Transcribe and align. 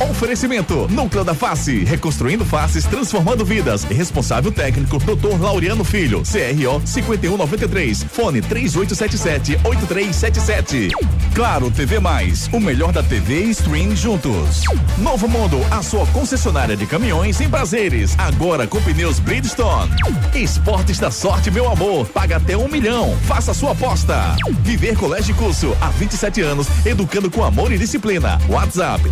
Oferecimento: 0.00 0.86
Núcleo 0.88 1.24
da 1.24 1.34
Face, 1.34 1.84
reconstruindo 1.84 2.44
faces, 2.44 2.84
transformando 2.84 3.44
vidas. 3.44 3.82
Responsável 3.84 4.52
técnico: 4.52 4.98
Dr. 4.98 5.40
Laureano 5.40 5.82
Filho, 5.82 6.22
CRO 6.22 6.80
5193, 6.84 8.04
fone 8.04 8.40
3877-8377. 8.42 10.90
Claro 11.34 11.70
TV 11.70 11.98
Mais, 11.98 12.48
o 12.52 12.60
melhor 12.60 12.92
da 12.92 13.02
TV 13.02 13.44
e 13.44 13.50
stream 13.50 13.96
juntos. 13.96 14.62
Novo 14.98 15.26
Mundo, 15.28 15.58
a 15.70 15.82
sua 15.82 16.06
concessionária 16.06 16.76
de 16.76 16.86
caminhões 16.86 17.40
em 17.40 17.48
prazeres, 17.48 18.14
agora 18.18 18.66
com 18.66 18.80
pneus 18.80 19.18
Bridgestone. 19.18 19.90
Esportes 20.34 20.98
da 20.98 21.10
sorte, 21.10 21.50
meu 21.50 21.70
amor, 21.70 22.06
paga 22.06 22.36
até 22.36 22.56
um 22.56 22.68
milhão. 22.68 23.16
Faça 23.26 23.52
sua 23.52 23.72
aposta. 23.72 24.36
Viver 24.62 24.96
Colégio 24.96 25.34
Curso, 25.34 25.76
há 25.80 25.88
27 25.90 26.40
anos, 26.40 26.68
educando 26.86 27.30
com 27.30 27.44
amor 27.44 27.72
e 27.72 27.78
disciplina. 27.78 28.38
WhatsApp 28.48 29.08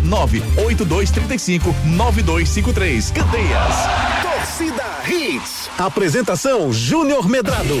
98235 0.85 1.75
9253. 1.85 3.11
Candeias. 3.11 3.75
Torcida 4.21 4.83
Hits. 5.07 5.69
Apresentação 5.77 6.71
Júnior 6.71 7.27
Medrado. 7.29 7.75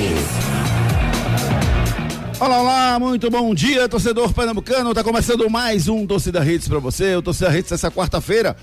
Olá, 2.39 2.61
olá, 2.61 2.99
muito 2.99 3.31
bom 3.31 3.53
dia, 3.55 3.89
torcedor 3.89 4.31
pernambucano. 4.31 4.93
Tá 4.93 5.03
começando 5.03 5.49
mais 5.49 5.87
um 5.87 6.05
Torcida 6.05 6.45
Hits 6.45 6.67
para 6.67 6.77
você. 6.77 7.15
O 7.15 7.21
Torcida 7.21 7.57
Hits 7.57 7.71
essa 7.71 7.89
quarta-feira, 7.89 8.55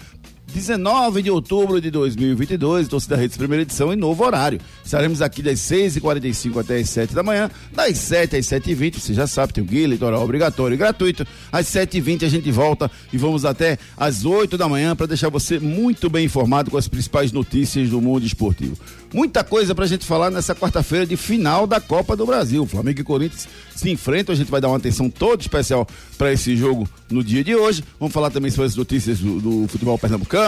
19 0.55 1.21
de 1.21 1.33
outubro 1.33 1.81
de 1.81 1.91
2022, 1.91 2.87
Torcida 2.87 3.17
Redes 3.17 3.37
primeira 3.37 3.63
edição 3.63 3.93
em 3.93 3.97
novo 3.97 4.25
horário. 4.25 4.61
Estaremos 4.85 5.21
aqui 5.21 5.43
das 5.43 5.59
6h45 5.59 6.61
até 6.61 6.79
as 6.79 6.89
7 6.91 7.13
da 7.13 7.25
manhã, 7.25 7.51
das 7.73 7.99
7 7.99 8.37
às 8.37 8.47
7h20, 8.47 9.01
você 9.01 9.13
já 9.13 9.27
sabe, 9.27 9.53
tem 9.53 9.65
o 9.65 9.67
guia 9.67 9.83
eleitoral 9.83 10.23
obrigatório 10.23 10.75
e 10.75 10.79
gratuito. 10.79 11.27
Às 11.51 11.67
7h20 11.67 12.25
a 12.25 12.29
gente 12.29 12.53
volta 12.53 12.89
e 13.13 13.19
vamos 13.19 13.45
até 13.45 13.77
às 13.97 14.25
8 14.25 14.57
da 14.57 14.69
manhã 14.69 14.95
para 14.95 15.07
deixar 15.07 15.29
você 15.29 15.59
muito 15.59 16.09
bem 16.09 16.27
informado 16.27 16.71
com 16.71 16.77
as 16.77 16.87
principais 16.87 17.33
notícias 17.33 17.91
do 17.91 18.01
mundo 18.01 18.25
esportivo. 18.25 18.79
Muita 19.13 19.43
coisa 19.43 19.75
pra 19.75 19.87
gente 19.87 20.05
falar 20.05 20.31
nessa 20.31 20.55
quarta-feira 20.55 21.07
de 21.07 21.17
final 21.17 21.67
da 21.67 21.81
Copa 21.81 22.17
do 22.17 22.27
Brasil. 22.27 22.67
Flamengo 22.67 23.01
e 23.01 23.05
Corinthians 23.05 23.49
se 23.75 23.91
enfrentam, 23.91 24.33
a 24.33 24.37
gente 24.37 24.51
vai 24.51 24.61
dar 24.61 24.69
uma 24.69 24.77
atenção 24.77 25.09
toda 25.11 25.41
especial 25.41 25.87
para 26.19 26.33
esse 26.33 26.57
jogo 26.57 26.89
no 27.11 27.23
dia 27.23 27.43
de 27.45 27.55
hoje. 27.55 27.85
Vamos 27.99 28.13
falar 28.13 28.31
também 28.31 28.51
sobre 28.51 28.67
as 28.67 28.77
notícias 28.77 29.19
do, 29.19 29.41
do 29.41 29.69
futebol 29.69 29.97
pernambucano, 29.99 30.44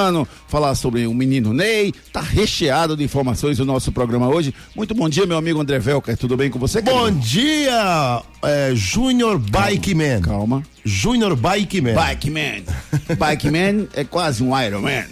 falar 0.48 0.74
sobre 0.74 1.06
o 1.06 1.14
menino 1.14 1.52
Ney. 1.52 1.92
Tá 2.12 2.20
recheado 2.20 2.96
de 2.96 3.04
informações 3.04 3.58
o 3.58 3.64
nosso 3.64 3.90
programa 3.92 4.28
hoje. 4.28 4.54
Muito 4.74 4.94
bom 4.94 5.08
dia, 5.08 5.26
meu 5.26 5.36
amigo 5.36 5.60
André 5.60 5.78
Velker. 5.78 6.16
Tudo 6.16 6.36
bem 6.36 6.50
com 6.50 6.58
você? 6.58 6.80
Bom 6.80 7.04
querido? 7.06 7.20
dia, 7.20 8.22
é, 8.42 8.72
Júnior 8.74 9.38
Bike 9.38 9.94
Man. 9.94 10.20
Calma. 10.20 10.62
Júnior 10.84 11.34
Bike 11.34 11.80
Man. 11.80 11.94
Bike 11.94 12.30
Man. 12.30 13.16
Bike 13.18 13.50
Man 13.50 13.86
é 13.94 14.04
quase 14.04 14.42
um 14.42 14.58
Iron 14.62 14.82
Man. 14.82 15.04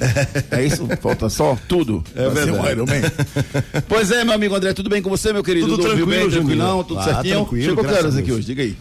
É 0.50 0.64
isso? 0.64 0.86
Falta 1.00 1.28
só 1.28 1.56
tudo. 1.68 2.04
É 2.14 2.28
verdade. 2.28 2.50
um 2.58 2.70
Iron 2.70 2.86
Man. 2.86 3.82
pois 3.88 4.10
é, 4.10 4.22
meu 4.24 4.34
amigo 4.34 4.54
André, 4.54 4.72
tudo 4.72 4.88
bem 4.88 5.02
com 5.02 5.10
você, 5.10 5.32
meu 5.32 5.42
querido? 5.42 5.66
Tudo 5.66 5.82
tranquilo, 5.82 6.06
bem, 6.06 6.30
tranquilão, 6.30 6.84
tudo 6.84 7.00
Ah, 7.00 7.04
certinho? 7.04 7.34
tranquilo, 7.36 7.64
Chegou 7.70 7.84
que 7.84 7.90
horas 7.90 8.16
aqui 8.16 8.30
hoje? 8.32 8.46
Diga 8.46 8.62
aí. 8.62 8.76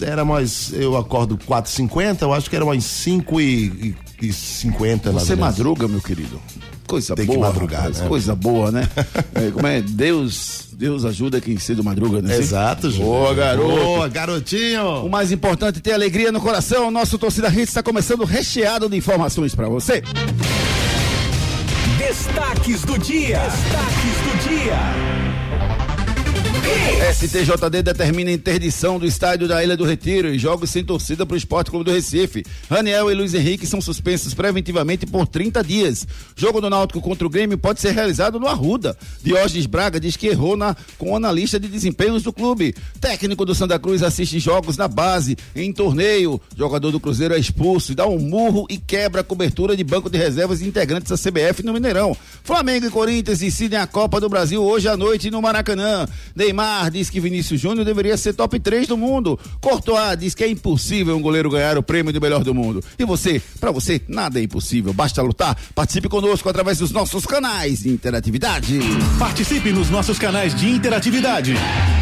Era 0.00 0.24
mais, 0.24 0.72
eu 0.72 0.96
acordo 0.96 1.36
4h50, 1.36 2.22
eu 2.22 2.32
acho 2.32 2.48
que 2.48 2.56
era 2.56 2.64
umas 2.64 2.82
5 2.84 3.40
e, 3.40 3.94
e 4.20 4.32
50 4.32 5.12
Você 5.12 5.36
madruga, 5.36 5.86
meu 5.88 6.00
querido. 6.00 6.40
Coisa 6.86 7.14
Tem 7.14 7.26
que 7.26 7.34
boa. 7.34 7.48
madrugar, 7.48 7.80
rapaz, 7.80 8.00
né? 8.00 8.08
Coisa 8.08 8.34
boa, 8.34 8.72
né? 8.72 8.88
É, 9.34 9.50
como 9.50 9.66
é? 9.66 9.82
Deus, 9.82 10.68
Deus 10.72 11.04
ajuda 11.04 11.38
quem 11.40 11.58
cedo 11.58 11.84
madruga, 11.84 12.22
né? 12.22 12.34
Exato, 12.36 12.90
Júnior. 12.90 13.06
Boa, 13.08 13.34
garoto. 13.34 13.68
Boa, 13.68 14.06
O 14.06 14.10
garotinho. 14.10 15.08
mais 15.10 15.30
importante 15.30 15.78
é 15.78 15.80
ter 15.82 15.92
alegria 15.92 16.32
no 16.32 16.40
coração. 16.40 16.88
O 16.88 16.90
nosso 16.90 17.18
Torcida 17.18 17.48
Hits 17.48 17.68
está 17.68 17.82
começando 17.82 18.24
recheado 18.24 18.88
de 18.88 18.96
informações 18.96 19.54
para 19.54 19.68
você. 19.68 20.02
Destaques 21.98 22.82
do 22.82 22.98
dia. 22.98 23.38
Destaques 23.40 24.16
do 24.24 24.48
dia. 24.48 25.07
STJD 27.18 27.82
determina 27.82 28.30
interdição 28.30 28.98
do 28.98 29.06
estádio 29.06 29.48
da 29.48 29.64
Ilha 29.64 29.76
do 29.76 29.84
Retiro 29.84 30.28
e 30.28 30.38
jogos 30.38 30.70
sem 30.70 30.84
torcida 30.84 31.24
para 31.24 31.34
o 31.34 31.38
Esporte 31.38 31.70
Clube 31.70 31.84
do 31.84 31.90
Recife. 31.90 32.44
Raniel 32.70 33.10
e 33.10 33.14
Luiz 33.14 33.34
Henrique 33.34 33.66
são 33.66 33.80
suspensos 33.80 34.34
preventivamente 34.34 35.06
por 35.06 35.26
30 35.26 35.64
dias. 35.64 36.06
Jogo 36.36 36.60
do 36.60 36.70
Náutico 36.70 37.00
contra 37.00 37.26
o 37.26 37.30
Grêmio 37.30 37.56
pode 37.56 37.80
ser 37.80 37.92
realizado 37.92 38.38
no 38.38 38.46
Arruda. 38.46 38.96
Diógenes 39.22 39.66
Braga 39.66 39.98
diz 39.98 40.16
que 40.16 40.28
errou 40.28 40.56
na, 40.56 40.76
com 40.96 41.16
analista 41.16 41.58
de 41.58 41.66
desempenhos 41.66 42.22
do 42.22 42.32
clube. 42.32 42.74
Técnico 43.00 43.44
do 43.44 43.54
Santa 43.54 43.78
Cruz 43.78 44.02
assiste 44.02 44.38
jogos 44.38 44.76
na 44.76 44.86
base, 44.86 45.36
em 45.56 45.72
torneio. 45.72 46.40
Jogador 46.56 46.92
do 46.92 47.00
Cruzeiro 47.00 47.34
é 47.34 47.38
expulso 47.38 47.92
e 47.92 47.94
dá 47.94 48.06
um 48.06 48.18
murro 48.18 48.66
e 48.68 48.76
quebra 48.76 49.22
a 49.22 49.24
cobertura 49.24 49.76
de 49.76 49.82
banco 49.82 50.10
de 50.10 50.18
reservas 50.18 50.62
integrantes 50.62 51.10
da 51.10 51.16
CBF 51.16 51.64
no 51.64 51.72
Mineirão. 51.72 52.16
Flamengo 52.44 52.86
e 52.86 52.90
Corinthians 52.90 53.38
decidem 53.38 53.78
a 53.78 53.86
Copa 53.86 54.20
do 54.20 54.28
Brasil 54.28 54.62
hoje 54.62 54.88
à 54.88 54.96
noite 54.96 55.30
no 55.30 55.40
Maracanã. 55.40 56.06
Neymar 56.36 56.57
diz 56.92 57.10
que 57.10 57.20
Vinícius 57.20 57.60
Júnior 57.60 57.84
deveria 57.84 58.16
ser 58.16 58.34
top 58.34 58.58
3 58.58 58.88
do 58.88 58.96
mundo. 58.96 59.38
Courtois 59.60 60.18
diz 60.18 60.34
que 60.34 60.42
é 60.44 60.48
impossível 60.48 61.16
um 61.16 61.22
goleiro 61.22 61.50
ganhar 61.50 61.78
o 61.78 61.82
prêmio 61.82 62.12
de 62.12 62.20
melhor 62.20 62.44
do 62.44 62.54
mundo. 62.54 62.82
E 62.98 63.04
você, 63.04 63.40
para 63.60 63.70
você, 63.70 64.00
nada 64.08 64.40
é 64.40 64.42
impossível. 64.42 64.92
Basta 64.92 65.22
lutar. 65.22 65.56
Participe 65.74 66.08
conosco 66.08 66.48
através 66.48 66.78
dos 66.78 66.90
nossos 66.90 67.26
canais 67.26 67.80
de 67.80 67.90
interatividade. 67.90 68.78
Participe 69.18 69.72
nos 69.72 69.90
nossos 69.90 70.18
canais 70.18 70.54
de 70.54 70.68
interatividade. 70.68 71.54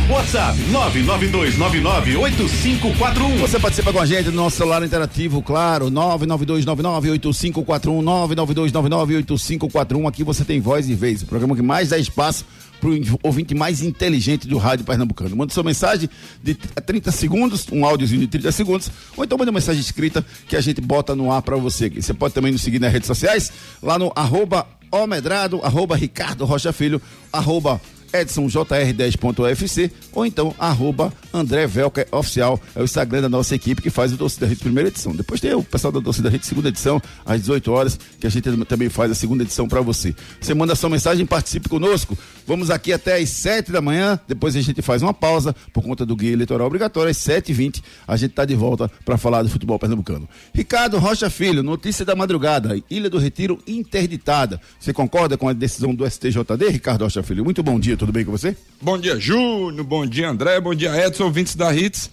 WhatsApp 0.09 0.57
992998541. 0.71 3.39
Você 3.41 3.59
participa 3.59 3.93
com 3.93 4.01
a 4.01 4.07
gente 4.07 4.27
no 4.27 4.37
nosso 4.37 4.57
celular 4.57 4.81
interativo, 4.83 5.43
claro, 5.43 5.91
992998541, 5.91 8.03
992998541. 8.03 10.09
Aqui 10.09 10.23
você 10.23 10.45
tem 10.45 10.61
voz 10.61 10.89
e 10.89 10.95
vez, 10.95 11.23
o 11.23 11.27
programa 11.27 11.57
que 11.57 11.63
mais 11.63 11.89
dá 11.89 11.99
espaço 11.99 12.45
para 12.81 12.91
o 12.91 13.19
ouvinte 13.23 13.55
mais 13.55 13.83
inteligente 13.83 14.47
do 14.47 14.59
rádio 14.59 14.85
pernambucano. 14.85 15.37
Manda 15.37 15.53
sua 15.53 15.63
mensagem 15.63 16.09
de 16.43 16.55
30 16.55 17.11
segundos, 17.11 17.67
um 17.73 17.85
áudiozinho 17.85 18.21
de 18.21 18.27
30 18.29 18.53
segundos, 18.53 18.91
ou 19.17 19.25
então 19.25 19.39
manda 19.39 19.51
uma 19.51 19.59
mensagem 19.59 19.81
escrita 19.81 20.25
que 20.49 20.57
a 20.57 20.61
gente 20.61 20.81
bota 20.81 21.15
no 21.15 21.33
ar 21.33 21.43
para 21.43 21.57
você. 21.57 21.89
Você 21.91 22.15
pode 22.15 22.35
também 22.35 22.53
nos 22.53 22.63
seguir 22.63 22.79
nas 22.79 22.93
redes 22.93 23.07
sociais, 23.07 23.53
lá 23.83 23.99
no 23.99 24.13
arroba 24.15 24.67
Omedrado, 24.91 25.61
arroba 25.63 25.97
Ricardo 25.97 26.45
Rocha 26.45 26.73
Filho, 26.73 27.01
arroba 27.33 27.81
EdsonJR10.UFC 28.25 29.91
ou 30.13 30.25
então 30.25 30.55
arroba 30.59 31.13
André 31.33 31.67
Velker 31.67 32.07
Oficial, 32.11 32.61
é 32.75 32.81
o 32.81 32.85
Instagram 32.85 33.23
da 33.23 33.29
nossa 33.29 33.55
equipe 33.55 33.83
que 33.83 33.91
faz 33.91 34.13
o 34.13 34.17
Torcida 34.17 34.47
Hits 34.47 34.61
primeira 34.61 34.89
edição. 34.89 35.15
Depois 35.15 35.41
tem 35.41 35.55
o 35.55 35.63
pessoal 35.63 35.93
da 35.93 36.01
Torcida 36.01 36.35
Hits 36.35 36.49
segunda 36.49 36.69
edição, 36.69 37.01
às 37.25 37.41
18 37.41 37.73
horas, 37.73 37.99
que 38.19 38.27
a 38.27 38.31
gente 38.31 38.51
também 38.65 38.89
faz 38.89 39.11
a 39.11 39.15
segunda 39.15 39.43
edição 39.43 39.69
para 39.69 39.81
você. 39.81 40.15
Você 40.41 40.55
manda 40.55 40.75
sua 40.75 40.89
mensagem, 40.89 41.27
participe 41.27 41.69
conosco. 41.69 42.17
Vamos 42.47 42.71
aqui 42.71 42.93
até 42.93 43.21
às 43.21 43.29
7 43.29 43.73
da 43.73 43.81
manhã, 43.81 44.19
depois 44.27 44.57
a 44.57 44.61
gente 44.61 44.81
faz 44.81 45.03
uma 45.03 45.13
pausa 45.13 45.55
por 45.73 45.83
conta 45.83 46.07
do 46.07 46.15
guia 46.17 46.33
eleitoral 46.33 46.67
obrigatório, 46.67 47.11
às 47.11 47.19
7h20 47.19 47.83
a 48.07 48.17
gente 48.17 48.33
tá 48.33 48.45
de 48.45 48.55
volta 48.55 48.91
para 49.05 49.17
falar 49.17 49.43
do 49.43 49.49
futebol 49.49 49.79
pernambucano. 49.79 50.29
Ricardo 50.55 50.99
Rocha 50.99 51.29
Filho, 51.29 51.63
notícia 51.63 52.05
da 52.05 52.15
madrugada, 52.15 52.81
Ilha 52.89 53.11
do 53.11 53.19
Retiro 53.19 53.59
interditada. 53.67 54.61
Você 54.79 54.93
concorda 54.93 55.37
com 55.37 55.49
a 55.49 55.53
decisão 55.53 55.95
do 55.95 56.09
STJD, 56.09 56.69
Ricardo 56.71 57.03
Rocha 57.03 57.23
Filho? 57.23 57.45
Muito 57.45 57.63
bom 57.63 57.79
dia, 57.79 57.97
tudo 58.07 58.13
bem 58.15 58.25
com 58.25 58.31
você? 58.31 58.57
Bom 58.81 58.97
dia, 58.99 59.19
Júnior. 59.19 59.85
Bom 59.85 60.07
dia, 60.07 60.29
André. 60.31 60.61
Bom 60.61 60.75
dia, 60.75 60.95
Edson, 61.07 61.25
ouvintes 61.25 61.57
da 61.57 61.75
Hits. 61.75 62.11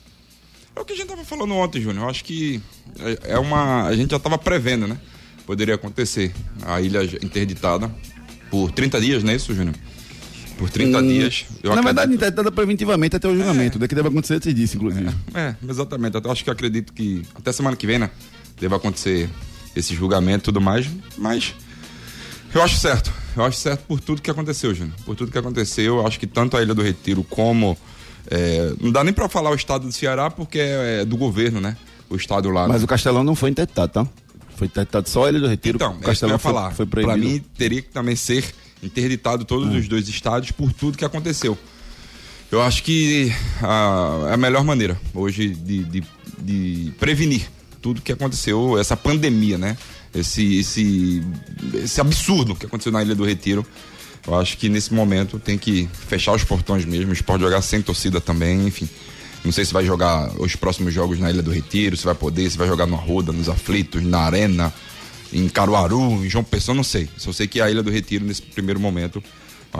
É 0.75 0.79
o 0.79 0.85
que 0.85 0.93
a 0.93 0.95
gente 0.95 1.05
tava 1.07 1.23
falando 1.23 1.53
ontem, 1.53 1.79
Júnior. 1.81 2.05
Eu 2.05 2.09
acho 2.09 2.23
que 2.23 2.59
é 2.99 3.33
é 3.33 3.39
uma. 3.39 3.83
A 3.85 3.95
gente 3.95 4.09
já 4.11 4.17
tava 4.19 4.37
prevendo, 4.37 4.87
né? 4.87 4.97
Poderia 5.45 5.75
acontecer. 5.75 6.33
A 6.65 6.81
ilha 6.81 7.03
interditada 7.21 7.91
por 8.49 8.71
30 8.71 8.99
dias, 8.99 9.23
não 9.23 9.31
é 9.31 9.35
isso, 9.35 9.53
Júnior? 9.53 9.75
Por 10.57 10.69
30 10.69 11.01
dias. 11.03 11.45
Eu 11.61 11.71
Hum, 11.71 11.75
Na 11.75 11.81
verdade, 11.81 11.99
acredito- 12.05 12.15
interditada 12.21 12.51
preventivamente 12.51 13.15
até 13.15 13.27
o 13.27 13.35
julgamento, 13.35 13.77
daqui 13.77 13.93
deve 13.93 14.07
acontecer 14.07 14.35
antes 14.35 14.55
disso, 14.55 14.77
inclusive. 14.77 15.09
É, 15.33 15.55
exatamente. 15.69 16.15
Eu 16.23 16.31
acho 16.31 16.43
que 16.43 16.49
acredito 16.49 16.91
que 16.93 17.21
até 17.35 17.51
semana 17.51 17.75
que 17.75 17.85
vem, 17.85 17.99
né? 17.99 18.09
Deve 18.59 18.73
acontecer 18.73 19.29
esse 19.75 19.93
julgamento 19.93 20.45
e 20.45 20.45
tudo 20.45 20.59
mais. 20.61 20.87
Mas 21.17 21.53
eu 22.53 22.63
acho 22.63 22.77
certo. 22.79 23.11
Eu 23.35 23.43
acho 23.43 23.57
certo 23.57 23.83
por 23.87 23.99
tudo 23.99 24.21
que 24.21 24.29
aconteceu, 24.29 24.73
Júnior. 24.73 24.95
Por 25.05 25.15
tudo 25.15 25.31
que 25.31 25.37
aconteceu. 25.37 25.97
Eu 25.97 26.07
acho 26.07 26.19
que 26.19 26.27
tanto 26.27 26.55
a 26.55 26.61
Ilha 26.61 26.73
do 26.73 26.81
Retiro 26.81 27.23
como. 27.23 27.77
é, 28.29 28.73
não 28.79 28.91
dá 28.91 29.03
nem 29.03 29.13
pra 29.13 29.27
falar 29.27 29.49
o 29.51 29.55
estado 29.55 29.87
do 29.87 29.91
Ceará 29.91 30.29
porque 30.29 30.59
é 30.59 31.03
do 31.05 31.17
governo, 31.17 31.59
né? 31.59 31.75
O 32.09 32.15
estado 32.15 32.49
lá. 32.49 32.67
Mas 32.67 32.81
né? 32.81 32.85
o 32.85 32.87
Castelão 32.87 33.23
não 33.23 33.35
foi 33.35 33.49
interditado, 33.49 33.91
tá? 33.91 34.07
Foi 34.55 34.67
interditado 34.67 35.09
só 35.09 35.27
ele 35.27 35.39
do 35.39 35.47
Retiro. 35.47 35.77
Então, 35.77 35.93
o 35.93 35.93
é 35.93 35.95
isso 35.95 35.99
que 36.01 36.05
eu 36.05 36.09
Castelão 36.09 36.35
ia 36.35 36.39
foi, 36.39 36.53
falar. 36.53 36.71
foi 36.71 36.85
Pra 36.85 37.01
proibido. 37.01 37.27
mim, 37.27 37.43
teria 37.57 37.81
que 37.81 37.89
também 37.89 38.15
ser 38.15 38.45
interditado 38.83 39.45
todos 39.45 39.73
os 39.73 39.87
dois 39.87 40.07
estados 40.07 40.51
por 40.51 40.71
tudo 40.71 40.97
que 40.97 41.05
aconteceu. 41.05 41.57
Eu 42.51 42.61
acho 42.61 42.83
que 42.83 43.33
a, 43.63 44.27
é 44.29 44.33
a 44.33 44.37
melhor 44.37 44.63
maneira 44.63 44.95
hoje 45.11 45.49
de, 45.49 45.83
de, 45.85 46.03
de 46.37 46.91
prevenir 46.99 47.49
tudo 47.81 47.99
que 47.99 48.11
aconteceu, 48.11 48.77
essa 48.79 48.95
pandemia, 48.95 49.57
né? 49.57 49.75
Esse, 50.13 50.59
esse, 50.59 51.23
esse 51.75 51.99
absurdo 51.99 52.55
que 52.55 52.65
aconteceu 52.65 52.91
na 52.91 53.01
Ilha 53.01 53.15
do 53.15 53.23
Retiro. 53.23 53.65
Eu 54.25 54.35
acho 54.35 54.57
que 54.57 54.69
nesse 54.69 54.93
momento 54.93 55.37
tem 55.37 55.57
que 55.57 55.89
fechar 56.07 56.33
os 56.33 56.43
portões 56.43 56.85
mesmo, 56.85 57.09
o 57.09 57.13
esporte 57.13 57.41
jogar 57.41 57.61
sem 57.61 57.81
torcida 57.81 58.21
também, 58.21 58.67
enfim. 58.67 58.87
Não 59.43 59.51
sei 59.51 59.65
se 59.65 59.73
vai 59.73 59.83
jogar 59.85 60.31
os 60.39 60.55
próximos 60.55 60.93
jogos 60.93 61.19
na 61.19 61.29
Ilha 61.29 61.43
do 61.43 61.51
Retiro, 61.51 61.97
se 61.97 62.05
vai 62.05 62.15
poder, 62.15 62.49
se 62.49 62.57
vai 62.57 62.67
jogar 62.67 62.85
no 62.85 62.95
Arruda, 62.95 63.33
nos 63.33 63.49
Aflitos, 63.49 64.01
na 64.01 64.19
Arena. 64.19 64.73
em 65.33 65.49
Caruaru, 65.49 66.23
em 66.23 66.29
João 66.29 66.43
Pessoa, 66.43 66.75
não 66.75 66.83
sei. 66.83 67.09
Só 67.17 67.33
sei 67.33 67.47
que 67.47 67.59
a 67.59 67.69
Ilha 67.69 67.83
do 67.83 67.89
Retiro, 67.89 68.23
nesse 68.23 68.41
primeiro 68.41 68.79
momento, 68.79 69.21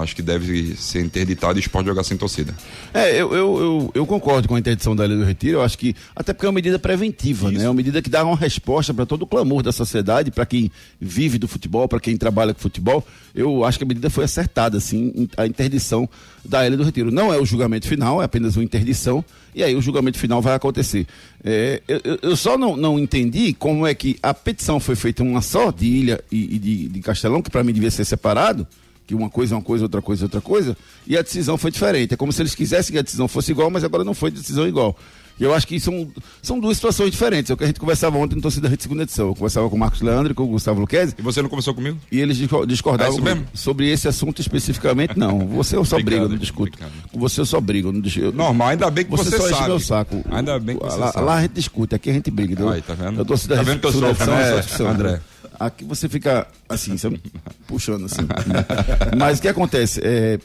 acho 0.02 0.16
que 0.16 0.22
deve 0.22 0.76
ser 0.76 1.02
interditado 1.02 1.58
e 1.58 1.60
o 1.60 1.62
esporte 1.62 1.88
jogar 1.88 2.04
sem 2.04 2.18
torcida. 2.18 2.54
É, 2.94 3.12
eu, 3.12 3.34
eu, 3.34 3.60
eu, 3.60 3.92
eu, 3.94 4.06
concordo 4.06 4.48
com 4.48 4.56
a 4.56 4.60
interdição 4.60 4.96
da 4.96 5.06
Ilha 5.06 5.18
do 5.18 5.24
Retiro, 5.24 5.60
eu 5.60 5.62
acho 5.62 5.78
que, 5.78 5.96
até 6.16 6.34
porque 6.34 6.46
é 6.46 6.50
uma 6.50 6.56
medida 6.56 6.80
preventiva, 6.80 7.50
Isso. 7.50 7.60
né? 7.60 7.66
É 7.66 7.68
uma 7.68 7.76
medida 7.76 8.02
que 8.02 8.10
dá 8.10 8.24
uma 8.24 8.36
resposta 8.36 8.94
para 8.94 9.06
todo 9.06 9.24
o 9.24 9.28
clamor 9.28 9.62
da 9.62 9.72
sociedade, 9.72 10.32
para 10.32 10.46
quem 10.46 10.72
vive 11.00 11.38
do 11.38 11.48
futebol, 11.48 11.88
para 11.88 12.00
quem 12.00 12.18
trabalha 12.18 12.54
com 12.54 12.60
futebol. 12.60 13.06
Eu 13.36 13.64
acho 13.64 13.78
que 13.78 13.84
a 13.84 13.88
medida 13.88 14.10
foi 14.10 14.24
acertada, 14.24 14.78
assim, 14.78 15.28
a 15.38 15.46
interdição 15.46 16.10
da 16.44 16.66
Ilha 16.66 16.78
do 16.78 16.84
Retiro. 16.84 17.12
Não 17.12 17.34
é 17.34 17.38
o 17.40 17.46
julgamento 17.46 17.88
final, 17.88 18.22
é 18.22 18.26
apenas 18.26 18.56
uma 18.56 18.64
interdição, 18.64 19.24
e 19.56 19.64
aí 19.64 19.76
o 19.76 19.82
julgamento 19.82 20.18
final 20.18 20.42
vai 20.42 20.56
acontecer. 20.56 21.06
É, 21.44 21.82
eu, 21.88 22.20
eu, 22.22 22.36
só 22.36 22.58
não, 22.58 22.76
não 22.76 22.98
entendi 22.98 23.54
como 23.54 23.86
é 23.86 23.94
que 23.94 24.18
a 24.24 24.34
petição 24.34 24.80
foi 24.80 24.96
feita 24.96 25.24
uma 25.24 25.42
só 25.42 25.72
de 25.72 25.86
Ilha 25.86 26.24
e, 26.32 26.56
e 26.56 26.60
de, 26.60 26.88
de 26.90 27.00
Castelão, 27.02 27.42
que 27.42 27.50
para 27.50 27.64
mim 27.64 27.74
devia 27.74 27.92
ser 27.92 28.06
separado, 28.06 28.68
que 29.14 29.16
uma 29.16 29.30
coisa 29.30 29.54
é 29.54 29.58
uma 29.58 29.64
coisa, 29.64 29.86
outra 29.86 30.02
coisa 30.02 30.24
é 30.24 30.26
outra 30.26 30.42
coisa, 30.42 30.76
e 31.06 31.16
a 31.18 31.22
decisão 31.22 31.58
foi 31.58 31.72
diferente. 31.72 32.14
É 32.14 32.18
como 32.18 32.32
se 32.34 32.42
eles 32.42 32.56
quisessem 32.56 32.92
que 32.92 33.00
a 33.00 33.02
decisão 33.02 33.28
fosse 33.28 33.52
igual, 33.52 33.70
mas 33.70 33.84
agora 33.84 34.04
não 34.04 34.14
foi 34.14 34.32
decisão 34.32 34.68
igual. 34.68 34.98
E 35.40 35.44
eu 35.44 35.54
acho 35.54 35.68
que 35.68 35.80
são, 35.80 36.08
são 36.44 36.60
duas 36.60 36.78
situações 36.78 37.10
diferentes. 37.10 37.50
É 37.50 37.54
o 37.56 37.58
que 37.58 37.64
a 37.64 37.68
gente 37.68 37.80
conversava 37.80 38.16
ontem 38.20 38.36
no 38.36 38.42
Torcida 38.42 38.70
Rede 38.70 38.84
Segunda 38.84 39.02
Edição. 39.02 39.30
Eu 39.30 39.34
conversava 39.34 39.68
com 39.68 39.76
o 39.76 39.80
Marcos 39.80 40.00
Leandro 40.02 40.32
e 40.32 40.36
com 40.36 40.44
o 40.44 40.48
Gustavo 40.48 40.80
Luquezzi. 40.80 41.16
E 41.18 41.22
você 41.24 41.42
não 41.42 41.50
conversou 41.50 41.74
comigo? 41.74 41.98
E 42.12 42.20
eles 42.20 42.38
discordavam 42.68 43.18
é 43.28 43.38
sobre 43.56 43.90
esse 43.90 44.08
assunto 44.08 44.42
especificamente, 44.42 45.18
não. 45.18 45.48
Você 45.48 45.76
eu 45.76 45.84
só 45.84 46.00
brigo, 46.00 46.28
não 46.28 46.38
discuto. 46.38 46.78
Com 47.12 47.20
você 47.20 47.42
eu 47.42 47.46
só 47.48 47.60
brigo. 47.60 47.92
Não 47.92 48.00
discuto. 48.00 48.32
Normal, 48.32 48.68
ainda 48.70 48.92
bem 48.92 49.06
que 49.06 49.12
você, 49.12 49.32
você 49.32 49.38
só 49.38 49.50
sabe. 49.50 49.68
meu 49.70 49.80
saco. 49.80 50.24
Ainda 50.30 50.60
bem 50.60 50.78
que 50.78 50.84
você 50.84 50.98
lá, 50.98 51.12
sabe. 51.12 51.26
Lá 51.26 51.36
a 51.36 51.42
gente 51.42 51.54
discute, 51.54 51.96
aqui 51.96 52.12
a 52.12 52.14
gente 52.14 52.30
briga. 52.30 52.72
Aí, 52.72 52.82
tá 52.84 52.94
vendo? 52.94 53.20
Eu 53.20 53.26
Torcida 53.26 53.56
tá 53.56 53.64
vendo 53.64 53.80
que 53.80 53.88
eu 53.88 53.92
sou, 53.92 54.08
é, 54.08 54.90
André. 54.90 55.20
Aqui 55.60 55.84
você 55.84 56.10
fica 56.10 56.48
assim, 56.68 56.96
puxando 57.68 58.06
assim. 58.06 58.22
Mas 59.18 59.40
o 59.40 59.42
que 59.42 59.48
acontece? 59.48 60.02
É, 60.04 60.40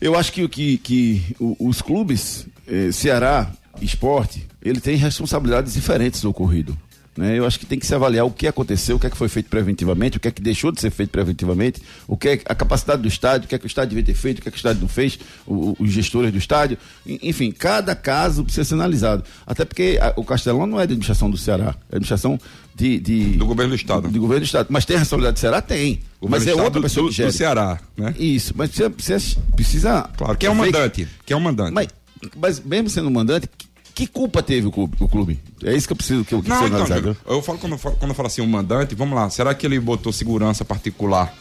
eu 0.00 0.16
acho 0.16 0.32
que, 0.32 0.46
que, 0.48 0.78
que 0.78 1.36
os 1.38 1.80
clubes, 1.80 2.46
eh, 2.66 2.92
Ceará, 2.92 3.50
Esporte, 3.80 4.46
ele 4.62 4.80
tem 4.80 4.96
responsabilidades 4.96 5.74
diferentes 5.74 6.20
do 6.20 6.30
ocorrido. 6.30 6.76
Né? 7.16 7.38
Eu 7.38 7.46
acho 7.46 7.58
que 7.58 7.64
tem 7.64 7.78
que 7.78 7.86
se 7.86 7.94
avaliar 7.94 8.26
o 8.26 8.30
que 8.30 8.46
aconteceu, 8.46 8.96
o 8.96 9.00
que 9.00 9.06
é 9.06 9.10
que 9.10 9.16
foi 9.16 9.28
feito 9.28 9.48
preventivamente, 9.48 10.18
o 10.18 10.20
que 10.20 10.28
é 10.28 10.30
que 10.30 10.42
deixou 10.42 10.70
de 10.70 10.80
ser 10.80 10.90
feito 10.90 11.10
preventivamente, 11.10 11.80
o 12.06 12.16
que 12.16 12.28
é 12.28 12.40
a 12.44 12.54
capacidade 12.54 13.00
do 13.00 13.08
estádio, 13.08 13.46
o 13.46 13.48
que 13.48 13.54
é 13.54 13.58
que 13.58 13.64
o 13.64 13.66
estádio 13.66 13.90
devia 13.90 14.04
ter 14.04 14.14
feito, 14.14 14.38
o 14.38 14.42
que 14.42 14.48
é 14.48 14.50
que 14.50 14.56
o 14.56 14.58
estádio 14.58 14.82
não 14.82 14.88
fez, 14.88 15.18
o, 15.46 15.74
os 15.78 15.90
gestores 15.90 16.30
do 16.30 16.38
estádio. 16.38 16.76
Enfim, 17.06 17.50
cada 17.50 17.94
caso 17.94 18.44
precisa 18.44 18.64
ser 18.64 18.74
analisado. 18.74 19.24
Até 19.46 19.64
porque 19.64 19.98
a, 20.00 20.12
o 20.16 20.24
Castelão 20.24 20.66
não 20.66 20.78
é 20.78 20.86
de 20.86 20.92
administração 20.92 21.30
do 21.30 21.38
Ceará, 21.38 21.74
é 21.90 21.96
administração 21.96 22.38
de, 22.74 23.00
de, 23.00 23.24
do 23.36 23.46
governo 23.46 23.70
do 23.70 23.76
estado. 23.76 24.08
Do 24.08 24.20
governo 24.20 24.40
do 24.40 24.46
estado. 24.46 24.66
Mas 24.68 24.84
tem 24.84 24.96
a 24.96 24.98
responsabilidade 24.98 25.36
do 25.36 25.40
Ceará? 25.40 25.62
Tem. 25.62 26.00
mas 26.20 26.46
é 26.46 26.54
outra 26.54 26.82
pessoa 26.82 27.06
do, 27.06 27.10
que 27.10 27.16
gera. 27.16 27.30
Do 27.30 27.34
Ceará, 27.34 27.80
né? 27.96 28.14
Isso, 28.18 28.52
mas 28.54 28.68
precisa. 28.68 28.90
precisa, 28.90 29.40
precisa 29.54 30.10
claro, 30.16 30.36
que 30.36 30.44
é 30.44 30.50
o 30.50 30.54
mandante. 30.54 31.08
Que 31.24 31.32
é 31.32 31.36
o 31.36 31.40
mandante. 31.40 31.72
Mas, 31.72 31.88
mas 32.36 32.60
mesmo 32.60 32.90
sendo 32.90 33.10
mandante, 33.10 33.48
que 33.96 34.06
culpa 34.06 34.42
teve 34.42 34.66
o 34.66 34.70
clube? 34.70 35.40
O? 35.62 35.66
É 35.66 35.74
isso 35.74 35.86
que 35.86 35.92
eu 35.94 35.96
preciso 35.96 36.22
que 36.22 36.34
eu 36.34 36.42
Não, 36.46 36.66
então, 36.66 36.86
eu, 36.98 37.16
eu 37.26 37.42
falo 37.42 37.58
quando, 37.58 37.72
eu 37.72 37.78
falo 37.78 37.96
quando 37.96 38.10
eu 38.10 38.14
falo 38.14 38.26
assim, 38.26 38.42
o 38.42 38.46
mandante, 38.46 38.94
vamos 38.94 39.16
lá, 39.16 39.30
será 39.30 39.54
que 39.54 39.64
ele 39.64 39.80
botou 39.80 40.12
segurança 40.12 40.66
particular 40.66 41.34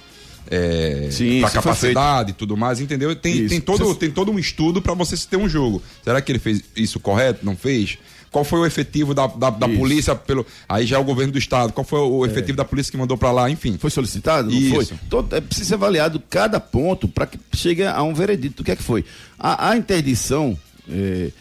é, 0.49 1.09
para 1.41 1.49
capacidade 1.49 2.31
e 2.31 2.33
tudo 2.33 2.55
mais, 2.55 2.79
entendeu? 2.79 3.13
Tem, 3.13 3.45
tem, 3.45 3.59
todo, 3.59 3.93
tem 3.95 4.09
todo 4.09 4.31
um 4.31 4.39
estudo 4.39 4.81
para 4.81 4.93
você 4.93 5.17
ter 5.17 5.35
um 5.35 5.49
jogo. 5.49 5.83
Será 6.01 6.21
que 6.21 6.31
ele 6.31 6.39
fez 6.39 6.61
isso 6.77 6.97
correto? 6.97 7.45
Não 7.45 7.57
fez? 7.57 7.97
Qual 8.31 8.45
foi 8.45 8.59
o 8.59 8.65
efetivo 8.65 9.13
da, 9.13 9.27
da, 9.27 9.49
da 9.49 9.67
polícia 9.67 10.15
pelo. 10.15 10.45
Aí 10.69 10.85
já 10.85 10.95
é 10.95 10.99
o 10.99 11.03
governo 11.03 11.33
do 11.33 11.37
estado. 11.37 11.73
Qual 11.73 11.83
foi 11.83 11.99
o 11.99 12.25
é. 12.25 12.29
efetivo 12.29 12.53
é. 12.53 12.57
da 12.57 12.65
polícia 12.65 12.89
que 12.89 12.97
mandou 12.97 13.17
para 13.17 13.31
lá? 13.31 13.49
Enfim. 13.49 13.77
Foi 13.77 13.89
solicitado? 13.89 14.49
Não 14.49 14.57
isso. 14.57 14.75
foi? 14.75 14.99
Então, 15.05 15.27
é 15.31 15.41
preciso 15.41 15.69
ser 15.69 15.73
avaliado 15.75 16.21
cada 16.29 16.59
ponto 16.59 17.07
para 17.07 17.25
que 17.25 17.37
chegue 17.53 17.83
a 17.83 18.01
um 18.03 18.13
veredito 18.13 18.57
do 18.57 18.63
que 18.63 18.71
é 18.71 18.75
que 18.77 18.83
foi. 18.83 19.03
A, 19.37 19.71
a 19.71 19.77
interdição. 19.77 20.57
É, 20.89 21.31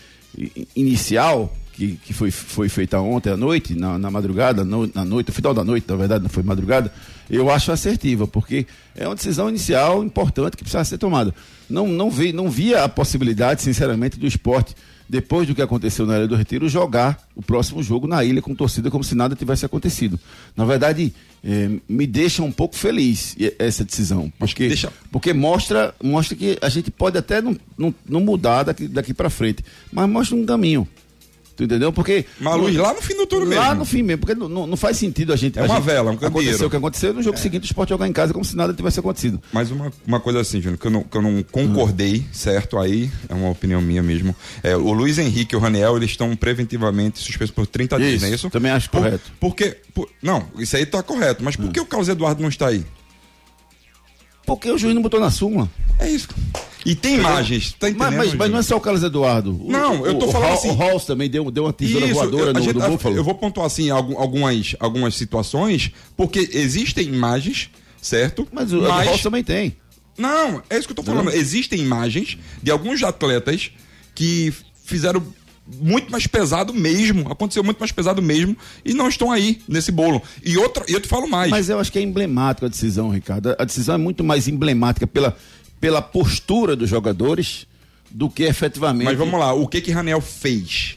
inicial 0.74 1.54
que, 1.74 1.96
que 1.96 2.12
foi, 2.12 2.30
foi 2.30 2.68
feita 2.68 3.00
ontem 3.00 3.30
à 3.30 3.36
noite, 3.36 3.74
na, 3.74 3.98
na 3.98 4.10
madrugada, 4.10 4.64
no, 4.64 4.90
na 4.94 5.04
noite, 5.04 5.28
no 5.28 5.34
final 5.34 5.52
da 5.52 5.64
noite, 5.64 5.86
na 5.88 5.96
verdade, 5.96 6.22
não 6.22 6.30
foi 6.30 6.42
madrugada, 6.42 6.92
eu 7.28 7.50
acho 7.50 7.72
assertiva, 7.72 8.26
porque 8.26 8.66
é 8.94 9.06
uma 9.06 9.14
decisão 9.14 9.48
inicial 9.48 10.04
importante 10.04 10.56
que 10.56 10.62
precisa 10.62 10.84
ser 10.84 10.98
tomada. 10.98 11.34
Não, 11.68 11.86
não, 11.88 12.10
vi, 12.10 12.32
não 12.32 12.48
via 12.48 12.84
a 12.84 12.88
possibilidade, 12.88 13.62
sinceramente, 13.62 14.18
do 14.18 14.26
esporte, 14.26 14.74
depois 15.08 15.46
do 15.46 15.54
que 15.54 15.62
aconteceu 15.62 16.06
na 16.06 16.16
Ilha 16.16 16.28
do 16.28 16.36
Retiro, 16.36 16.68
jogar 16.68 17.18
o 17.34 17.42
próximo 17.42 17.82
jogo 17.82 18.06
na 18.06 18.24
ilha 18.24 18.40
com 18.40 18.54
torcida 18.54 18.90
como 18.90 19.04
se 19.04 19.14
nada 19.14 19.36
tivesse 19.36 19.66
acontecido. 19.66 20.18
Na 20.56 20.64
verdade, 20.64 21.12
é, 21.42 21.70
me 21.88 22.06
deixa 22.06 22.42
um 22.42 22.52
pouco 22.52 22.74
feliz 22.74 23.36
essa 23.58 23.84
decisão, 23.84 24.32
porque, 24.38 24.68
deixa... 24.68 24.92
porque 25.12 25.32
mostra, 25.32 25.94
mostra 26.02 26.36
que 26.36 26.58
a 26.60 26.68
gente 26.68 26.90
pode 26.90 27.18
até 27.18 27.42
não, 27.42 27.56
não, 27.76 27.94
não 28.08 28.20
mudar 28.20 28.62
daqui, 28.62 28.88
daqui 28.88 29.12
para 29.12 29.28
frente, 29.28 29.64
mas 29.92 30.08
mostra 30.08 30.36
um 30.36 30.46
caminho. 30.46 30.88
Tu 31.56 31.64
entendeu? 31.64 31.92
Porque. 31.92 32.24
Mas 32.40 32.56
Luiz, 32.56 32.76
lá 32.76 32.92
no 32.92 33.00
fim 33.00 33.14
do 33.16 33.26
turno 33.26 33.44
lá 33.46 33.50
mesmo. 33.50 33.64
Lá 33.64 33.74
no 33.74 33.84
fim 33.84 34.02
mesmo, 34.02 34.20
porque 34.20 34.34
não, 34.34 34.66
não 34.66 34.76
faz 34.76 34.96
sentido 34.96 35.32
a 35.32 35.36
gente. 35.36 35.58
É 35.58 35.62
a 35.62 35.64
uma 35.66 35.76
gente 35.76 35.84
vela, 35.84 36.10
um 36.10 36.16
candeeiro. 36.16 36.38
Aconteceu 36.38 36.66
o 36.66 36.70
que 36.70 36.76
aconteceu, 36.76 37.14
no 37.14 37.22
jogo 37.22 37.36
é. 37.36 37.40
seguinte 37.40 37.62
o 37.62 37.66
esporte 37.66 37.90
jogar 37.90 38.08
em 38.08 38.12
casa 38.12 38.32
como 38.32 38.44
se 38.44 38.56
nada 38.56 38.74
tivesse 38.74 38.98
acontecido. 38.98 39.40
Mas 39.52 39.70
uma, 39.70 39.92
uma 40.06 40.20
coisa 40.20 40.40
assim, 40.40 40.60
Júnior, 40.60 40.78
que 40.78 40.86
eu 40.86 40.90
não, 40.90 41.02
que 41.02 41.16
eu 41.16 41.22
não 41.22 41.42
concordei, 41.44 42.16
uhum. 42.16 42.24
certo? 42.32 42.78
Aí 42.78 43.10
é 43.28 43.34
uma 43.34 43.50
opinião 43.50 43.80
minha 43.80 44.02
mesmo. 44.02 44.34
É, 44.62 44.76
o 44.76 44.92
Luiz 44.92 45.18
Henrique 45.18 45.54
e 45.54 45.56
o 45.56 45.60
Raniel, 45.60 45.96
eles 45.96 46.10
estão 46.10 46.34
preventivamente 46.34 47.20
suspensos 47.20 47.54
por 47.54 47.66
30 47.66 47.98
dias, 47.98 48.22
não 48.22 48.28
é 48.28 48.32
isso? 48.32 48.50
Também 48.50 48.72
acho 48.72 48.90
por, 48.90 49.02
correto. 49.02 49.32
Porque. 49.38 49.76
Por, 49.94 50.08
não, 50.20 50.48
isso 50.58 50.76
aí 50.76 50.84
tá 50.84 51.02
correto. 51.02 51.44
Mas 51.44 51.54
por 51.54 51.66
uhum. 51.66 51.72
que 51.72 51.80
o 51.80 51.86
Carlos 51.86 52.08
Eduardo 52.08 52.42
não 52.42 52.48
está 52.48 52.68
aí? 52.68 52.84
Porque 54.46 54.70
o 54.70 54.78
juiz 54.78 54.94
não 54.94 55.02
botou 55.02 55.20
na 55.20 55.30
súmula. 55.30 55.70
É 55.98 56.10
isso. 56.10 56.28
E 56.84 56.94
tem 56.94 57.14
imagens, 57.16 57.72
tá? 57.72 57.86
Mas, 57.96 58.14
mas, 58.14 58.34
mas, 58.34 58.50
não 58.50 58.58
é 58.58 58.62
só 58.62 58.76
o 58.76 58.80
Carlos 58.80 59.02
Eduardo. 59.02 59.58
Não, 59.66 60.02
o, 60.02 60.06
eu 60.06 60.18
tô 60.18 60.26
o, 60.26 60.32
falando 60.32 60.50
o, 60.50 60.54
assim. 60.54 60.70
O 60.70 60.74
Halls 60.74 61.06
também 61.06 61.30
deu, 61.30 61.50
deu 61.50 61.64
uma 61.64 61.72
tesoura 61.72 62.04
isso, 62.04 62.14
voadora 62.14 62.50
eu, 62.50 62.54
no, 62.54 62.60
gente, 62.60 62.74
Búfalo. 62.74 63.16
Eu 63.16 63.24
vou 63.24 63.34
pontuar 63.34 63.66
assim 63.66 63.88
algumas, 63.88 64.76
algumas 64.78 65.14
situações, 65.14 65.90
porque 66.14 66.50
existem 66.52 67.06
imagens, 67.06 67.70
certo? 68.02 68.46
Mas 68.52 68.72
o, 68.72 68.82
mas... 68.82 69.06
Halls 69.06 69.22
também 69.22 69.42
tem. 69.42 69.76
Não, 70.18 70.62
é 70.68 70.76
isso 70.76 70.86
que 70.86 70.92
eu 70.92 70.96
tô 70.96 71.02
falando. 71.02 71.26
Não. 71.26 71.32
Existem 71.32 71.80
imagens 71.80 72.36
de 72.62 72.70
alguns 72.70 73.02
atletas 73.02 73.70
que 74.14 74.52
fizeram 74.84 75.22
muito 75.66 76.10
mais 76.10 76.26
pesado 76.26 76.74
mesmo, 76.74 77.30
aconteceu 77.30 77.64
muito 77.64 77.78
mais 77.78 77.90
pesado 77.90 78.20
mesmo 78.20 78.56
e 78.84 78.92
não 78.92 79.08
estão 79.08 79.32
aí 79.32 79.60
nesse 79.66 79.90
bolo. 79.90 80.22
E 80.44 80.56
outra, 80.58 80.84
eu 80.88 81.00
te 81.00 81.08
falo 81.08 81.26
mais. 81.26 81.50
Mas 81.50 81.68
eu 81.68 81.78
acho 81.78 81.90
que 81.90 81.98
é 81.98 82.02
emblemático 82.02 82.66
a 82.66 82.68
decisão, 82.68 83.08
Ricardo. 83.08 83.54
A 83.58 83.64
decisão 83.64 83.94
é 83.94 83.98
muito 83.98 84.22
mais 84.22 84.46
emblemática 84.46 85.06
pela, 85.06 85.36
pela 85.80 86.02
postura 86.02 86.76
dos 86.76 86.88
jogadores 86.88 87.66
do 88.10 88.28
que 88.28 88.44
efetivamente. 88.44 89.06
Mas 89.06 89.18
vamos 89.18 89.38
lá, 89.40 89.52
o 89.54 89.66
que 89.66 89.80
que 89.80 89.90
Raniel 89.90 90.20
fez? 90.20 90.96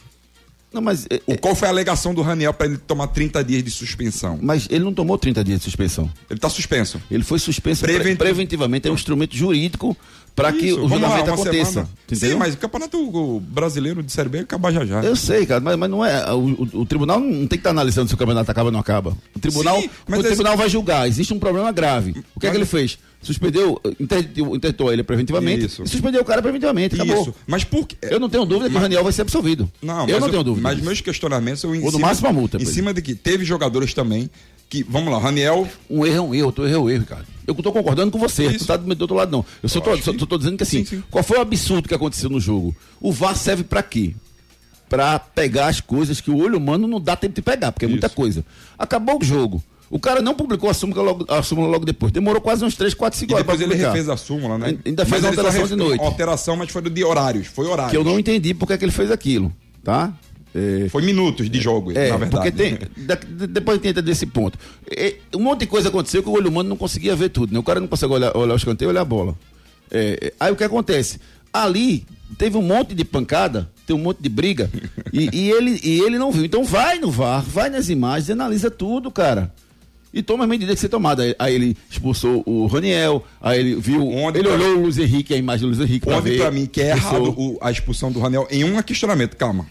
Não, 0.71 0.81
mas, 0.81 1.07
o, 1.25 1.37
qual 1.37 1.55
foi 1.55 1.67
a 1.67 1.71
alegação 1.71 2.13
do 2.13 2.21
Raniel 2.21 2.53
para 2.53 2.67
ele 2.67 2.77
tomar 2.77 3.07
30 3.07 3.43
dias 3.43 3.63
de 3.63 3.71
suspensão? 3.71 4.37
Mas 4.41 4.67
ele 4.69 4.83
não 4.83 4.93
tomou 4.93 5.17
30 5.17 5.43
dias 5.43 5.59
de 5.59 5.63
suspensão. 5.63 6.11
Ele 6.29 6.37
está 6.37 6.49
suspenso. 6.49 7.01
Ele 7.09 7.23
foi 7.23 7.39
suspenso 7.39 7.81
Prevent... 7.81 8.17
preventivamente. 8.17 8.87
É 8.87 8.91
um 8.91 8.93
instrumento 8.93 9.35
jurídico 9.35 9.95
para 10.37 10.53
que 10.53 10.71
o 10.71 10.87
julgamento 10.87 11.31
aconteça. 11.31 11.89
Sim, 12.13 12.35
mas 12.35 12.53
o 12.53 12.57
Campeonato 12.57 13.39
Brasileiro 13.39 14.03
de 14.03 14.11
Série 14.11 14.29
B 14.29 14.39
acaba 14.39 14.71
já 14.71 14.85
já. 14.85 15.03
Eu 15.03 15.15
sei, 15.15 15.47
cara, 15.47 15.59
mas, 15.59 15.75
mas 15.75 15.89
não 15.89 16.05
é. 16.05 16.31
O, 16.31 16.37
o, 16.37 16.69
o, 16.81 16.85
tribunal 16.85 17.19
não 17.19 17.31
tem 17.39 17.47
que 17.47 17.55
estar 17.55 17.63
tá 17.63 17.71
analisando 17.71 18.07
se 18.07 18.13
o 18.13 18.17
campeonato 18.17 18.51
acaba 18.51 18.67
ou 18.67 18.71
não 18.71 18.79
acaba. 18.79 19.17
O 19.35 19.39
tribunal, 19.39 19.81
Sim, 19.81 19.89
o 20.07 20.23
tribunal 20.23 20.55
vai 20.55 20.69
julgar. 20.69 21.07
Existe 21.07 21.33
um 21.33 21.39
problema 21.39 21.71
grave. 21.71 22.11
O 22.11 22.13
que 22.13 22.21
mas... 22.35 22.43
é 22.45 22.51
que 22.51 22.57
ele 22.57 22.65
fez? 22.65 22.99
Suspendeu, 23.19 23.81
interditou 23.99 24.93
ele 24.93 25.01
preventivamente 25.01 25.65
Isso. 25.65 25.81
e 25.81 25.89
suspendeu 25.89 26.21
o 26.21 26.25
cara 26.25 26.39
preventivamente. 26.39 26.93
Acabou. 26.93 27.23
Isso. 27.23 27.33
Mas 27.47 27.63
por 27.63 27.87
quê? 27.87 27.97
Eu 28.03 28.19
não 28.19 28.29
tenho 28.29 28.45
dúvida 28.45 28.69
que 28.69 28.75
o 28.75 28.79
Raniel 28.79 29.03
vai 29.03 29.11
ser 29.11 29.23
absolvido. 29.23 29.69
Não, 29.81 30.07
eu 30.07 30.19
não 30.19 30.29
tenho 30.29 30.43
dúvida. 30.43 30.61
Mas 30.61 30.79
meus 30.79 31.01
questionamentos 31.01 31.61
são 31.61 31.73
em 31.73 31.79
Ou 31.79 31.85
no 31.85 31.93
cima, 31.93 32.07
máximo 32.07 32.27
a 32.27 32.33
multa. 32.33 32.61
Em 32.61 32.65
cima 32.65 32.93
de 32.93 33.01
que 33.01 33.15
teve 33.15 33.43
jogadores 33.43 33.91
também 33.91 34.29
que, 34.69 34.83
vamos 34.83 35.11
lá, 35.11 35.19
Raniel. 35.19 35.67
Um 35.89 36.05
erro 36.05 36.17
é 36.17 36.21
um 36.21 36.35
erro, 36.35 36.45
outro 36.47 36.67
erro 36.67 36.75
é 36.75 36.79
um 36.79 36.89
erro, 36.89 37.05
cara. 37.05 37.25
Eu 37.45 37.53
estou 37.53 37.71
concordando 37.71 38.11
com 38.11 38.19
você, 38.19 38.45
Isso. 38.47 38.59
tu 38.59 38.65
tá 38.65 38.75
do, 38.75 38.93
do 38.93 39.01
outro 39.01 39.15
lado 39.15 39.31
não. 39.31 39.45
Eu 39.63 39.69
só 39.69 39.79
estou 39.79 40.37
dizendo 40.37 40.57
que 40.57 40.63
assim, 40.63 40.83
sim, 40.83 40.97
sim. 40.97 41.03
qual 41.09 41.23
foi 41.23 41.37
o 41.37 41.41
absurdo 41.41 41.87
que 41.87 41.95
aconteceu 41.95 42.29
no 42.29 42.41
jogo? 42.41 42.75
O 42.99 43.11
VAR 43.11 43.37
serve 43.37 43.63
para 43.63 43.81
quê? 43.81 44.13
Para 44.89 45.17
pegar 45.17 45.67
as 45.67 45.79
coisas 45.79 46.19
que 46.19 46.29
o 46.29 46.37
olho 46.37 46.57
humano 46.57 46.87
não 46.87 46.99
dá 46.99 47.15
tempo 47.15 47.35
de 47.35 47.41
pegar, 47.41 47.71
porque 47.71 47.85
é 47.85 47.87
Isso. 47.87 47.93
muita 47.93 48.09
coisa. 48.09 48.43
Acabou 48.77 49.19
o 49.21 49.23
jogo. 49.23 49.63
O 49.89 49.99
cara 49.99 50.21
não 50.21 50.33
publicou 50.33 50.69
a 50.69 50.73
súmula 50.73 51.01
logo, 51.01 51.25
a 51.29 51.41
súmula 51.41 51.69
logo 51.69 51.85
depois. 51.85 52.11
Demorou 52.11 52.41
quase 52.41 52.65
uns 52.65 52.75
3, 52.75 52.93
4, 52.93 53.17
5 53.19 53.33
horas. 53.33 53.45
Depois 53.45 53.61
ele 53.61 53.75
refez 53.75 54.09
a 54.09 54.17
súmula, 54.17 54.57
né? 54.57 54.77
Ainda 54.85 55.05
fez 55.05 55.23
a 55.23 55.29
alteração 55.29 55.65
de 55.65 55.75
noite. 55.77 56.03
Alteração, 56.03 56.57
mas 56.57 56.69
foi 56.69 56.81
de 56.81 57.03
horários. 57.03 57.47
Foi 57.47 57.65
horário. 57.65 57.91
Que 57.91 57.97
eu 57.97 58.03
não 58.03 58.19
entendi 58.19 58.53
porque 58.53 58.73
é 58.73 58.77
que 58.77 58.83
ele 58.83 58.91
fez 58.91 59.09
aquilo, 59.09 59.53
tá? 59.83 60.13
É, 60.59 60.89
Foi 60.89 61.03
minutos 61.03 61.49
de 61.49 61.61
jogo, 61.61 61.91
é, 61.91 62.09
na 62.09 62.17
verdade. 62.17 62.51
Porque 62.51 62.51
tem, 62.51 62.79
depois 63.47 63.79
tenta 63.79 64.01
desse 64.01 64.25
ponto. 64.25 64.57
É, 64.89 65.15
um 65.35 65.39
monte 65.39 65.59
de 65.61 65.67
coisa 65.67 65.89
aconteceu 65.89 66.23
que 66.23 66.29
o 66.29 66.31
olho 66.33 66.49
humano 66.49 66.67
não 66.69 66.77
conseguia 66.77 67.15
ver 67.15 67.29
tudo. 67.29 67.53
Né? 67.53 67.59
O 67.59 67.63
cara 67.63 67.79
não 67.79 67.87
consegue 67.87 68.13
olhar, 68.13 68.35
olhar 68.35 68.53
o 68.53 68.57
escanteio 68.57 68.87
e 68.87 68.91
olhar 68.91 69.01
a 69.01 69.05
bola. 69.05 69.35
É, 69.91 70.17
é, 70.21 70.33
aí 70.39 70.51
o 70.51 70.55
que 70.55 70.63
acontece? 70.63 71.19
Ali 71.53 72.05
teve 72.37 72.57
um 72.57 72.61
monte 72.61 72.95
de 72.95 73.05
pancada, 73.05 73.69
tem 73.85 73.95
um 73.95 73.99
monte 73.99 74.17
de 74.21 74.29
briga, 74.29 74.69
e, 75.13 75.29
e, 75.31 75.49
ele, 75.51 75.79
e 75.83 75.99
ele 76.01 76.17
não 76.17 76.31
viu. 76.31 76.43
Então 76.43 76.63
vai 76.63 76.97
no 76.99 77.09
VAR, 77.11 77.41
vai 77.43 77.69
nas 77.69 77.87
imagens, 77.89 78.29
analisa 78.31 78.69
tudo, 78.71 79.09
cara. 79.11 79.53
e 80.13 80.21
toma 80.23 80.43
as 80.43 80.49
medidas 80.49 80.75
que 80.75 80.81
ser 80.81 80.89
tomada. 80.89 81.23
Aí 81.37 81.53
ele 81.55 81.77
expulsou 81.89 82.43
o 82.45 82.65
Raniel, 82.65 83.23
aí 83.41 83.59
ele 83.59 83.75
viu. 83.75 84.07
Ontem 84.09 84.39
ele 84.39 84.47
pra- 84.49 84.57
olhou 84.57 84.77
o 84.77 84.81
Luiz 84.81 84.97
Henrique, 84.97 85.33
a 85.33 85.37
imagem 85.37 85.61
do 85.69 85.75
Luiz 85.75 85.79
Henrique. 85.89 86.09
Ontem, 86.09 86.31
ver, 86.31 86.37
pra 86.39 86.51
mim, 86.51 86.65
que 86.65 86.81
é 86.81 86.95
expulsou. 86.95 87.25
errado 87.27 87.39
o- 87.39 87.57
a 87.61 87.71
expulsão 87.71 88.11
do 88.11 88.19
Ranel 88.19 88.47
em 88.51 88.63
um 88.63 88.81
questionamento, 88.81 89.35
calma. 89.37 89.65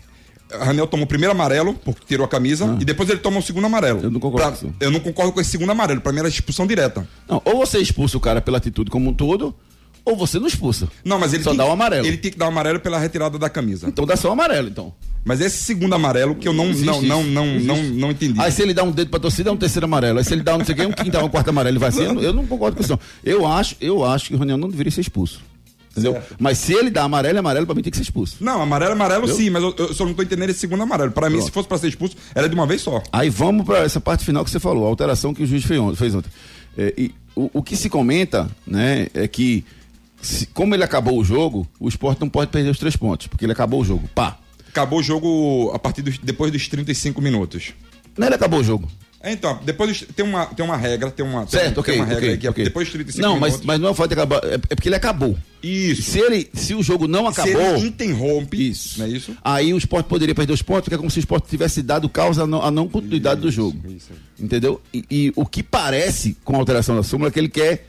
O 0.54 0.64
Ranel 0.64 0.86
tomou 0.86 1.04
o 1.04 1.08
primeiro 1.08 1.32
amarelo, 1.32 1.74
porque 1.74 2.02
tirou 2.06 2.24
a 2.24 2.28
camisa, 2.28 2.76
e 2.80 2.84
depois 2.84 3.08
ele 3.10 3.18
toma 3.18 3.38
o 3.38 3.42
segundo 3.42 3.64
amarelo. 3.66 3.98
Ah. 4.02 4.06
Eu 4.06 4.10
não 4.10 4.20
concordo 4.20 4.46
Pra- 4.48 4.56
com 4.58 4.66
isso. 4.66 4.74
Eu 4.78 4.90
não 4.92 5.00
concordo 5.00 5.32
com 5.32 5.40
esse 5.40 5.50
segundo 5.50 5.70
amarelo. 5.72 6.00
Pra 6.00 6.12
mim 6.12 6.20
era 6.20 6.28
expulsão 6.28 6.66
direta. 6.66 7.06
Não, 7.28 7.42
ou 7.44 7.56
você 7.58 7.78
expulsa 7.80 8.16
o 8.16 8.20
cara 8.20 8.40
pela 8.40 8.58
atitude 8.58 8.88
como 8.90 9.10
um 9.10 9.12
todo, 9.12 9.52
ou 10.04 10.16
você 10.16 10.38
não 10.38 10.46
expulsa. 10.46 10.88
Não, 11.04 11.18
mas 11.18 11.32
ele 11.34 11.42
Só 11.42 11.50
tem, 11.50 11.58
dá 11.58 11.66
o 11.66 11.72
amarelo. 11.72 12.06
Ele 12.06 12.16
tem 12.16 12.30
que 12.30 12.38
dar 12.38 12.44
o 12.44 12.48
amarelo 12.48 12.78
pela 12.78 12.96
retirada 12.98 13.36
da 13.38 13.50
camisa. 13.50 13.88
Então 13.88 14.06
dá 14.06 14.14
só 14.16 14.28
o 14.28 14.32
amarelo, 14.32 14.68
então. 14.68 14.94
Mas 15.24 15.40
esse 15.40 15.64
segundo 15.64 15.92
amarelo 15.96 16.36
que 16.36 16.46
eu 16.46 16.52
não, 16.52 16.66
Existe 16.70 16.86
não, 16.86 17.02
não, 17.02 17.24
não, 17.24 17.46
Existe. 17.46 17.66
não, 17.66 17.82
não 17.82 18.10
entendi. 18.12 18.40
Aí 18.40 18.52
se 18.52 18.62
ele 18.62 18.72
dá 18.72 18.84
um 18.84 18.92
dedo 18.92 19.10
pra 19.10 19.18
torcida, 19.18 19.50
é 19.50 19.52
um 19.52 19.56
terceiro 19.56 19.84
amarelo. 19.84 20.18
Aí 20.20 20.24
se 20.24 20.32
ele 20.32 20.44
dá 20.44 20.54
um 20.54 20.58
não 20.58 20.64
sei 20.64 20.74
o 20.74 20.78
quê, 20.78 20.86
um 20.86 20.92
quinto, 20.92 21.18
um 21.18 21.28
quarto 21.28 21.48
amarelo, 21.50 21.72
ele 21.72 21.80
vai 21.80 21.88
assim. 21.88 22.04
Eu, 22.04 22.14
não- 22.14 22.22
eu 22.22 22.32
não 22.32 22.46
concordo 22.46 22.76
com 22.76 22.82
isso. 22.84 22.92
não. 22.92 23.00
Eu 23.24 23.44
acho, 23.44 23.74
eu 23.80 24.04
acho 24.04 24.28
que 24.28 24.34
o 24.36 24.38
Raniel 24.38 24.56
não 24.56 24.68
deveria 24.68 24.92
ser 24.92 25.00
expulso. 25.00 25.40
Entendeu? 25.96 26.12
Certo. 26.12 26.36
Mas 26.38 26.58
se 26.58 26.72
ele 26.74 26.90
dá 26.90 27.04
amarelo, 27.04 27.36
é 27.36 27.40
amarelo, 27.40 27.64
pra 27.66 27.74
mim 27.74 27.82
tem 27.82 27.90
que 27.90 27.96
ser 27.96 28.02
expulso. 28.02 28.36
Não, 28.40 28.60
amarelo, 28.60 28.92
amarelo 28.92 29.26
Eu? 29.28 29.34
sim, 29.34 29.48
mas 29.50 29.62
eu, 29.62 29.74
eu 29.78 29.94
só 29.94 30.04
não 30.04 30.12
tô 30.14 30.22
entendendo 30.22 30.50
esse 30.50 30.60
segundo 30.60 30.82
amarelo. 30.82 31.10
Pra 31.12 31.28
mim, 31.28 31.36
Pronto. 31.36 31.46
se 31.48 31.52
fosse 31.52 31.68
pra 31.68 31.78
ser 31.78 31.88
expulso, 31.88 32.16
era 32.34 32.48
de 32.48 32.54
uma 32.54 32.66
vez 32.66 32.82
só. 32.82 33.02
Aí 33.12 33.30
vamos 33.30 33.64
para 33.64 33.78
essa 33.78 34.00
parte 34.00 34.24
final 34.24 34.44
que 34.44 34.50
você 34.50 34.60
falou, 34.60 34.84
a 34.84 34.88
alteração 34.88 35.32
que 35.32 35.42
o 35.42 35.46
juiz 35.46 35.64
fez 35.64 35.80
ontem. 35.80 35.96
Fez 35.96 36.14
ontem. 36.14 36.30
É, 36.76 36.92
e 36.98 37.14
o, 37.34 37.50
o 37.54 37.62
que 37.62 37.76
se 37.76 37.88
comenta, 37.88 38.50
né, 38.66 39.08
é 39.14 39.26
que 39.26 39.64
se- 40.20 40.46
como 40.48 40.74
ele 40.74 40.84
acabou 40.84 41.18
o 41.18 41.24
jogo, 41.24 41.66
o 41.80 41.88
esporte 41.88 42.20
não 42.20 42.28
pode 42.28 42.50
perder 42.50 42.70
os 42.70 42.78
três 42.78 42.96
pontos, 42.96 43.26
porque 43.26 43.44
ele 43.44 43.52
acabou 43.52 43.80
o 43.80 43.84
jogo. 43.84 44.08
Pá. 44.14 44.36
Acabou 44.68 44.98
o 44.98 45.02
jogo 45.02 45.70
a 45.74 45.78
partir 45.78 46.02
dos, 46.02 46.18
depois 46.18 46.52
dos 46.52 46.68
35 46.68 47.22
minutos. 47.22 47.72
Não, 48.16 48.26
ele 48.26 48.34
acabou 48.34 48.60
o 48.60 48.64
jogo. 48.64 48.88
É, 49.26 49.32
Então, 49.32 49.58
depois 49.64 50.04
tem 50.14 50.24
uma, 50.24 50.46
tem 50.46 50.64
uma 50.64 50.76
regra, 50.76 51.10
tem 51.10 51.26
uma, 51.26 51.40
tem, 51.46 51.58
Certo, 51.60 51.74
tem 51.74 51.80
ok. 51.80 51.94
uma 51.96 52.04
regra 52.04 52.18
ok, 52.18 52.30
aí 52.30 52.38
que 52.38 52.46
é 52.46 52.50
ok. 52.50 52.64
depois 52.64 52.86
dos 52.86 52.92
35 52.92 53.22
Não, 53.26 53.34
mas, 53.40 53.50
minutos. 53.52 53.66
mas 53.66 53.80
não 53.80 53.88
é 53.88 53.90
o 53.90 53.94
fato 53.94 54.08
de 54.08 54.14
acabar, 54.14 54.40
é, 54.44 54.54
é 54.54 54.58
porque 54.74 54.88
ele 54.88 54.94
acabou. 54.96 55.36
Isso. 55.62 56.02
Se, 56.12 56.18
ele, 56.20 56.48
se 56.54 56.74
o 56.74 56.82
jogo 56.82 57.08
não 57.08 57.30
Se 57.32 57.40
acabou. 57.40 57.76
ele 57.76 57.88
interrompe, 57.88 58.70
Isso. 58.70 58.98
não 59.00 59.06
é 59.06 59.08
isso? 59.08 59.36
Aí 59.42 59.74
o 59.74 59.76
esporte 59.78 60.06
poderia 60.06 60.34
perder 60.34 60.52
os 60.52 60.62
pontos, 60.62 60.82
porque 60.84 60.94
é 60.94 60.98
como 60.98 61.10
se 61.10 61.18
o 61.18 61.20
esporte 61.20 61.48
tivesse 61.48 61.82
dado 61.82 62.08
causa 62.08 62.44
à 62.44 62.46
não, 62.46 62.62
à 62.62 62.70
não 62.70 62.88
continuidade 62.88 63.40
do 63.40 63.50
jogo. 63.50 63.76
isso 63.90 64.10
Entendeu? 64.38 64.80
E, 64.94 65.04
e 65.10 65.32
o 65.34 65.44
que 65.44 65.62
parece 65.62 66.36
com 66.44 66.54
a 66.54 66.58
alteração 66.58 66.94
da 66.94 67.02
súmula 67.02 67.28
é 67.28 67.32
que 67.32 67.38
ele 67.40 67.48
quer 67.48 67.86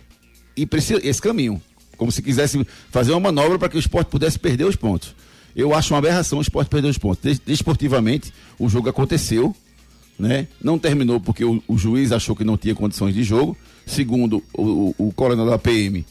ir 0.56 0.65
para 0.65 0.79
esse, 0.79 0.94
esse 1.08 1.22
caminho. 1.22 1.62
Como 1.98 2.12
se 2.12 2.22
quisesse 2.22 2.65
fazer 2.91 3.12
uma 3.12 3.20
manobra 3.20 3.60
para 3.60 3.70
que 3.70 3.77
o 3.77 3.79
esporte 3.79 4.08
pudesse 4.10 4.39
perder 4.39 4.65
os 4.65 4.75
pontos. 4.75 5.13
Eu 5.56 5.74
acho 5.74 5.94
uma 5.94 5.98
aberração 6.00 6.39
o 6.39 6.41
esporte 6.41 6.70
perder 6.70 6.88
os 6.89 6.98
pontos. 6.98 7.22
Des- 7.24 7.39
Desportivamente, 7.39 8.32
o 8.60 8.70
jogo 8.70 8.88
aconteceu, 8.89 9.56
né? 10.19 10.47
Não 10.62 10.79
terminou 10.79 11.19
porque 11.19 11.43
o, 11.43 11.62
o 11.67 11.77
juiz 11.77 12.12
achou 12.12 12.36
que 12.36 12.43
não 12.43 12.57
tinha 12.57 12.75
condições 12.75 13.13
de 13.13 13.24
jogo. 13.24 13.57
Segundo 13.86 14.43
o, 14.53 14.63
o, 14.63 14.95
o 15.07 15.13
coronel 15.13 15.45
da 15.45 15.57
PM, 15.57 16.05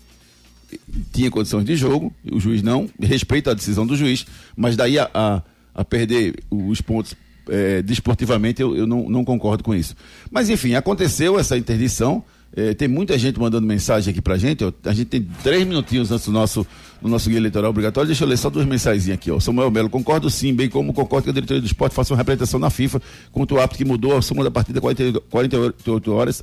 tinha 1.12 1.30
condições 1.30 1.64
de 1.64 1.76
jogo, 1.76 2.12
o 2.30 2.40
juiz 2.40 2.62
não, 2.62 2.88
respeita 3.00 3.50
a 3.50 3.54
decisão 3.54 3.86
do 3.86 3.96
juiz, 3.96 4.26
mas 4.56 4.76
daí 4.76 4.98
a, 4.98 5.10
a, 5.12 5.42
a 5.75 5.84
perder 5.84 6.34
os 6.50 6.80
pontos 6.80 7.14
eh, 7.48 7.82
desportivamente 7.82 8.60
eu, 8.60 8.76
eu 8.76 8.86
não, 8.86 9.08
não 9.08 9.25
concordo 9.25 9.62
com 9.62 9.75
isso. 9.75 9.94
Mas 10.30 10.50
enfim, 10.50 10.75
aconteceu 10.75 11.38
essa 11.38 11.56
interdição. 11.56 12.25
Eh, 12.56 12.72
tem 12.72 12.88
muita 12.88 13.18
gente 13.18 13.38
mandando 13.38 13.66
mensagem 13.66 14.10
aqui 14.10 14.22
pra 14.22 14.38
gente. 14.38 14.64
ó. 14.64 14.72
a 14.84 14.92
gente 14.94 15.08
tem 15.08 15.28
três 15.42 15.66
minutinhos 15.66 16.10
antes 16.10 16.25
do 16.25 16.32
nosso, 16.32 16.66
do 17.02 17.08
nosso 17.08 17.28
guia 17.28 17.38
eleitoral 17.38 17.70
obrigatório. 17.70 18.06
Deixa 18.06 18.25
eu 18.25 18.28
ler 18.28 18.38
só 18.38 18.48
duas 18.48 18.64
mensagens 18.64 19.10
aqui. 19.10 19.30
Ó. 19.30 19.38
Samuel 19.38 19.70
Melo, 19.70 19.90
concordo 19.90 20.30
sim, 20.30 20.54
bem 20.54 20.66
como 20.68 20.94
concordo 20.94 21.25
que 21.25 21.30
a 21.30 21.34
diretoria 21.34 21.60
do 21.60 21.66
esporte 21.66 21.94
faça 21.94 22.14
uma 22.14 22.16
representação 22.16 22.58
na 22.58 22.70
FIFA 22.70 23.02
contra 23.30 23.56
o 23.56 23.60
árbitro 23.60 23.78
que 23.78 23.84
mudou 23.84 24.16
a 24.16 24.22
súmula 24.22 24.48
da 24.48 24.50
partida 24.50 24.80
40 24.80 25.20
48 25.20 26.12
horas 26.12 26.42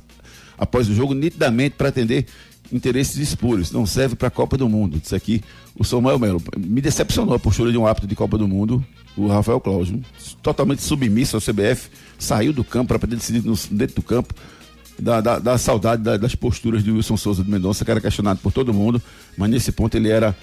após 0.56 0.88
o 0.88 0.94
jogo, 0.94 1.14
nitidamente 1.14 1.74
para 1.76 1.88
atender 1.88 2.26
interesses 2.72 3.16
espúrios. 3.16 3.72
Não 3.72 3.84
serve 3.84 4.14
para 4.14 4.28
a 4.28 4.30
Copa 4.30 4.56
do 4.56 4.68
Mundo. 4.68 5.00
Isso 5.02 5.16
aqui, 5.16 5.42
o 5.76 5.84
Samuel 5.84 6.18
Melo. 6.18 6.40
Me 6.56 6.80
decepcionou 6.80 7.34
a 7.34 7.38
postura 7.40 7.72
de 7.72 7.78
um 7.78 7.86
árbitro 7.86 8.08
de 8.08 8.14
Copa 8.14 8.38
do 8.38 8.46
Mundo, 8.46 8.84
o 9.16 9.26
Rafael 9.26 9.60
Cláudio. 9.60 10.00
Totalmente 10.42 10.82
submisso 10.82 11.36
ao 11.36 11.42
CBF, 11.42 11.88
saiu 12.18 12.52
do 12.52 12.62
campo 12.62 12.88
para 12.88 13.00
poder 13.00 13.16
decidir 13.16 13.42
dentro 13.70 13.96
do 13.96 14.02
campo. 14.02 14.32
Da, 14.98 15.20
da, 15.20 15.38
da 15.40 15.58
saudade 15.58 16.02
da- 16.02 16.16
das 16.16 16.34
posturas 16.36 16.84
de 16.84 16.90
Wilson 16.92 17.16
Souza 17.16 17.42
de 17.42 17.50
Mendonça, 17.50 17.84
que 17.84 17.90
era 17.90 18.00
questionado 18.00 18.38
por 18.40 18.52
todo 18.52 18.72
mundo, 18.72 19.02
mas 19.36 19.50
nesse 19.50 19.72
ponto 19.72 19.96
ele 19.96 20.08
era 20.08 20.36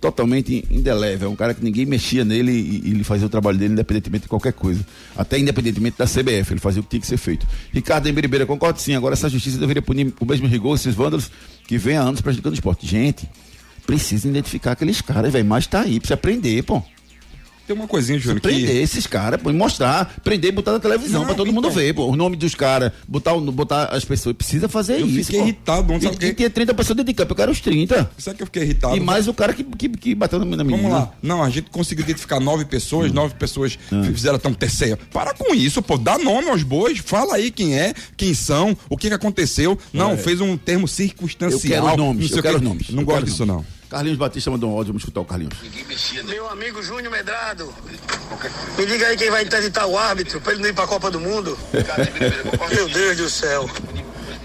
totalmente 0.00 0.64
indelével, 0.70 1.30
um 1.30 1.36
cara 1.36 1.54
que 1.54 1.64
ninguém 1.64 1.86
mexia 1.86 2.24
nele 2.24 2.52
e, 2.52 2.90
ele 2.90 3.04
fazia 3.04 3.26
o 3.26 3.30
trabalho 3.30 3.56
dele 3.56 3.72
independentemente 3.72 4.22
de 4.24 4.28
qualquer 4.28 4.52
coisa, 4.52 4.84
até 5.16 5.38
independentemente 5.38 5.96
da 5.96 6.04
CBF, 6.06 6.52
ele 6.52 6.60
fazia 6.60 6.80
o 6.80 6.84
que 6.84 6.90
tinha 6.90 7.00
que 7.00 7.06
ser 7.06 7.16
feito. 7.16 7.46
Ricardo 7.72 8.06
Embiribeira, 8.08 8.44
concordo 8.44 8.78
sim, 8.80 8.94
agora 8.94 9.14
essa 9.14 9.28
justiça 9.30 9.58
deveria 9.58 9.80
punir 9.80 10.12
com 10.12 10.24
o 10.24 10.28
mesmo 10.28 10.46
rigor 10.46 10.74
esses 10.74 10.94
vândalos 10.94 11.30
que 11.66 11.78
vem 11.78 11.96
há 11.96 12.02
anos 12.02 12.20
prejudicando 12.20 12.52
o 12.52 12.54
esporte. 12.56 12.86
Gente, 12.86 13.26
precisa 13.86 14.28
identificar 14.28 14.72
aqueles 14.72 15.00
caras, 15.00 15.32
velho, 15.32 15.46
mas 15.46 15.66
tá 15.66 15.80
aí, 15.82 15.98
precisa 15.98 16.16
prender, 16.18 16.62
pô. 16.64 16.82
Tem 17.66 17.74
uma 17.74 17.86
coisinha, 17.88 18.18
Júnior, 18.18 18.40
Prender 18.40 18.66
que... 18.70 18.76
esses 18.78 19.06
caras, 19.06 19.40
e 19.44 19.52
mostrar, 19.52 20.16
prender 20.22 20.50
e 20.50 20.52
botar 20.52 20.72
na 20.72 20.78
televisão 20.80 21.20
Não, 21.20 21.26
pra 21.26 21.34
todo 21.34 21.52
mundo 21.52 21.68
então. 21.68 21.70
ver, 21.80 21.94
pô, 21.94 22.06
o 22.06 22.16
nome 22.16 22.36
dos 22.36 22.54
caras, 22.54 22.92
botar, 23.08 23.34
botar 23.34 23.84
as 23.86 24.04
pessoas, 24.04 24.36
precisa 24.36 24.68
fazer 24.68 25.00
Eu 25.00 25.06
isso. 25.06 25.24
fiquei 25.26 25.40
pô. 25.40 25.46
irritado 25.46 25.92
E, 25.94 26.00
sabe 26.02 26.14
e 26.16 26.18
quê? 26.18 26.34
tinha 26.34 26.50
30 26.50 26.74
pessoas 26.74 26.96
dentro 26.96 27.12
de 27.12 27.16
campo, 27.16 27.32
eu 27.32 27.36
quero 27.36 27.52
os 27.52 27.60
30. 27.60 28.10
Sabe 28.18 28.36
que 28.36 28.42
eu 28.42 28.46
fiquei 28.46 28.62
irritado? 28.64 28.96
E 28.96 29.00
mais 29.00 29.28
o 29.28 29.32
cara 29.34 29.52
que, 29.54 29.64
que, 29.64 29.88
que 29.88 30.14
bateu 30.14 30.38
na 30.38 30.44
na 30.44 30.62
menina. 30.62 30.76
Vamos 30.88 30.92
lá. 30.92 31.12
Não, 31.22 31.42
a 31.42 31.48
gente 31.48 31.70
conseguiu 31.70 32.04
identificar 32.04 32.38
nove 32.38 32.64
pessoas, 32.66 33.10
Hum. 33.10 33.14
nove 33.14 33.34
pessoas 33.34 33.78
Ah. 33.90 34.02
fizeram 34.04 34.38
tão 34.38 34.52
terceira. 34.52 34.98
Para 35.12 35.32
com 35.32 35.54
isso, 35.54 35.80
pô. 35.80 35.96
Dá 35.96 36.18
nome 36.18 36.50
aos 36.50 36.62
bois, 36.62 36.98
fala 36.98 37.36
aí 37.36 37.50
quem 37.50 37.74
é, 37.78 37.94
quem 38.16 38.34
são, 38.34 38.76
o 38.90 38.96
que, 38.96 39.08
que 39.08 39.14
aconteceu. 39.14 39.78
Não, 39.92 40.18
fez 40.18 40.40
um 40.40 40.56
termo 40.56 40.84
Eu 40.84 40.88
circunstancial. 40.88 41.60
quero 41.60 41.86
os 41.86 41.96
nomes, 41.96 42.30
não 42.30 42.38
eu 42.38 42.42
quero 42.42 42.60
nomes. 42.60 42.90
Não 42.90 43.00
eu 43.00 43.06
gosto 43.06 43.14
quero 43.16 43.26
os 43.26 43.32
disso, 43.32 43.46
não. 43.46 43.64
Carlinhos 43.90 44.18
Batista 44.18 44.50
mandou 44.50 44.70
um 44.70 44.74
áudio, 44.74 44.88
vamos 44.92 45.02
escutar 45.02 45.20
o 45.20 45.24
Carlinhos. 45.24 45.54
Meu 46.26 46.48
amigo 46.50 46.82
Júnior 46.82 47.12
Medrado, 47.12 47.72
me 48.78 48.86
diga 48.86 49.06
aí 49.06 49.16
quem 49.16 49.30
vai 49.30 49.44
interditar 49.44 49.86
o 49.86 49.96
árbitro 49.96 50.40
pra 50.40 50.52
ele 50.52 50.62
não 50.62 50.68
ir 50.68 50.72
pra 50.74 50.86
Copa 50.86 51.10
do 51.10 51.20
Mundo. 51.20 51.56
Meu 52.74 52.88
Deus 52.88 53.16
do 53.16 53.30
céu. 53.30 53.68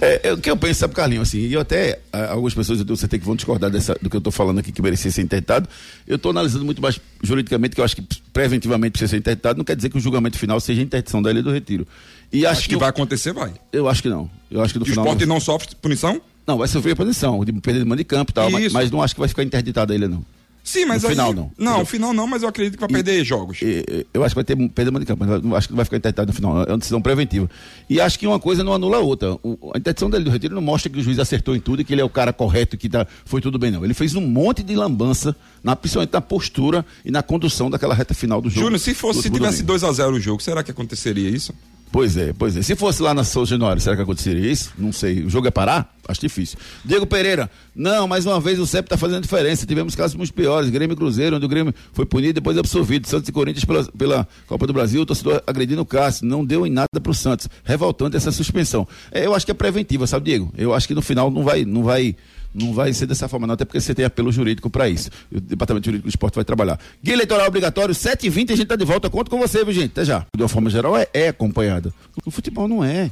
É, 0.01 0.29
é, 0.29 0.33
o 0.33 0.37
que 0.37 0.49
eu 0.49 0.55
penso, 0.55 0.79
sabe, 0.79 0.93
Carlinhos, 0.95 1.27
assim, 1.27 1.39
e 1.39 1.51
eu 1.53 1.59
até, 1.59 1.99
algumas 2.29 2.53
pessoas 2.53 2.79
eu 2.79 2.85
tenho 2.85 2.95
certeza 2.95 3.19
que 3.19 3.25
vão 3.25 3.35
discordar 3.35 3.69
dessa, 3.69 3.95
do 4.01 4.09
que 4.09 4.15
eu 4.15 4.19
estou 4.19 4.31
falando 4.31 4.59
aqui, 4.59 4.71
que 4.71 4.81
merecia 4.81 5.11
ser 5.11 5.21
interditado. 5.23 5.67
Eu 6.07 6.15
estou 6.15 6.29
analisando 6.31 6.63
muito 6.63 6.81
mais 6.81 7.01
juridicamente, 7.21 7.75
que 7.75 7.81
eu 7.81 7.85
acho 7.85 7.97
que 7.97 8.07
preventivamente 8.31 8.91
precisa 8.93 9.09
ser 9.09 9.17
interditado, 9.17 9.57
não 9.57 9.65
quer 9.65 9.75
dizer 9.75 9.89
que 9.89 9.97
o 9.97 9.99
julgamento 9.99 10.37
final 10.37 10.57
seja 10.61 10.79
a 10.79 10.83
interdição 10.85 11.21
da 11.21 11.29
ilha 11.31 11.43
do 11.43 11.51
retiro. 11.51 11.85
E 12.31 12.45
acho, 12.45 12.59
Acho 12.61 12.69
que 12.69 12.75
o- 12.77 12.79
vai 12.79 12.89
acontecer, 12.89 13.33
vai. 13.33 13.51
Eu 13.73 13.89
acho 13.89 14.01
que 14.01 14.07
não. 14.07 14.29
Eu 14.49 14.61
acho 14.61 14.71
que 14.73 14.79
no 14.79 14.85
Que 14.85 14.91
o 14.91 14.93
final. 14.93 15.05
esporte 15.05 15.25
não 15.25 15.39
sofre 15.39 15.75
punição? 15.81 16.21
Não, 16.49 16.57
vai 16.57 16.67
sofrer 16.67 16.93
a 16.93 16.95
punição, 16.95 17.45
de 17.45 17.53
perder 17.53 17.81
de 17.81 17.85
mando 17.85 17.97
de 17.97 18.03
campo 18.03 18.31
e 18.31 18.33
tal, 18.33 18.49
mas, 18.49 18.73
mas 18.73 18.89
não 18.89 19.03
acho 19.03 19.13
que 19.13 19.19
vai 19.19 19.29
ficar 19.29 19.43
interditada 19.43 19.93
a 19.93 19.95
ilha, 19.95 20.07
não. 20.07 20.25
Sim, 20.63 20.85
mas 20.85 21.03
No 21.03 21.09
aí... 21.09 21.15
final, 21.15 21.31
não. 21.31 21.51
Não, 21.57 21.79
no 21.79 21.85
final 21.85 22.11
não, 22.13 22.25
mas 22.27 22.41
eu 22.43 22.49
acredito 22.49 22.73
que 22.73 22.79
vai 22.79 22.89
perder 22.89 23.23
jogos. 23.23 23.61
E, 23.61 23.83
e, 23.87 24.05
eu 24.13 24.23
acho 24.23 24.33
que 24.33 24.35
vai 24.35 24.43
ter 24.43 24.55
perda 24.69 24.99
de 24.99 25.05
campo, 25.05 25.25
mas 25.25 25.57
acho 25.57 25.67
que 25.67 25.73
não 25.73 25.77
vai 25.77 25.85
ficar 25.85 25.97
interditado 25.97 26.27
no 26.27 26.33
final. 26.33 26.63
É 26.63 26.71
uma 26.71 26.77
decisão 26.79 27.01
preventiva. 27.01 27.49
E 27.87 28.01
acho 28.01 28.17
que 28.19 28.25
uma 28.27 28.39
coisa 28.39 28.63
não 28.63 28.73
anula 28.73 28.97
a 28.97 28.99
outra. 28.99 29.33
O- 29.43 29.71
a 29.73 29.77
interdição 29.77 30.09
dele 30.09 30.23
do 30.25 30.31
retiro 30.31 30.55
não 30.55 30.61
mostra 30.61 30.91
que 30.91 30.99
o 30.99 31.03
juiz 31.03 31.17
acertou 31.19 31.55
em 31.55 31.59
tudo 31.59 31.81
e 31.81 31.85
que 31.85 31.93
ele 31.93 32.01
é 32.01 32.03
o 32.03 32.09
cara 32.09 32.33
correto 32.33 32.75
e 32.75 32.79
que 32.79 32.89
tá, 32.89 33.05
foi 33.25 33.41
tudo 33.41 33.57
bem, 33.59 33.71
não. 33.71 33.83
Ele 33.85 33.93
fez 33.93 34.15
um 34.15 34.21
monte 34.21 34.61
de 34.63 34.75
lambança, 34.75 35.35
na, 35.63 35.75
principalmente 35.75 36.13
na 36.13 36.21
postura 36.21 36.85
e 37.05 37.11
na 37.11 37.23
condução 37.23 37.69
daquela 37.69 37.93
reta 37.95 38.13
final 38.13 38.41
do 38.41 38.49
jogo. 38.49 38.65
Júnior, 38.65 38.79
se 38.79 38.93
fosse, 38.93 39.21
se 39.23 39.29
tivesse 39.29 39.63
domingo. 39.63 39.85
2x0 39.87 40.13
o 40.13 40.19
jogo, 40.19 40.41
será 40.43 40.61
que 40.63 40.71
aconteceria 40.71 41.29
isso? 41.29 41.53
Pois 41.91 42.15
é, 42.17 42.33
pois 42.33 42.55
é. 42.55 42.61
Se 42.61 42.75
fosse 42.75 43.01
lá 43.01 43.13
na 43.13 43.23
São 43.23 43.45
Januário, 43.45 43.81
será 43.81 43.95
que 43.95 44.01
aconteceria 44.01 44.51
isso? 44.51 44.71
Não 44.77 44.91
sei. 44.91 45.23
O 45.23 45.29
jogo 45.29 45.47
é 45.47 45.51
parar? 45.51 45.95
Acho 46.07 46.21
difícil. 46.21 46.57
Diego 46.85 47.05
Pereira, 47.05 47.49
não, 47.75 48.07
mais 48.07 48.25
uma 48.25 48.39
vez 48.39 48.59
o 48.59 48.65
CEP 48.65 48.85
está 48.85 48.97
fazendo 48.97 49.21
diferença. 49.21 49.65
Tivemos 49.65 49.95
casos 49.95 50.15
muito 50.15 50.33
piores. 50.33 50.69
Grêmio 50.69 50.93
e 50.93 50.97
Cruzeiro, 50.97 51.35
onde 51.35 51.45
o 51.45 51.49
Grêmio 51.49 51.73
foi 51.93 52.05
punido 52.05 52.29
e 52.29 52.33
depois 52.33 52.57
absolvido. 52.57 53.07
Santos 53.07 53.29
e 53.29 53.31
Corinthians 53.31 53.65
pela, 53.65 53.83
pela 53.85 54.27
Copa 54.47 54.67
do 54.67 54.73
Brasil, 54.73 55.01
o 55.01 55.05
torcedor 55.05 55.41
agredindo 55.47 55.81
o 55.81 55.85
Cássio. 55.85 56.25
Não 56.27 56.45
deu 56.45 56.65
em 56.65 56.69
nada 56.69 56.87
pro 57.01 57.13
Santos. 57.13 57.47
Revoltante 57.63 58.17
essa 58.17 58.31
suspensão. 58.31 58.87
É, 59.11 59.25
eu 59.25 59.33
acho 59.33 59.45
que 59.45 59.51
é 59.51 59.55
preventiva, 59.55 60.05
sabe, 60.05 60.25
Diego? 60.25 60.51
Eu 60.57 60.73
acho 60.73 60.87
que 60.87 60.95
no 60.95 61.01
final 61.01 61.29
não 61.31 61.43
vai, 61.43 61.65
não 61.65 61.83
vai, 61.83 62.15
não 62.53 62.73
vai 62.73 62.91
ser 62.93 63.05
dessa 63.05 63.27
forma, 63.27 63.45
não, 63.47 63.53
até 63.53 63.65
porque 63.65 63.79
você 63.79 63.93
tem 63.93 64.03
apelo 64.05 64.31
jurídico 64.31 64.69
para 64.69 64.89
isso. 64.89 65.09
O 65.31 65.39
Departamento 65.39 65.85
Jurídico 65.85 66.07
do 66.07 66.09
Esporte 66.09 66.35
vai 66.35 66.43
trabalhar. 66.45 66.79
Guia 67.03 67.13
eleitoral 67.13 67.47
obrigatório, 67.47 67.93
7h20, 67.93 68.51
a 68.51 68.55
gente 68.55 68.65
tá 68.67 68.75
de 68.75 68.85
volta. 68.85 69.09
Conto 69.09 69.29
com 69.29 69.37
você, 69.39 69.63
viu, 69.63 69.73
gente? 69.73 69.91
Até 69.91 70.05
já. 70.05 70.25
De 70.35 70.41
uma 70.41 70.49
forma 70.49 70.69
geral, 70.69 70.97
é, 70.97 71.07
é 71.13 71.27
acompanhada. 71.29 71.93
No 72.25 72.31
futebol 72.31 72.67
não 72.67 72.83
é. 72.83 73.11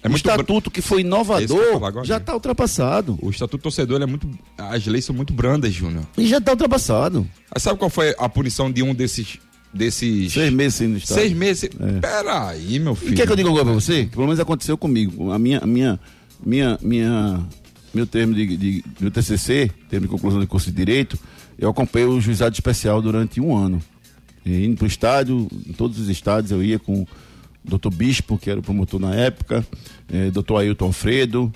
É 0.00 0.06
o 0.06 0.10
muito 0.12 0.22
br- 0.22 0.30
estatuto 0.30 0.70
que 0.70 0.80
foi 0.80 0.98
que 1.02 1.08
inovador 1.08 1.84
agora, 1.84 2.04
já 2.06 2.18
está 2.18 2.32
ultrapassado. 2.32 3.18
O 3.20 3.30
estatuto 3.30 3.62
torcedor 3.64 3.96
ele 3.96 4.04
é 4.04 4.06
muito. 4.06 4.30
As 4.56 4.86
leis 4.86 5.04
são 5.04 5.14
muito 5.14 5.32
brandas, 5.32 5.74
Júnior. 5.74 6.04
E 6.16 6.24
já 6.24 6.38
está 6.38 6.52
ultrapassado. 6.52 7.26
Mas 7.52 7.64
Sabe 7.64 7.78
qual 7.80 7.90
foi 7.90 8.14
a 8.16 8.28
punição 8.28 8.70
de 8.70 8.80
um 8.84 8.94
desses. 8.94 9.38
desses. 9.74 10.32
Seis 10.32 10.52
meses 10.52 10.74
sem 10.76 10.86
no 10.86 10.98
estado. 10.98 11.18
Seis 11.18 11.32
meses. 11.32 11.68
Peraí, 12.00 12.78
meu 12.78 12.94
filho. 12.94 13.12
E 13.12 13.16
quer 13.16 13.26
que 13.26 13.32
eu 13.32 13.36
diga 13.36 13.48
coisa 13.48 13.64
pra 13.64 13.74
você? 13.74 14.04
Que 14.04 14.10
pelo 14.12 14.26
menos 14.26 14.38
aconteceu 14.38 14.78
comigo. 14.78 15.32
A 15.32 15.38
minha, 15.38 15.58
a 15.58 15.66
minha, 15.66 15.98
minha, 16.46 16.78
minha, 16.80 17.40
meu 17.98 18.06
termo 18.06 18.32
de, 18.32 18.56
de, 18.56 18.84
meu 19.00 19.10
TCC, 19.10 19.70
termo 19.90 20.06
de 20.06 20.10
conclusão 20.10 20.40
de 20.40 20.46
curso 20.46 20.70
de 20.70 20.76
Direito, 20.76 21.18
eu 21.58 21.68
acompanhei 21.68 22.06
o 22.06 22.20
juizado 22.20 22.54
especial 22.54 23.02
durante 23.02 23.40
um 23.40 23.56
ano. 23.56 23.82
E 24.46 24.64
indo 24.64 24.76
pro 24.76 24.86
estádio, 24.86 25.48
em 25.66 25.72
todos 25.72 25.98
os 25.98 26.08
estádios 26.08 26.52
eu 26.52 26.62
ia 26.62 26.78
com 26.78 27.04
doutor 27.64 27.92
Bispo, 27.92 28.38
que 28.38 28.48
era 28.48 28.60
o 28.60 28.62
promotor 28.62 29.00
na 29.00 29.14
época, 29.14 29.66
é, 30.12 30.30
doutor 30.30 30.58
Ailton 30.58 30.86
Alfredo, 30.86 31.52